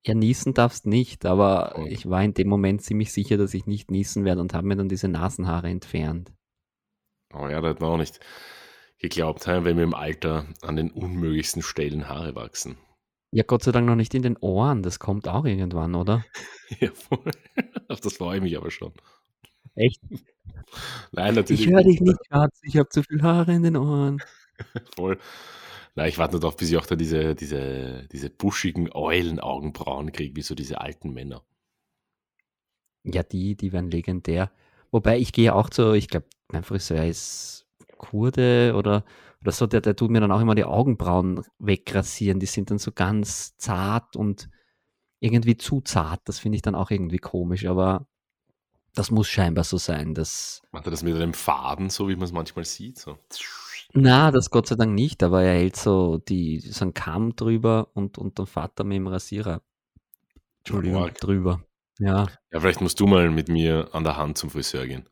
Ja, 0.06 0.14
niesen 0.14 0.54
darfst 0.54 0.86
nicht, 0.86 1.26
aber 1.26 1.76
oh. 1.78 1.86
ich 1.88 2.10
war 2.10 2.24
in 2.24 2.34
dem 2.34 2.50
Moment 2.50 2.82
ziemlich 2.82 3.14
sicher, 3.14 3.38
dass 3.38 3.54
ich 3.54 3.66
nicht 3.66 3.92
niesen 3.92 4.26
werde 4.26 4.42
und 4.42 4.54
habe 4.54 4.68
mir 4.68 4.76
dann 4.76 4.90
diese 4.90 5.08
Nasenhaare 5.08 5.70
entfernt. 5.70 6.34
Oh 7.34 7.48
ja, 7.48 7.62
da 7.62 7.70
hat 7.70 7.80
man 7.80 7.92
auch 7.92 7.98
nicht 7.98 8.20
geglaubt, 9.00 9.48
wenn 9.48 9.76
mir 9.76 9.84
im 9.84 9.94
Alter 9.94 10.48
an 10.62 10.76
den 10.76 10.92
unmöglichsten 10.92 11.62
Stellen 11.62 12.10
Haare 12.10 12.36
wachsen. 12.36 12.78
Ja, 13.34 13.42
Gott 13.42 13.64
sei 13.64 13.72
Dank 13.72 13.88
noch 13.88 13.96
nicht 13.96 14.14
in 14.14 14.22
den 14.22 14.38
Ohren. 14.38 14.84
Das 14.84 15.00
kommt 15.00 15.28
auch 15.28 15.46
irgendwann, 15.46 15.96
oder? 15.96 16.24
ja, 16.80 16.92
voll. 16.92 17.32
Auf 17.88 18.00
das 18.00 18.18
freue 18.18 18.38
ich 18.38 18.44
mich 18.44 18.56
aber 18.56 18.70
schon. 18.70 18.94
Echt? 19.74 20.00
Nein, 21.12 21.34
natürlich. 21.34 21.66
Ich 21.66 21.74
höre 21.74 21.84
dich 21.84 22.00
nicht, 22.00 22.20
Schatz. 22.28 22.60
Ich 22.62 22.78
habe 22.78 22.90
zu 22.90 23.02
viel 23.02 23.24
Haare 23.24 23.54
in 23.54 23.64
den 23.64 23.76
Ohren. 23.76 24.22
voll. 24.96 25.18
Nein, 25.96 26.10
ich 26.10 26.20
warte 26.20 26.34
nur 26.34 26.42
darauf, 26.42 26.58
bis 26.58 26.70
ich 26.70 26.78
auch 26.78 26.86
da 26.86 26.96
diese, 26.96 27.34
diese, 27.34 28.08
diese 28.12 28.30
buschigen 28.30 28.92
Eulenaugenbrauen 28.94 30.12
kriege, 30.12 30.36
wie 30.36 30.44
so 30.44 30.54
diese 30.54 30.80
alten 30.80 31.12
Männer. 31.12 31.44
Ja, 33.04 33.24
die, 33.24 33.56
die 33.56 33.74
werden 33.74 33.90
legendär. 33.90 34.52
Wobei 34.92 35.18
ich 35.18 35.34
gehe 35.34 35.56
auch 35.56 35.72
zu, 35.72 35.94
ich 35.94 36.08
glaube, 36.08 36.28
mein 36.52 36.64
Friseur 36.64 37.04
ist 37.04 37.66
Kurde 37.98 38.76
oder 38.78 39.04
oder 39.44 39.52
so, 39.52 39.68
der, 39.68 39.82
der 39.82 39.96
tut 39.96 40.10
mir 40.10 40.22
dann 40.22 40.32
auch 40.32 40.40
immer 40.40 40.56
die 40.56 40.64
Augenbrauen 40.64 41.44
wegrasieren. 41.60 42.40
Die 42.40 42.46
sind 42.46 42.72
dann 42.72 42.78
so 42.78 42.94
ganz 42.94 43.58
zart 43.58 44.16
und 44.16 44.50
irgendwie 45.20 45.58
zu 45.58 45.82
zart. 45.82 46.22
Das 46.26 46.40
finde 46.40 46.56
ich 46.56 46.62
dann 46.62 46.76
auch 46.76 46.92
irgendwie 46.92 47.18
komisch, 47.18 47.66
aber 47.66 48.08
das 48.96 49.12
muss 49.12 49.28
scheinbar 49.28 49.66
so 49.66 49.78
sein. 49.78 50.14
Das 50.14 50.62
Macht 50.72 50.88
er 50.88 50.92
das 50.92 51.04
mit 51.04 51.16
einem 51.16 51.34
Faden, 51.34 51.90
so 51.90 52.08
wie 52.08 52.16
man 52.16 52.24
es 52.24 52.32
manchmal 52.32 52.64
sieht? 52.64 53.00
So. 53.00 53.18
Na, 53.94 54.32
das 54.32 54.50
Gott 54.50 54.68
sei 54.68 54.76
Dank 54.76 54.94
nicht, 54.94 55.22
aber 55.24 55.44
er 55.44 55.56
hält 55.56 55.76
so, 55.76 56.20
die, 56.20 56.60
so 56.60 56.86
einen 56.86 56.94
Kamm 56.94 57.36
drüber 57.36 57.90
und, 57.94 58.18
und 58.18 58.40
dann 58.40 58.48
fährt 58.48 58.80
er 58.80 58.86
mit 58.86 58.96
dem 58.96 59.08
Rasierer 59.08 59.62
Entschuldigung, 60.60 61.12
drüber. 61.20 61.64
Ja. 62.00 62.28
ja, 62.52 62.60
vielleicht 62.60 62.82
musst 62.82 63.00
du 63.00 63.08
mal 63.08 63.30
mit 63.30 63.50
mir 63.50 63.90
an 63.92 64.06
der 64.06 64.16
Hand 64.16 64.38
zum 64.38 64.50
Friseur 64.50 64.88
gehen. 64.88 65.10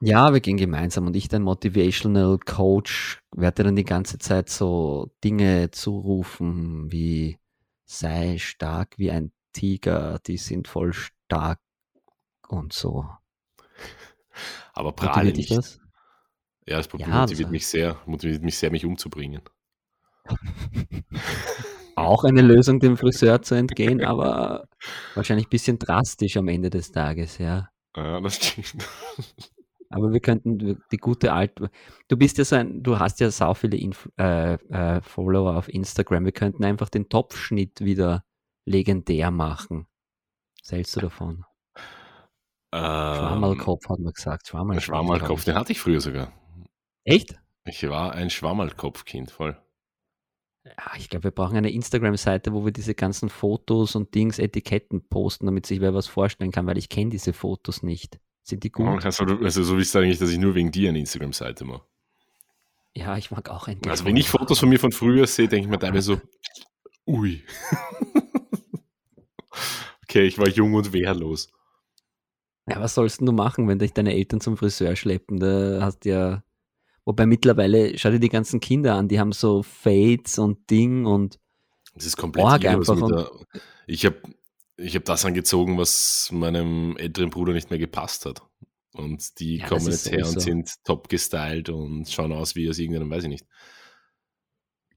Ja, 0.00 0.32
wir 0.32 0.40
gehen 0.40 0.58
gemeinsam 0.58 1.06
und 1.06 1.16
ich, 1.16 1.28
dein 1.28 1.42
Motivational 1.42 2.38
Coach, 2.38 3.20
werde 3.34 3.64
dann 3.64 3.76
die 3.76 3.84
ganze 3.84 4.18
Zeit 4.18 4.50
so 4.50 5.10
Dinge 5.24 5.70
zurufen 5.70 6.92
wie 6.92 7.38
sei 7.86 8.36
stark 8.38 8.98
wie 8.98 9.10
ein 9.10 9.32
Tiger, 9.52 10.18
die 10.26 10.36
sind 10.36 10.68
voll 10.68 10.92
stark 10.92 11.60
und 12.48 12.72
so. 12.72 13.08
Aber 14.74 14.92
prahle 14.92 15.32
nicht. 15.32 15.50
Das? 15.50 15.80
Ja, 16.66 16.76
das 16.76 16.88
ja, 16.98 17.08
motiviert 17.08 17.46
das 17.46 17.50
mich 17.50 17.66
sehr, 17.66 17.98
motiviert 18.04 18.42
mich 18.42 18.58
sehr, 18.58 18.70
mich 18.70 18.84
umzubringen. 18.84 19.42
Auch 21.96 22.24
eine 22.24 22.42
Lösung, 22.42 22.78
dem 22.78 22.98
Friseur 22.98 23.40
zu 23.40 23.54
entgehen, 23.54 24.04
aber 24.04 24.68
wahrscheinlich 25.14 25.46
ein 25.46 25.50
bisschen 25.50 25.78
drastisch 25.78 26.36
am 26.36 26.48
Ende 26.48 26.68
des 26.68 26.92
Tages, 26.92 27.38
ja. 27.38 27.70
Ja, 27.96 28.20
das 28.20 28.36
stimmt. 28.36 28.76
Aber 29.96 30.12
wir 30.12 30.20
könnten 30.20 30.78
die 30.92 30.96
gute 30.98 31.32
alte. 31.32 31.70
Du 32.08 32.18
bist 32.18 32.36
ja 32.36 32.44
so 32.44 32.56
ein, 32.56 32.82
du 32.82 32.98
hast 32.98 33.18
ja 33.18 33.30
sau 33.30 33.54
viele 33.54 33.78
Inf 33.78 34.10
äh, 34.18 34.54
äh, 34.54 35.00
Follower 35.00 35.56
auf 35.56 35.70
Instagram. 35.70 36.26
Wir 36.26 36.32
könnten 36.32 36.62
einfach 36.66 36.90
den 36.90 37.08
Topfschnitt 37.08 37.80
wieder 37.80 38.22
legendär 38.66 39.30
machen. 39.30 39.86
Was 40.60 40.72
hältst 40.72 40.96
du 40.96 41.00
davon? 41.00 41.46
Ähm, 42.72 43.16
Schwammerlkopf 43.16 43.88
hat 43.88 43.98
man 44.00 44.12
gesagt. 44.12 44.48
Schwammerlkopf, 44.48 44.84
Schwammerlkopf 44.84 45.44
den 45.44 45.54
hatte 45.54 45.72
ich 45.72 45.80
früher 45.80 46.02
sogar. 46.02 46.30
Echt? 47.04 47.40
Ich 47.64 47.88
war 47.88 48.12
ein 48.12 48.28
Schwammerlkopfkind, 48.28 49.30
voll. 49.30 49.56
Ja, 50.62 50.92
ich 50.98 51.08
glaube, 51.08 51.24
wir 51.24 51.30
brauchen 51.30 51.56
eine 51.56 51.70
Instagram-Seite, 51.70 52.52
wo 52.52 52.66
wir 52.66 52.72
diese 52.72 52.94
ganzen 52.94 53.30
Fotos 53.30 53.96
und 53.96 54.14
Dings, 54.14 54.38
Etiketten 54.38 55.08
posten, 55.08 55.46
damit 55.46 55.64
sich 55.64 55.80
wer 55.80 55.94
was 55.94 56.06
vorstellen 56.06 56.50
kann, 56.50 56.66
weil 56.66 56.76
ich 56.76 56.90
kenne 56.90 57.08
diese 57.08 57.32
Fotos 57.32 57.82
nicht. 57.82 58.20
Sind 58.46 58.62
die 58.62 58.70
gut? 58.70 59.04
Also, 59.04 59.24
also 59.24 59.64
so 59.64 59.76
wisst 59.76 59.96
ihr 59.96 60.02
eigentlich, 60.02 60.20
dass 60.20 60.30
ich 60.30 60.38
nur 60.38 60.54
wegen 60.54 60.70
dir 60.70 60.90
eine 60.90 61.00
Instagram-Seite 61.00 61.64
mache. 61.64 61.82
Ja, 62.94 63.16
ich 63.16 63.32
mag 63.32 63.50
auch 63.50 63.66
ein 63.66 63.80
Also 63.88 64.04
wenn 64.04 64.16
ich 64.16 64.28
Fotos 64.28 64.60
von 64.60 64.68
mir 64.68 64.78
von 64.78 64.92
früher 64.92 65.26
sehe, 65.26 65.48
denke 65.48 65.64
ich 65.64 65.70
mir 65.70 65.80
teilweise 65.80 66.14
so, 66.14 66.20
ui. 67.08 67.42
okay, 70.04 70.26
ich 70.26 70.38
war 70.38 70.48
jung 70.48 70.74
und 70.74 70.92
wehrlos. 70.92 71.48
Ja, 72.68 72.80
was 72.80 72.94
sollst 72.94 73.20
du 73.20 73.32
machen, 73.32 73.66
wenn 73.66 73.80
dich 73.80 73.92
deine 73.92 74.14
Eltern 74.14 74.40
zum 74.40 74.56
Friseur 74.56 74.94
schleppen? 74.94 75.40
Da 75.40 75.80
hast 75.82 76.04
du 76.04 76.10
ja. 76.10 76.44
Wobei 77.04 77.26
mittlerweile, 77.26 77.98
schau 77.98 78.10
dir 78.10 78.20
die 78.20 78.28
ganzen 78.28 78.60
Kinder 78.60 78.94
an, 78.94 79.08
die 79.08 79.18
haben 79.18 79.32
so 79.32 79.64
Fades 79.64 80.38
und 80.38 80.70
Ding 80.70 81.04
und. 81.04 81.40
Das 81.94 82.06
ist 82.06 82.16
komplett 82.16 82.64
einfach. 82.64 83.08
Der, 83.08 83.28
ich 83.88 84.06
habe 84.06 84.20
ich 84.76 84.94
habe 84.94 85.04
das 85.04 85.24
angezogen, 85.24 85.78
was 85.78 86.30
meinem 86.32 86.96
älteren 86.96 87.30
Bruder 87.30 87.52
nicht 87.52 87.70
mehr 87.70 87.78
gepasst 87.78 88.26
hat. 88.26 88.42
Und 88.92 89.40
die 89.40 89.58
ja, 89.58 89.66
kommen 89.66 89.86
jetzt 89.86 90.10
her 90.10 90.26
und 90.26 90.40
sind 90.40 90.72
top 90.84 91.08
gestylt 91.08 91.68
und 91.68 92.08
schauen 92.08 92.32
aus 92.32 92.56
wie 92.56 92.68
aus 92.68 92.78
irgendeinem, 92.78 93.10
weiß 93.10 93.24
ich 93.24 93.28
nicht. 93.28 93.46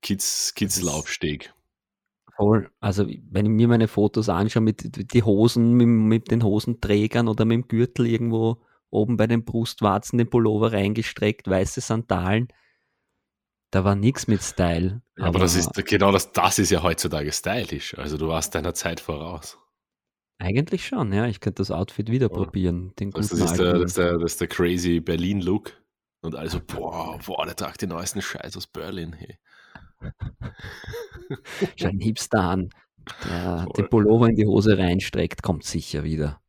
Kids, 0.01 0.53
Kids 0.55 0.81
Laufsteg. 0.81 1.53
Voll. 2.37 2.69
Also, 2.79 3.05
wenn 3.05 3.45
ich 3.45 3.51
mir 3.51 3.67
meine 3.67 3.89
Fotos 3.89 4.29
anschaue 4.29 4.63
mit 4.63 5.13
die 5.13 5.23
Hosen, 5.23 5.73
mit, 5.73 5.87
mit, 5.87 6.31
den 6.31 6.43
Hosenträgern 6.43 7.27
oder 7.27 7.43
mit 7.43 7.55
dem 7.55 7.67
Gürtel 7.67 8.07
irgendwo 8.07 8.61
oben 8.89 9.17
bei 9.17 9.27
den 9.27 9.43
Brustwarzen 9.43 10.17
den 10.17 10.29
Pullover 10.29 10.71
reingestreckt, 10.71 11.49
weiße 11.49 11.81
Sandalen, 11.81 12.47
da 13.71 13.83
war 13.83 13.95
nichts 13.95 14.27
mit 14.27 14.41
Style. 14.41 15.01
Aber, 15.17 15.27
aber 15.27 15.39
das 15.39 15.55
ist 15.55 15.73
genau 15.85 16.13
das, 16.13 16.31
das 16.31 16.59
ist 16.59 16.71
ja 16.71 16.81
heutzutage 16.81 17.31
stylisch. 17.31 17.97
Also 17.97 18.17
du 18.17 18.29
warst 18.29 18.55
deiner 18.55 18.73
Zeit 18.73 19.01
voraus. 19.01 19.57
Eigentlich 20.39 20.87
schon, 20.87 21.11
ja. 21.11 21.27
Ich 21.27 21.41
könnte 21.41 21.61
das 21.61 21.69
Outfit 21.69 22.09
wieder 22.09 22.29
probieren. 22.29 22.93
Den 22.97 23.13
also 23.13 23.35
das, 23.35 23.51
ist 23.51 23.59
der, 23.59 23.73
das, 23.73 23.83
ist 23.83 23.97
der, 23.97 24.17
das 24.17 24.31
ist 24.31 24.41
der 24.41 24.47
crazy 24.47 25.01
Berlin-Look. 25.01 25.73
Und 26.21 26.35
also, 26.35 26.59
boah, 26.67 27.19
boah, 27.25 27.45
der 27.45 27.55
tragt 27.55 27.81
den 27.81 27.89
neuesten 27.89 28.21
Scheiß 28.21 28.55
aus 28.55 28.65
Berlin. 28.65 29.13
Hey. 29.13 29.37
Schau 31.75 31.89
einen 31.89 31.99
Hipster 31.99 32.39
an, 32.39 32.69
der 33.25 33.63
Voll. 33.63 33.73
den 33.75 33.89
Pullover 33.89 34.29
in 34.29 34.35
die 34.35 34.45
Hose 34.45 34.77
reinstreckt, 34.77 35.43
kommt 35.43 35.65
sicher 35.65 36.05
wieder. 36.05 36.41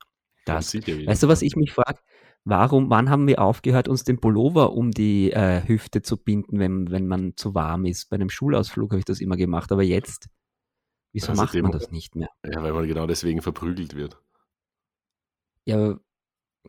Das. 0.46 0.70
Sicher 0.70 0.96
wieder. 0.96 1.10
Weißt 1.10 1.24
du, 1.24 1.28
was 1.28 1.42
ich 1.42 1.56
mich 1.56 1.72
frage? 1.72 1.98
Warum, 2.44 2.90
wann 2.90 3.10
haben 3.10 3.26
wir 3.26 3.40
aufgehört, 3.40 3.88
uns 3.88 4.04
den 4.04 4.20
Pullover 4.20 4.72
um 4.72 4.92
die 4.92 5.32
äh, 5.32 5.66
Hüfte 5.66 6.00
zu 6.00 6.16
binden, 6.16 6.58
wenn, 6.60 6.90
wenn 6.90 7.08
man 7.08 7.36
zu 7.36 7.56
warm 7.56 7.84
ist? 7.84 8.08
Bei 8.08 8.14
einem 8.14 8.30
Schulausflug 8.30 8.92
habe 8.92 9.00
ich 9.00 9.04
das 9.04 9.20
immer 9.20 9.36
gemacht, 9.36 9.72
aber 9.72 9.82
jetzt 9.82 10.28
Wieso 11.12 11.28
also 11.30 11.42
macht 11.42 11.54
man 11.54 11.72
das 11.72 11.90
nicht 11.90 12.14
mehr? 12.14 12.30
Ja, 12.44 12.62
weil 12.62 12.72
man 12.72 12.86
genau 12.86 13.06
deswegen 13.06 13.42
verprügelt 13.42 13.94
wird. 13.94 14.20
Ja, 15.64 15.98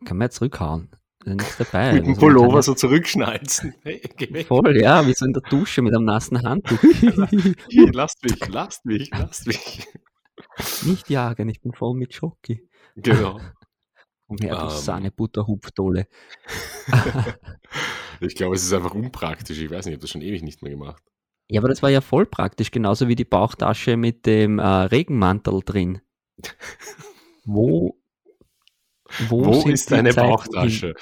kann 0.04 0.16
man 0.16 0.26
ja 0.26 0.30
zurückhauen. 0.30 0.90
nichts 1.24 1.56
dabei. 1.58 1.92
mit 1.92 2.06
dem 2.06 2.16
Pullover 2.16 2.62
so 2.62 2.74
zurückschnalzen. 2.74 3.74
Hey, 3.82 4.44
voll, 4.44 4.80
ja, 4.80 5.06
wie 5.06 5.14
so 5.14 5.24
in 5.26 5.32
der 5.32 5.42
Dusche 5.42 5.82
mit 5.82 5.94
einem 5.94 6.04
nassen 6.04 6.42
Handtuch. 6.42 6.80
Hier, 7.68 7.92
lasst 7.92 8.22
mich, 8.24 8.48
lasst 8.48 8.84
mich, 8.84 9.10
lasst 9.10 9.46
mich. 9.46 9.86
Nicht 10.84 11.08
jagen, 11.08 11.48
ich 11.48 11.60
bin 11.60 11.72
voll 11.72 11.94
mit 11.94 12.14
Schoki. 12.14 12.68
Genau. 12.96 13.40
Komm 14.26 14.38
her, 14.38 14.56
du 14.56 14.62
Ähm. 14.62 14.70
Sahnebutter-Hupfdolle. 14.70 16.06
Ich 18.20 18.36
glaube, 18.36 18.54
es 18.54 18.62
ist 18.62 18.72
einfach 18.72 18.94
unpraktisch. 18.94 19.58
Ich 19.58 19.68
weiß 19.68 19.84
nicht, 19.84 19.94
ich 19.94 19.96
habe 19.96 20.02
das 20.02 20.10
schon 20.10 20.22
ewig 20.22 20.42
nicht 20.42 20.62
mehr 20.62 20.70
gemacht. 20.70 21.02
Ja, 21.52 21.60
aber 21.60 21.68
das 21.68 21.82
war 21.82 21.90
ja 21.90 22.00
voll 22.00 22.24
praktisch, 22.24 22.70
genauso 22.70 23.08
wie 23.08 23.14
die 23.14 23.26
Bauchtasche 23.26 23.96
mit 23.98 24.24
dem 24.24 24.58
äh, 24.58 24.62
Regenmantel 24.66 25.60
drin. 25.64 26.00
Wo, 27.44 27.98
wo, 29.28 29.44
Wo, 29.46 29.68
ist 29.68 29.90
deine 29.90 30.14
Bauchtasche? 30.14 30.86
hin? 30.86 30.94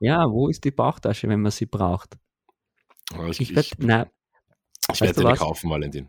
Ja, 0.00 0.28
wo 0.30 0.48
ist 0.48 0.64
die 0.64 0.70
Bauchtasche, 0.70 1.28
wenn 1.28 1.40
man 1.42 1.52
sie 1.52 1.66
braucht? 1.66 2.18
Oh, 3.16 3.24
Ich, 3.26 3.40
Ich 3.40 3.50
ich, 3.50 3.56
werde, 3.56 3.86
eine 3.86 4.10
was? 5.24 5.38
kaufen, 5.38 5.70
Valentin. 5.70 6.08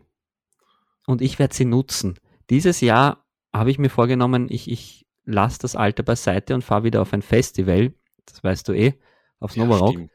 und 1.06 1.22
ich 1.22 1.38
werde 1.38 1.54
sie 1.54 1.64
nutzen. 1.64 2.18
Dieses 2.50 2.80
Jahr 2.80 3.24
habe 3.52 3.70
ich 3.70 3.78
mir 3.78 3.88
vorgenommen, 3.90 4.48
ich, 4.50 4.68
ich 4.70 5.06
lasse 5.24 5.60
das 5.60 5.76
Alter 5.76 6.02
beiseite 6.02 6.54
und 6.54 6.62
fahre 6.64 6.84
wieder 6.84 7.00
auf 7.02 7.12
ein 7.12 7.22
Festival, 7.22 7.94
das 8.26 8.42
weißt 8.42 8.66
du 8.68 8.72
eh, 8.72 8.98
aufs 9.38 9.54
Ja, 9.56 9.64
Novarock. 9.64 9.92
stimmt. 9.94 10.10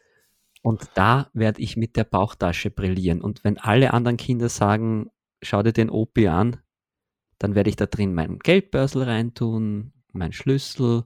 Und 0.62 0.90
da 0.96 1.30
werde 1.34 1.62
ich 1.62 1.78
mit 1.78 1.96
der 1.96 2.04
Bauchtasche 2.04 2.70
brillieren. 2.72 3.22
Und 3.22 3.44
wenn 3.44 3.58
alle 3.58 3.94
anderen 3.94 4.18
Kinder 4.18 4.50
sagen, 4.50 5.10
schau 5.42 5.64
dir 5.64 5.74
den 5.74 5.90
Opi 5.90 6.28
an, 6.28 6.62
dann 7.40 7.56
werde 7.56 7.70
ich 7.70 7.76
da 7.76 7.86
drin 7.86 8.14
meinen 8.14 8.40
Geldbörsel 8.40 9.04
reintun, 9.04 9.94
meinen 10.12 10.34
Schlüssel, 10.34 11.04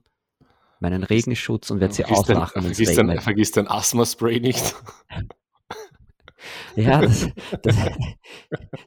meinen 0.80 1.04
Regenschutz 1.04 1.70
und 1.70 1.80
werde 1.80 1.94
sie 1.94 2.02
Vergiss 2.02 2.18
auslachen. 2.18 2.62
vergiss, 2.62 2.94
dein, 2.94 3.20
vergiss 3.20 3.50
dein 3.52 3.68
Asthma-Spray 3.68 4.40
nicht. 4.40 4.74
Ja, 6.76 7.00
das, 7.02 7.28
das, 7.62 7.76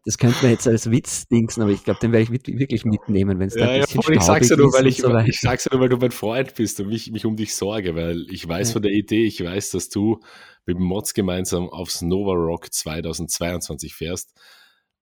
das 0.05 0.17
könnte 0.17 0.37
man 0.41 0.51
jetzt 0.51 0.67
als 0.67 0.89
Witz 0.91 1.27
dingsen, 1.27 1.61
aber 1.63 1.71
ich 1.71 1.83
glaube, 1.83 1.99
den 1.99 2.11
werde 2.11 2.23
ich 2.23 2.29
mit- 2.29 2.47
wirklich 2.47 2.85
mitnehmen, 2.85 3.39
wenn 3.39 3.47
es 3.47 3.55
da 3.55 3.67
ein 3.69 3.81
bisschen 3.81 4.01
voll, 4.01 4.15
ich 4.15 4.21
sag's 4.21 4.49
ja 4.49 4.55
nur, 4.57 4.67
ist 4.67 4.73
weil 4.73 4.87
ich, 4.87 4.97
so 4.97 5.17
ich 5.19 5.39
sag's 5.39 5.65
ja 5.65 5.71
nur, 5.71 5.81
weil 5.81 5.89
du 5.89 5.97
mein 5.97 6.11
Freund 6.11 6.53
bist 6.55 6.79
und 6.79 6.87
mich, 6.87 7.11
mich 7.11 7.25
um 7.25 7.35
dich 7.35 7.55
sorge, 7.55 7.95
weil 7.95 8.25
ich 8.29 8.47
weiß 8.47 8.69
Ja. 8.69 8.73
von 8.73 8.81
der 8.81 8.91
Idee, 8.91 9.25
ich 9.25 9.43
weiß, 9.43 9.71
dass 9.71 9.89
du 9.89 10.19
mit 10.65 10.79
Mods 10.79 11.13
gemeinsam 11.13 11.69
aufs 11.69 12.01
Nova 12.01 12.33
Rock 12.33 12.73
2022 12.73 13.93
fährst. 13.93 14.33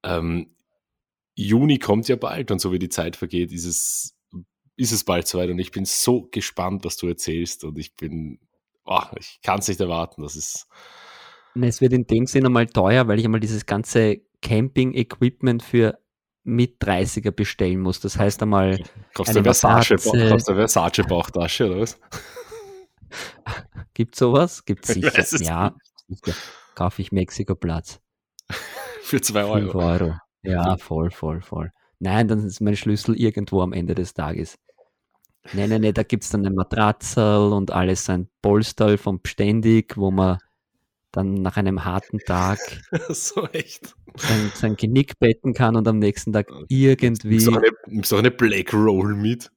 Ähm, 0.04 0.56
Juni 1.36 1.80
kommt 1.80 2.08
ja 2.08 2.16
bald 2.16 2.52
und 2.52 2.60
so 2.60 2.72
wie 2.72 2.80
die 2.80 2.90
Zeit 2.90 3.16
vergeht, 3.16 3.52
ist 3.52 3.66
es, 3.66 4.16
ist 4.76 4.92
es 4.92 5.04
bald 5.04 5.28
soweit 5.28 5.50
und 5.50 5.60
ich 5.60 5.72
bin 5.72 5.86
so 5.86 6.28
gespannt, 6.32 6.84
was 6.86 6.98
du 6.98 7.08
erzählst 7.08 7.64
und 7.64 7.80
ich 7.80 7.96
bin, 7.96 8.40
oh, 8.86 9.00
ich 9.20 9.40
kann 9.42 9.60
es 9.60 9.68
nicht 9.68 9.80
erwarten. 9.80 10.22
Das 10.22 10.36
ist, 10.36 10.68
Es 11.62 11.82
wird 11.82 11.94
in 11.94 12.08
dem 12.08 12.26
Sinne 12.26 12.50
mal 12.50 12.68
teuer, 12.68 13.08
weil 13.08 13.20
ich 13.20 13.26
einmal 13.26 13.40
dieses 13.40 13.66
ganze 13.66 14.22
Camping-Equipment 14.42 15.62
für 15.62 16.00
mit 16.44 16.82
30er 16.82 17.32
bestellen 17.32 17.80
muss. 17.80 18.00
Das 18.00 18.18
heißt 18.18 18.42
einmal, 18.42 18.80
kaufst 19.14 19.36
Eine 19.36 19.44
Versace, 19.44 19.96
kaufst 20.30 20.50
du 20.50 20.56
Versace 20.56 21.04
Bauchtasche 21.08 21.70
oder 21.70 21.82
was? 21.82 22.00
gibt 23.94 24.16
sowas? 24.16 24.66
Gibt 24.66 24.90
Ich 24.90 24.96
sicher. 24.96 25.44
Ja, 25.44 25.76
sicher. 26.08 26.34
kaufe 26.76 27.02
ich 27.02 27.12
Mexiko-Platz. 27.12 28.02
Für 29.04 29.22
zwei 29.22 29.44
5 29.44 29.76
Euro. 29.76 29.80
Euro. 29.80 30.16
Ja, 30.42 30.78
voll, 30.78 31.12
voll, 31.12 31.42
voll. 31.42 31.72
Nein, 32.00 32.28
dann 32.28 32.46
ist 32.46 32.60
mein 32.60 32.76
Schlüssel 32.76 33.16
irgendwo 33.16 33.62
am 33.62 33.72
Ende 33.72 33.96
des 33.96 34.14
Tages. 34.14 34.58
Nein, 35.54 35.70
nein, 35.70 35.82
nein, 35.82 35.94
da 35.94 36.04
gibt 36.04 36.24
es 36.24 36.30
dann 36.30 36.46
eine 36.46 36.54
Matratze 36.54 37.40
und 37.48 37.72
alles 37.72 38.10
ein 38.10 38.30
Polsterl 38.42 38.98
vom 38.98 39.22
Beständig, 39.22 39.98
wo 39.98 40.12
man 40.12 40.38
dann 41.14 41.36
nach 41.36 41.56
einem 41.56 41.86
harten 41.86 42.20
Tag 42.20 42.60
so 43.10 43.48
sein, 44.18 44.52
sein 44.54 44.76
Genick 44.76 45.18
betten 45.20 45.54
kann 45.54 45.76
und 45.78 45.88
am 45.88 46.00
nächsten 46.00 46.34
Tag 46.34 46.52
irgendwie. 46.68 47.40
So 47.40 47.54
eine, 47.56 48.04
so 48.04 48.18
eine 48.18 48.32
Black 48.32 48.74
Roll 48.74 49.16
mit. 49.16 49.50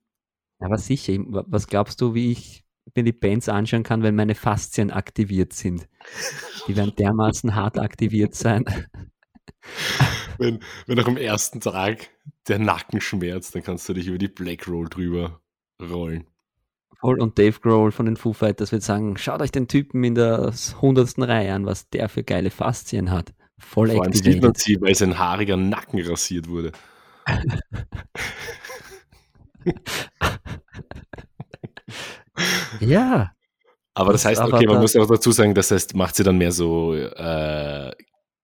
Aber 0.61 0.79
sicher, 0.79 1.15
ich- 1.15 1.21
wa- 1.27 1.45
was 1.49 1.67
glaubst 1.67 2.01
du, 2.01 2.15
wie 2.15 2.31
ich 2.33 2.63
mir 2.95 3.03
die 3.03 3.13
Bands 3.13 3.49
anschauen 3.49 3.83
kann, 3.83 4.03
wenn 4.03 4.15
meine 4.15 4.35
Faszien 4.37 4.91
aktiviert 4.93 5.53
sind? 5.53 5.89
Die 6.69 6.77
werden 6.77 6.95
dermaßen 6.97 7.55
hart 7.55 7.79
aktiviert 7.79 8.35
sein. 8.35 8.65
Wenn, 10.39 10.61
wenn 10.87 10.97
nach 10.97 11.05
dem 11.07 11.17
ersten 11.17 11.61
Tag 11.61 12.11
der 12.47 12.59
Nacken 12.59 13.01
schmerzt, 13.01 13.55
dann 13.55 13.63
kannst 13.63 13.89
du 13.89 13.95
dich 13.95 14.07
über 14.07 14.19
die 14.19 14.29
Black 14.29 14.69
Roll 14.69 14.89
drüber 14.89 15.41
rollen. 15.81 16.27
Voll 17.01 17.21
und 17.21 17.39
Dave 17.39 17.61
Grohl 17.61 17.93
von 17.93 18.07
den 18.07 18.17
Foo 18.17 18.33
Fighters 18.33 18.73
wird 18.73 18.83
sagen, 18.83 19.17
schaut 19.17 19.43
euch 19.43 19.53
den 19.53 19.69
Typen 19.69 20.03
in 20.05 20.15
der 20.15 20.53
hundertsten 20.81 21.23
Reihe 21.23 21.53
an, 21.53 21.67
was 21.67 21.89
der 21.91 22.09
für 22.09 22.25
geile 22.25 22.51
Faszien 22.51 23.11
hat. 23.11 23.33
Voll 23.59 23.91
Vor 23.91 24.03
allem 24.03 24.13
sieht 24.13 24.43
man 24.43 24.55
sie, 24.55 24.81
weil 24.81 24.95
sein 24.95 25.19
haariger 25.19 25.57
Nacken 25.57 26.01
rasiert 26.03 26.49
wurde. 26.49 26.73
Ja, 32.81 33.33
Aber 33.95 34.13
das, 34.13 34.23
Das 34.23 34.39
heißt, 34.39 34.53
okay, 34.53 34.67
man 34.67 34.81
muss 34.81 34.95
auch 34.97 35.07
dazu 35.07 35.33
sagen, 35.33 35.55
das 35.55 35.71
heißt, 35.71 35.95
macht 35.95 36.17
sie 36.17 36.23
dann 36.23 36.39
mehr 36.39 36.53
so 36.53 36.95
äh, 36.95 37.93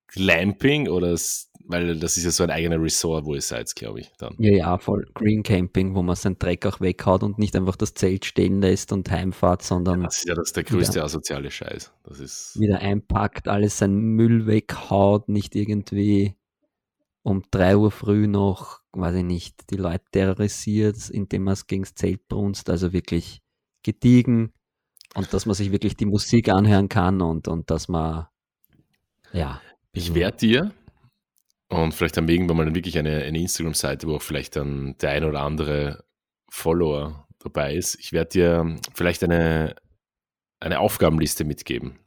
Glamping 0.08 0.88
oder 0.88 1.08
es, 1.08 1.50
weil 1.66 1.98
das 1.98 2.16
ist 2.16 2.24
ja 2.24 2.30
so 2.30 2.42
ein 2.42 2.50
eigener 2.50 2.80
Resort, 2.80 3.24
wo 3.24 3.34
ihr 3.34 3.40
seid, 3.40 3.74
glaube 3.74 4.00
ich, 4.00 4.10
dann. 4.18 4.34
ja, 4.38 4.52
ja, 4.52 4.78
voll 4.78 5.06
Green 5.14 5.42
Camping, 5.42 5.94
wo 5.94 6.02
man 6.02 6.16
seinen 6.16 6.38
Dreck 6.38 6.66
auch 6.66 6.80
weghaut 6.80 7.22
und 7.22 7.38
nicht 7.38 7.56
einfach 7.56 7.76
das 7.76 7.94
Zelt 7.94 8.24
stehen 8.24 8.60
lässt 8.60 8.92
und 8.92 9.10
heimfahrt, 9.10 9.62
sondern 9.62 10.02
Das 10.02 10.18
ist 10.18 10.28
ja 10.28 10.34
das 10.34 10.52
der 10.52 10.64
größte 10.64 11.02
asoziale 11.02 11.50
Scheiß. 11.50 11.92
Das 12.04 12.20
ist 12.20 12.58
wieder 12.58 12.80
einpackt, 12.80 13.48
alles 13.48 13.78
seinen 13.78 14.00
Müll 14.00 14.46
weghaut, 14.46 15.28
nicht 15.28 15.54
irgendwie 15.54 16.36
um 17.22 17.42
3 17.50 17.76
Uhr 17.76 17.90
früh 17.90 18.26
noch, 18.26 18.80
weiß 18.92 19.16
ich 19.16 19.24
nicht, 19.24 19.70
die 19.70 19.76
Leute 19.76 20.04
terrorisiert, 20.10 21.08
indem 21.10 21.44
man 21.44 21.52
es 21.52 21.66
gegen 21.66 21.84
das 21.84 21.94
Zelt 21.94 22.26
brunst, 22.28 22.68
also 22.68 22.92
wirklich 22.92 23.42
gediegen 23.82 24.52
und 25.14 25.32
dass 25.32 25.46
man 25.46 25.54
sich 25.54 25.72
wirklich 25.72 25.96
die 25.96 26.06
Musik 26.06 26.48
anhören 26.48 26.88
kann 26.88 27.20
und, 27.20 27.48
und 27.48 27.70
dass 27.70 27.88
man, 27.88 28.26
ja. 29.32 29.60
Ich 29.92 30.14
werde 30.14 30.38
dir, 30.38 30.72
und 31.72 31.94
vielleicht 31.94 32.18
haben 32.18 32.28
wir 32.28 32.34
irgendwann 32.34 32.58
mal 32.58 32.74
wirklich 32.74 32.98
eine, 32.98 33.22
eine 33.22 33.40
Instagram-Seite, 33.40 34.06
wo 34.06 34.16
auch 34.16 34.22
vielleicht 34.22 34.56
dann 34.56 34.94
der 34.98 35.10
ein 35.10 35.24
oder 35.24 35.40
andere 35.40 36.04
Follower 36.50 37.26
dabei 37.38 37.74
ist. 37.74 37.98
Ich 37.98 38.12
werde 38.12 38.28
dir 38.28 38.76
vielleicht 38.94 39.24
eine, 39.24 39.76
eine 40.60 40.80
Aufgabenliste 40.80 41.44
mitgeben. 41.44 41.98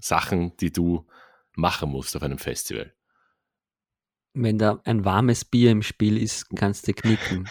Sachen, 0.00 0.56
die 0.56 0.72
du 0.72 1.06
machen 1.54 1.90
musst 1.90 2.16
auf 2.16 2.22
einem 2.22 2.38
Festival. 2.38 2.94
Wenn 4.32 4.56
da 4.56 4.80
ein 4.84 5.04
warmes 5.04 5.44
Bier 5.44 5.70
im 5.70 5.82
Spiel 5.82 6.16
ist, 6.16 6.48
kannst 6.56 6.88
du 6.88 6.94
knicken. 6.94 7.46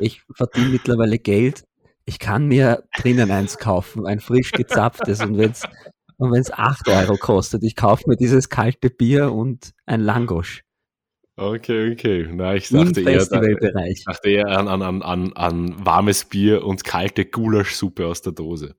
Ich 0.00 0.22
verdiene 0.34 0.70
mittlerweile 0.70 1.18
Geld. 1.20 1.64
Ich 2.06 2.18
kann 2.18 2.48
mir 2.48 2.82
drinnen 2.96 3.30
eins 3.30 3.58
kaufen, 3.58 4.04
ein 4.04 4.18
frisch 4.18 4.50
gezapftes. 4.50 5.20
Und 5.20 5.38
wenn 5.38 5.52
es 5.52 5.62
und 6.16 6.32
wenn's 6.32 6.50
8 6.50 6.88
Euro 6.88 7.16
kostet, 7.16 7.62
ich 7.62 7.76
kaufe 7.76 8.04
mir 8.08 8.16
dieses 8.16 8.48
kalte 8.48 8.90
Bier 8.90 9.32
und 9.32 9.72
ein 9.86 10.00
Langosch 10.00 10.64
Okay, 11.36 11.92
okay. 11.92 12.28
Na, 12.30 12.54
ich 12.54 12.70
im 12.70 12.84
dachte 12.84 13.00
eher, 13.00 13.24
da, 13.24 13.84
ich 13.86 14.04
dachte 14.04 14.28
eher 14.28 14.48
an, 14.48 14.68
an, 14.68 14.82
an, 14.82 15.02
an, 15.02 15.32
an 15.32 15.86
warmes 15.86 16.26
Bier 16.26 16.64
und 16.64 16.84
kalte 16.84 17.24
Gulaschsuppe 17.24 18.06
aus 18.06 18.20
der 18.20 18.32
Dose. 18.32 18.76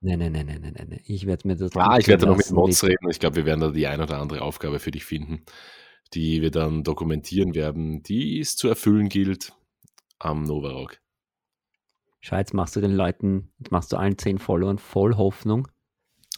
Nein, 0.00 0.18
nein, 0.18 0.32
nein, 0.32 0.46
nein, 0.46 0.60
nein, 0.60 0.86
nein. 0.90 1.00
Ich 1.04 1.26
werde 1.26 1.48
mir 1.48 1.56
das. 1.56 1.74
Ah, 1.74 1.98
ich 1.98 2.06
werde 2.08 2.26
noch 2.26 2.36
mit 2.36 2.50
Mods 2.50 2.84
reden. 2.84 3.08
Ich 3.10 3.18
glaube, 3.18 3.36
wir 3.36 3.46
werden 3.46 3.60
da 3.60 3.70
die 3.70 3.86
ein 3.86 4.00
oder 4.00 4.18
andere 4.18 4.42
Aufgabe 4.42 4.78
für 4.78 4.90
dich 4.90 5.04
finden, 5.04 5.44
die 6.12 6.42
wir 6.42 6.50
dann 6.50 6.84
dokumentieren 6.84 7.54
werden, 7.54 8.02
die 8.02 8.38
es 8.38 8.56
zu 8.56 8.68
erfüllen 8.68 9.08
gilt 9.08 9.52
am 10.18 10.42
Novarock. 10.42 11.00
Schau, 12.20 12.36
jetzt 12.36 12.54
machst 12.54 12.76
du 12.76 12.80
den 12.80 12.92
Leuten, 12.92 13.52
machst 13.70 13.92
du 13.92 13.96
allen 13.96 14.18
10 14.18 14.38
Followern 14.38 14.78
voll 14.78 15.16
Hoffnung. 15.16 15.68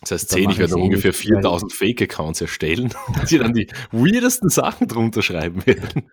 Das 0.03 0.13
heißt, 0.13 0.33
Da 0.33 0.37
10, 0.37 0.45
mach 0.45 0.53
ich 0.53 0.59
werde 0.59 0.73
eh 0.79 0.83
ungefähr 0.83 1.11
nicht, 1.11 1.25
weil- 1.27 1.35
4000 1.43 1.73
Fake-Accounts 1.73 2.41
erstellen, 2.41 2.95
die 3.31 3.39
dann 3.39 3.53
die 3.55 3.69
weirdesten 3.91 4.49
Sachen 4.49 4.87
drunter 4.89 5.23
schreiben 5.23 5.65
werden. 5.67 6.11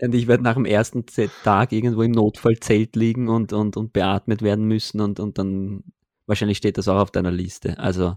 Und 0.00 0.14
ich 0.14 0.26
werde 0.26 0.42
nach 0.42 0.54
dem 0.54 0.64
ersten 0.64 1.04
Tag 1.44 1.72
irgendwo 1.72 2.02
im 2.02 2.10
Notfallzelt 2.10 2.96
liegen 2.96 3.28
und, 3.28 3.52
und, 3.52 3.76
und 3.76 3.92
beatmet 3.92 4.42
werden 4.42 4.66
müssen 4.66 5.00
und, 5.00 5.20
und 5.20 5.38
dann 5.38 5.84
wahrscheinlich 6.26 6.58
steht 6.58 6.78
das 6.78 6.88
auch 6.88 6.98
auf 7.00 7.10
deiner 7.12 7.30
Liste. 7.30 7.78
Also 7.78 8.16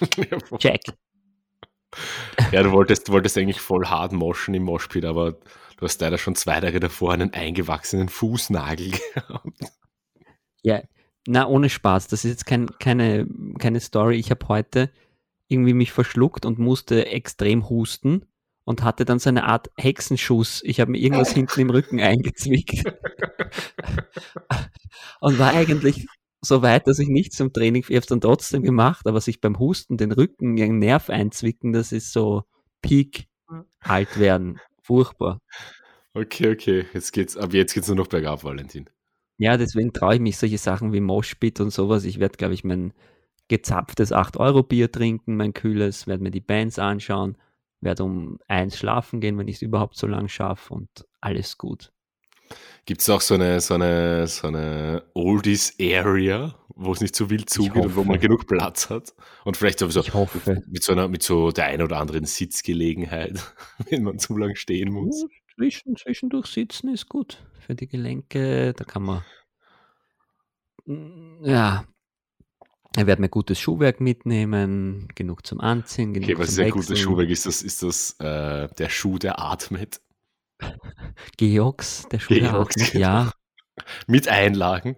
check. 0.58 0.80
ja, 2.52 2.62
du 2.62 2.72
wolltest, 2.72 3.08
du 3.08 3.12
wolltest 3.12 3.38
eigentlich 3.38 3.60
voll 3.60 3.86
hart 3.86 4.12
moschen 4.12 4.54
im 4.54 4.64
Moshpit, 4.64 5.04
aber 5.04 5.32
du 5.32 5.82
hast 5.82 6.00
leider 6.00 6.18
schon 6.18 6.34
zwei 6.34 6.60
Tage 6.60 6.80
davor 6.80 7.12
einen 7.12 7.32
eingewachsenen 7.32 8.08
Fußnagel 8.08 8.90
gehabt. 9.14 9.46
Ja, 10.62 10.82
na, 11.26 11.46
ohne 11.46 11.68
Spaß. 11.68 12.08
Das 12.08 12.24
ist 12.24 12.30
jetzt 12.30 12.46
kein, 12.46 12.68
keine, 12.78 13.26
keine 13.58 13.80
Story. 13.80 14.16
Ich 14.16 14.30
habe 14.30 14.48
heute 14.48 14.90
irgendwie 15.48 15.74
mich 15.74 15.92
verschluckt 15.92 16.44
und 16.46 16.58
musste 16.58 17.06
extrem 17.06 17.68
husten 17.68 18.26
und 18.64 18.82
hatte 18.82 19.04
dann 19.04 19.18
so 19.18 19.30
eine 19.30 19.44
Art 19.44 19.70
Hexenschuss. 19.76 20.62
Ich 20.64 20.80
habe 20.80 20.90
mir 20.92 20.98
irgendwas 20.98 21.32
hinten 21.32 21.60
im 21.60 21.70
Rücken 21.70 22.00
eingezwickt. 22.00 22.84
und 25.20 25.38
war 25.38 25.54
eigentlich 25.54 26.06
so 26.40 26.62
weit, 26.62 26.86
dass 26.86 26.98
ich 26.98 27.08
nicht 27.08 27.32
zum 27.32 27.52
Training, 27.52 27.82
ich 27.82 27.88
habe 27.88 28.00
es 28.00 28.06
dann 28.06 28.20
trotzdem 28.20 28.62
gemacht, 28.62 29.06
aber 29.06 29.20
sich 29.20 29.40
beim 29.40 29.58
Husten 29.58 29.96
den 29.96 30.12
Rücken, 30.12 30.56
den 30.56 30.78
Nerv 30.78 31.10
einzwicken, 31.10 31.72
das 31.72 31.92
ist 31.92 32.12
so 32.12 32.44
Peak 32.82 33.26
alt 33.80 34.18
werden. 34.18 34.60
Furchtbar. 34.82 35.40
Okay, 36.14 36.52
okay. 36.52 36.86
Jetzt 36.92 37.12
geht's, 37.12 37.36
ab 37.36 37.52
jetzt 37.54 37.74
geht's 37.74 37.88
nur 37.88 37.96
noch 37.96 38.06
bergab, 38.06 38.44
Valentin. 38.44 38.88
Ja, 39.38 39.56
deswegen 39.56 39.92
traue 39.92 40.16
ich 40.16 40.20
mich 40.20 40.36
solche 40.36 40.58
Sachen 40.58 40.92
wie 40.92 41.00
Moshpit 41.00 41.60
und 41.60 41.70
sowas. 41.70 42.04
Ich 42.04 42.18
werde, 42.18 42.36
glaube 42.36 42.54
ich, 42.54 42.64
mein 42.64 42.92
gezapftes 43.46 44.12
8-Euro-Bier 44.12 44.92
trinken, 44.92 45.36
mein 45.36 45.54
kühles, 45.54 46.06
werde 46.06 46.22
mir 46.22 46.32
die 46.32 46.40
Bands 46.40 46.78
anschauen, 46.78 47.38
werde 47.80 48.04
um 48.04 48.38
eins 48.48 48.76
schlafen 48.76 49.20
gehen, 49.20 49.38
wenn 49.38 49.48
ich 49.48 49.56
es 49.56 49.62
überhaupt 49.62 49.96
so 49.96 50.06
lang 50.06 50.28
schaffe 50.28 50.74
und 50.74 50.88
alles 51.20 51.56
gut. 51.56 51.92
Gibt 52.84 53.02
es 53.02 53.10
auch 53.10 53.20
so 53.20 53.34
eine, 53.34 53.60
so 53.60 53.74
eine, 53.74 54.26
so 54.26 54.48
eine 54.48 55.02
Oldies-Area, 55.14 56.54
wo 56.74 56.92
es 56.92 57.00
nicht 57.00 57.14
so 57.14 57.28
wild 57.28 57.50
zugeht 57.50 57.84
und 57.84 57.96
wo 57.96 58.04
man 58.04 58.18
genug 58.18 58.46
Platz 58.46 58.88
hat? 58.88 59.14
Und 59.44 59.56
vielleicht 59.56 59.80
sowieso 59.80 60.02
mit 60.66 60.82
so 60.82 60.92
einer, 60.92 61.08
mit 61.08 61.22
so 61.22 61.50
der 61.50 61.66
ein 61.66 61.82
oder 61.82 61.98
anderen 61.98 62.24
Sitzgelegenheit, 62.24 63.40
wenn 63.90 64.02
man 64.02 64.18
zu 64.18 64.36
lang 64.36 64.54
stehen 64.54 64.92
muss. 64.92 65.26
Zwischen, 65.58 65.96
zwischendurch 65.96 66.46
sitzen 66.46 66.88
ist 66.88 67.08
gut 67.08 67.44
für 67.58 67.74
die 67.74 67.88
Gelenke. 67.88 68.74
Da 68.74 68.84
kann 68.84 69.02
man, 69.02 69.24
mm, 70.84 71.44
ja, 71.44 71.84
er 72.96 73.06
wird 73.08 73.18
mir 73.18 73.28
gutes 73.28 73.58
Schuhwerk 73.58 74.00
mitnehmen, 74.00 75.08
genug 75.16 75.44
zum 75.44 75.60
Anziehen, 75.60 76.14
genug 76.14 76.30
okay, 76.30 76.38
was 76.38 76.50
ist 76.50 76.60
ein 76.60 76.70
gutes 76.70 76.96
Schuhwerk? 77.00 77.28
Ist 77.28 77.44
das, 77.46 77.62
ist 77.62 77.82
das 77.82 78.12
äh, 78.20 78.68
der 78.78 78.88
Schuh, 78.88 79.18
der 79.18 79.40
atmet? 79.40 80.00
Geox, 81.36 82.06
der 82.08 82.20
Schuh, 82.20 82.34
der 82.34 82.54
atmet, 82.54 82.92
genau. 82.92 83.00
ja. 83.00 83.32
Mit 84.06 84.28
Einlagen? 84.28 84.94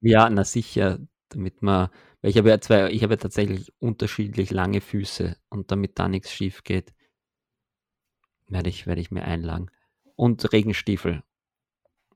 Ja, 0.00 0.28
na 0.28 0.42
sicher, 0.42 0.98
damit 1.28 1.62
man, 1.62 1.88
weil 2.20 2.30
ich 2.32 2.36
habe 2.36 2.48
ja 2.48 2.60
zwei, 2.60 2.90
ich 2.90 3.04
habe 3.04 3.14
ja 3.14 3.18
tatsächlich 3.18 3.72
unterschiedlich 3.78 4.50
lange 4.50 4.80
Füße 4.80 5.36
und 5.50 5.70
damit 5.70 6.00
da 6.00 6.08
nichts 6.08 6.32
schief 6.32 6.64
geht, 6.64 6.92
werde 8.48 8.70
ich, 8.70 8.88
werde 8.88 9.00
ich 9.00 9.12
mir 9.12 9.22
einlagen. 9.22 9.70
Und 10.16 10.52
Regenstiefel. 10.52 11.22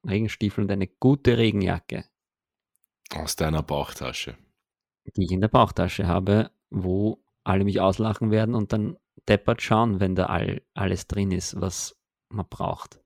Regenstiefel 0.06 0.64
und 0.64 0.70
eine 0.70 0.86
gute 0.86 1.36
Regenjacke. 1.38 2.04
Aus 3.14 3.36
deiner 3.36 3.62
Bauchtasche. 3.62 4.36
Die 5.16 5.24
ich 5.24 5.32
in 5.32 5.40
der 5.40 5.48
Bauchtasche 5.48 6.06
habe, 6.06 6.50
wo 6.70 7.22
alle 7.44 7.64
mich 7.64 7.80
auslachen 7.80 8.30
werden 8.30 8.54
und 8.54 8.72
dann 8.72 8.98
deppert 9.28 9.62
schauen, 9.62 10.00
wenn 10.00 10.14
da 10.14 10.26
all, 10.26 10.62
alles 10.74 11.06
drin 11.06 11.30
ist, 11.30 11.60
was 11.60 11.96
man 12.28 12.46
braucht. 12.48 13.00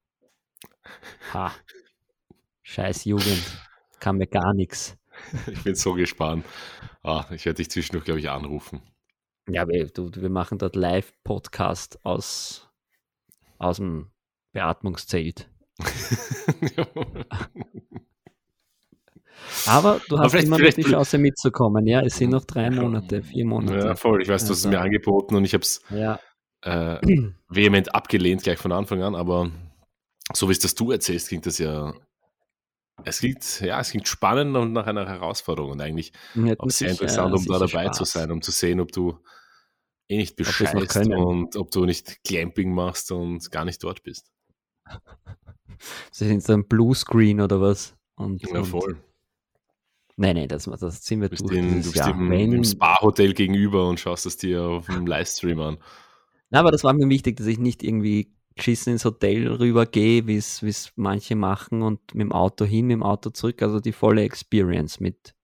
Ha. 1.33 1.53
Scheiß 2.63 3.05
Jugend. 3.05 3.43
Kann 4.01 4.17
mir 4.17 4.27
gar 4.27 4.53
nichts. 4.55 4.97
Ich 5.47 5.63
bin 5.63 5.75
so 5.75 5.95
gespannt. 5.95 6.45
Ah, 7.03 7.27
ich 7.31 7.45
werde 7.45 7.59
dich 7.59 7.71
zwischendurch, 7.71 8.05
glaube 8.05 8.21
ich, 8.21 8.31
anrufen. 8.31 8.83
Ja, 9.49 9.67
wir, 9.69 9.87
du, 9.89 10.11
wir 10.15 10.31
machen 10.31 10.59
dort 10.59 10.77
Live-Podcast 10.77 12.05
aus, 12.05 12.71
aus 13.59 13.77
dem 13.77 14.12
Beatmungszelt. 14.53 15.49
Aber 19.67 20.01
du 20.09 20.19
hast 20.19 20.35
immer 20.35 20.59
noch 20.59 20.73
die 20.73 20.83
Chance 20.83 21.19
mitzukommen, 21.19 21.87
ja? 21.87 22.01
Es 22.03 22.17
sind 22.17 22.31
noch 22.31 22.45
drei 22.45 22.71
Monate, 22.71 23.23
vier 23.23 23.45
Monate. 23.45 23.87
Ja, 23.87 23.95
voll. 23.95 24.23
Ich 24.23 24.29
weiß, 24.29 24.45
du 24.45 24.51
hast 24.51 24.59
es 24.61 24.67
mir 24.67 24.81
angeboten 24.81 25.35
und 25.35 25.45
ich 25.45 25.55
habe 25.55 25.63
es 25.63 25.83
ja. 25.91 26.19
äh, 26.63 26.99
vehement 27.49 27.95
abgelehnt, 27.95 28.43
gleich 28.43 28.59
von 28.59 28.73
Anfang 28.73 29.03
an, 29.03 29.15
aber 29.15 29.51
so 30.33 30.49
wie 30.49 30.53
es 30.53 30.59
das 30.59 30.75
du 30.75 30.91
erzählst, 30.91 31.29
klingt 31.29 31.47
das 31.47 31.59
ja. 31.59 31.93
Es 33.05 33.21
klingt, 33.21 33.61
ja, 33.61 33.81
es 33.81 33.91
klingt 33.91 34.07
spannend 34.07 34.57
und 34.57 34.73
nach 34.73 34.87
einer 34.87 35.09
Herausforderung 35.09 35.73
und 35.73 35.81
eigentlich 35.81 36.13
auch 36.59 36.71
sehr 36.71 36.91
interessant, 36.91 37.35
um 37.35 37.45
da 37.47 37.59
dabei 37.59 37.85
Spaß. 37.87 37.97
zu 37.97 38.05
sein, 38.05 38.31
um 38.31 38.43
zu 38.43 38.51
sehen, 38.51 38.81
ob 38.81 38.93
du 38.93 39.19
eh 40.09 40.19
nicht 40.19 40.37
bescheißt 40.37 40.97
und 41.09 41.57
ob 41.57 41.71
du 41.71 41.85
nicht 41.85 42.23
Clamping 42.23 42.73
machst 42.73 43.11
und 43.11 43.51
gar 43.51 43.65
nicht 43.65 43.83
dort 43.83 44.03
bist. 44.03 44.32
Sie 46.11 46.27
sind 46.27 46.43
so 46.43 46.53
ein 46.53 46.67
Bluescreen 46.67 47.41
oder 47.41 47.61
was? 47.61 47.97
Und, 48.15 48.43
ja, 48.43 48.63
voll. 48.63 48.93
Und 48.93 49.13
Nein, 50.17 50.37
nein, 50.37 50.49
das, 50.49 50.65
das 50.65 51.03
ziehen 51.03 51.21
wir 51.21 51.29
durch. 51.29 51.41
In, 51.41 51.83
du 51.83 51.91
bist 51.91 52.07
im, 52.07 52.31
im 52.33 52.65
Spa-Hotel 52.65 53.33
gegenüber 53.33 53.89
und 53.89 53.99
schaust 53.99 54.27
es 54.27 54.37
dir 54.37 54.63
auf 54.63 54.87
dem 54.87 55.07
Livestream 55.07 55.61
an. 55.61 55.79
Na, 56.51 56.61
aber 56.61 56.71
das 56.71 56.85
war 56.85 56.93
mir 56.93 57.09
wichtig, 57.09 57.37
dass 57.39 57.47
ich 57.47 57.59
nicht 57.59 57.83
irgendwie 57.83 58.33
geschissen 58.55 58.93
ins 58.93 59.07
Hotel 59.07 59.49
rübergehe, 59.49 60.27
wie 60.27 60.37
es 60.37 60.93
manche 60.97 61.35
machen 61.35 61.81
und 61.83 62.15
mit 62.15 62.27
dem 62.27 62.33
Auto 62.33 62.67
hin, 62.67 62.87
mit 62.87 62.95
dem 62.97 63.03
Auto 63.03 63.31
zurück. 63.31 63.63
Also 63.63 63.81
die 63.81 63.93
volle 63.93 64.23
Experience 64.23 65.01
mit, 65.01 65.35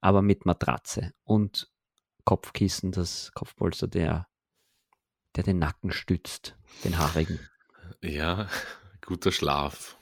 aber 0.00 0.22
mit 0.22 0.46
Matratze 0.46 1.12
und 1.24 1.68
Kopfkissen, 2.24 2.92
das 2.92 3.32
Kopfpolster, 3.34 3.88
der, 3.88 4.28
der 5.34 5.42
den 5.42 5.58
Nacken 5.58 5.90
stützt, 5.90 6.56
den 6.84 6.98
haarigen. 6.98 7.40
Ja, 8.02 8.48
guter 9.06 9.32
Schlaf. 9.32 9.96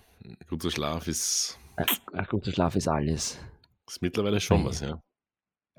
Guter 0.48 0.70
Schlaf 0.70 1.06
ist. 1.08 1.58
Ach, 1.76 2.28
guter 2.28 2.52
Schlaf 2.52 2.74
ist 2.76 2.88
alles. 2.88 3.38
Ist 3.86 4.02
mittlerweile 4.02 4.40
schon 4.40 4.64
was, 4.64 4.80
ja. 4.80 5.00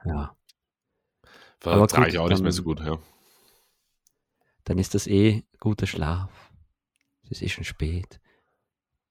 Ja. 0.06 0.36
War 1.62 1.88
trage 1.88 2.10
ich 2.10 2.20
auch 2.20 2.30
nicht 2.30 2.42
mehr 2.42 2.52
so 2.52 2.64
gut, 2.64 2.80
ja. 2.80 3.00
Dann 4.64 4.78
ist 4.78 4.96
das 4.96 5.08
eh 5.08 5.44
guter 5.60 5.88
Schlaf. 5.88 6.52
Es 7.24 7.32
ist 7.32 7.42
eh 7.42 7.50
schon 7.50 7.64
spät. 7.64 8.20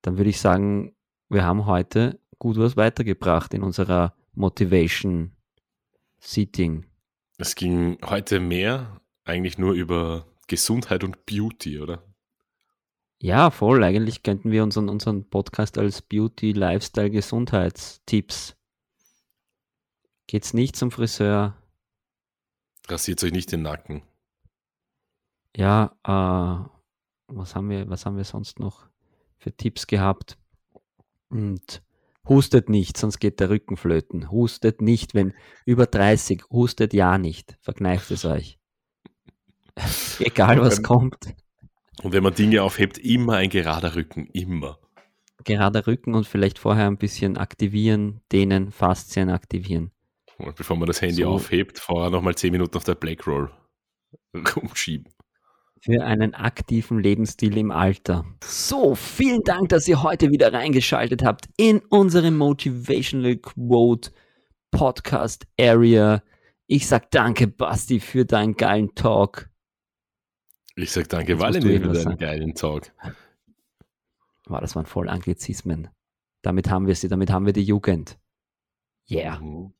Dann 0.02 0.16
würde 0.16 0.30
ich 0.30 0.40
sagen, 0.40 0.94
wir 1.28 1.44
haben 1.44 1.66
heute 1.66 2.20
gut 2.38 2.56
was 2.56 2.76
weitergebracht 2.76 3.52
in 3.52 3.62
unserer 3.62 4.14
Motivation 4.34 5.36
Seating. 6.20 6.86
Es 7.38 7.54
ging 7.54 7.98
heute 8.04 8.40
mehr 8.40 9.00
eigentlich 9.24 9.58
nur 9.58 9.74
über 9.74 10.26
Gesundheit 10.46 11.04
und 11.04 11.26
Beauty, 11.26 11.80
oder? 11.80 12.02
Ja, 13.20 13.50
voll. 13.50 13.82
Eigentlich 13.82 14.22
könnten 14.22 14.50
wir 14.50 14.62
unseren, 14.62 14.88
unseren 14.88 15.28
Podcast 15.28 15.78
als 15.78 16.02
Beauty, 16.02 16.52
Lifestyle, 16.52 17.10
Gesundheitstipps 17.10 18.56
Geht's 20.26 20.54
nicht 20.54 20.74
zum 20.74 20.90
Friseur? 20.90 21.56
Rasiert 22.88 23.22
euch 23.22 23.32
nicht 23.32 23.52
den 23.52 23.62
Nacken. 23.62 24.02
Ja, 25.56 25.96
äh, 26.04 26.68
was 27.28 27.54
haben 27.54 27.70
wir, 27.70 27.88
was 27.88 28.06
haben 28.06 28.16
wir 28.16 28.24
sonst 28.24 28.58
noch 28.58 28.88
für 29.38 29.56
Tipps 29.56 29.86
gehabt? 29.86 30.36
Und 31.28 31.82
hustet 32.28 32.68
nicht, 32.68 32.96
sonst 32.96 33.20
geht 33.20 33.38
der 33.38 33.50
Rücken 33.50 33.76
flöten. 33.76 34.30
Hustet 34.30 34.80
nicht, 34.80 35.14
wenn 35.14 35.32
über 35.64 35.86
30, 35.86 36.44
hustet 36.50 36.92
ja 36.92 37.18
nicht. 37.18 37.56
Verkneift 37.60 38.10
es 38.10 38.24
euch. 38.24 38.58
Egal 40.18 40.60
was 40.60 40.82
kommt. 40.82 41.34
Und 42.02 42.12
wenn 42.12 42.22
man 42.22 42.34
Dinge 42.34 42.62
aufhebt, 42.62 42.98
immer 42.98 43.36
ein 43.36 43.50
gerader 43.50 43.96
Rücken, 43.96 44.28
immer. 44.32 44.78
Gerader 45.44 45.86
Rücken 45.86 46.14
und 46.14 46.26
vielleicht 46.26 46.58
vorher 46.58 46.86
ein 46.86 46.98
bisschen 46.98 47.36
aktivieren, 47.36 48.20
dehnen, 48.32 48.72
Faszien 48.72 49.30
aktivieren. 49.30 49.92
Und 50.38 50.56
bevor 50.56 50.76
man 50.76 50.86
das 50.86 51.00
Handy 51.00 51.22
so. 51.22 51.28
aufhebt, 51.28 51.78
vorher 51.78 52.10
nochmal 52.10 52.34
10 52.34 52.52
Minuten 52.52 52.76
auf 52.76 52.84
der 52.84 52.94
Blackroll 52.94 53.50
rumschieben. 54.56 55.12
Für 55.80 56.04
einen 56.04 56.34
aktiven 56.34 56.98
Lebensstil 56.98 57.56
im 57.56 57.70
Alter. 57.70 58.24
So, 58.42 58.94
vielen 58.94 59.42
Dank, 59.42 59.68
dass 59.68 59.86
ihr 59.86 60.02
heute 60.02 60.30
wieder 60.30 60.52
reingeschaltet 60.52 61.22
habt 61.22 61.48
in 61.56 61.80
unsere 61.90 62.30
Motivational 62.30 63.36
Quote 63.36 64.10
Podcast 64.70 65.46
Area. 65.60 66.22
Ich 66.66 66.88
sag 66.88 67.10
danke, 67.12 67.46
Basti, 67.46 68.00
für 68.00 68.24
deinen 68.24 68.56
geilen 68.56 68.94
Talk. 68.94 69.48
Ich 70.78 70.92
sag 70.92 71.08
danke, 71.08 71.38
Valentin, 71.38 71.82
für 71.82 71.92
deinen 71.92 72.18
geilen 72.18 72.54
Talk. 72.54 72.92
Wow, 74.46 74.60
das 74.60 74.76
waren 74.76 74.84
voll 74.84 75.08
Anglizismen. 75.08 75.88
Damit 76.42 76.70
haben 76.70 76.86
wir 76.86 76.94
sie, 76.94 77.08
damit 77.08 77.30
haben 77.30 77.46
wir 77.46 77.54
die 77.54 77.64
Jugend. 77.64 78.18
Yeah. 79.10 79.40
Mhm. 79.40 79.72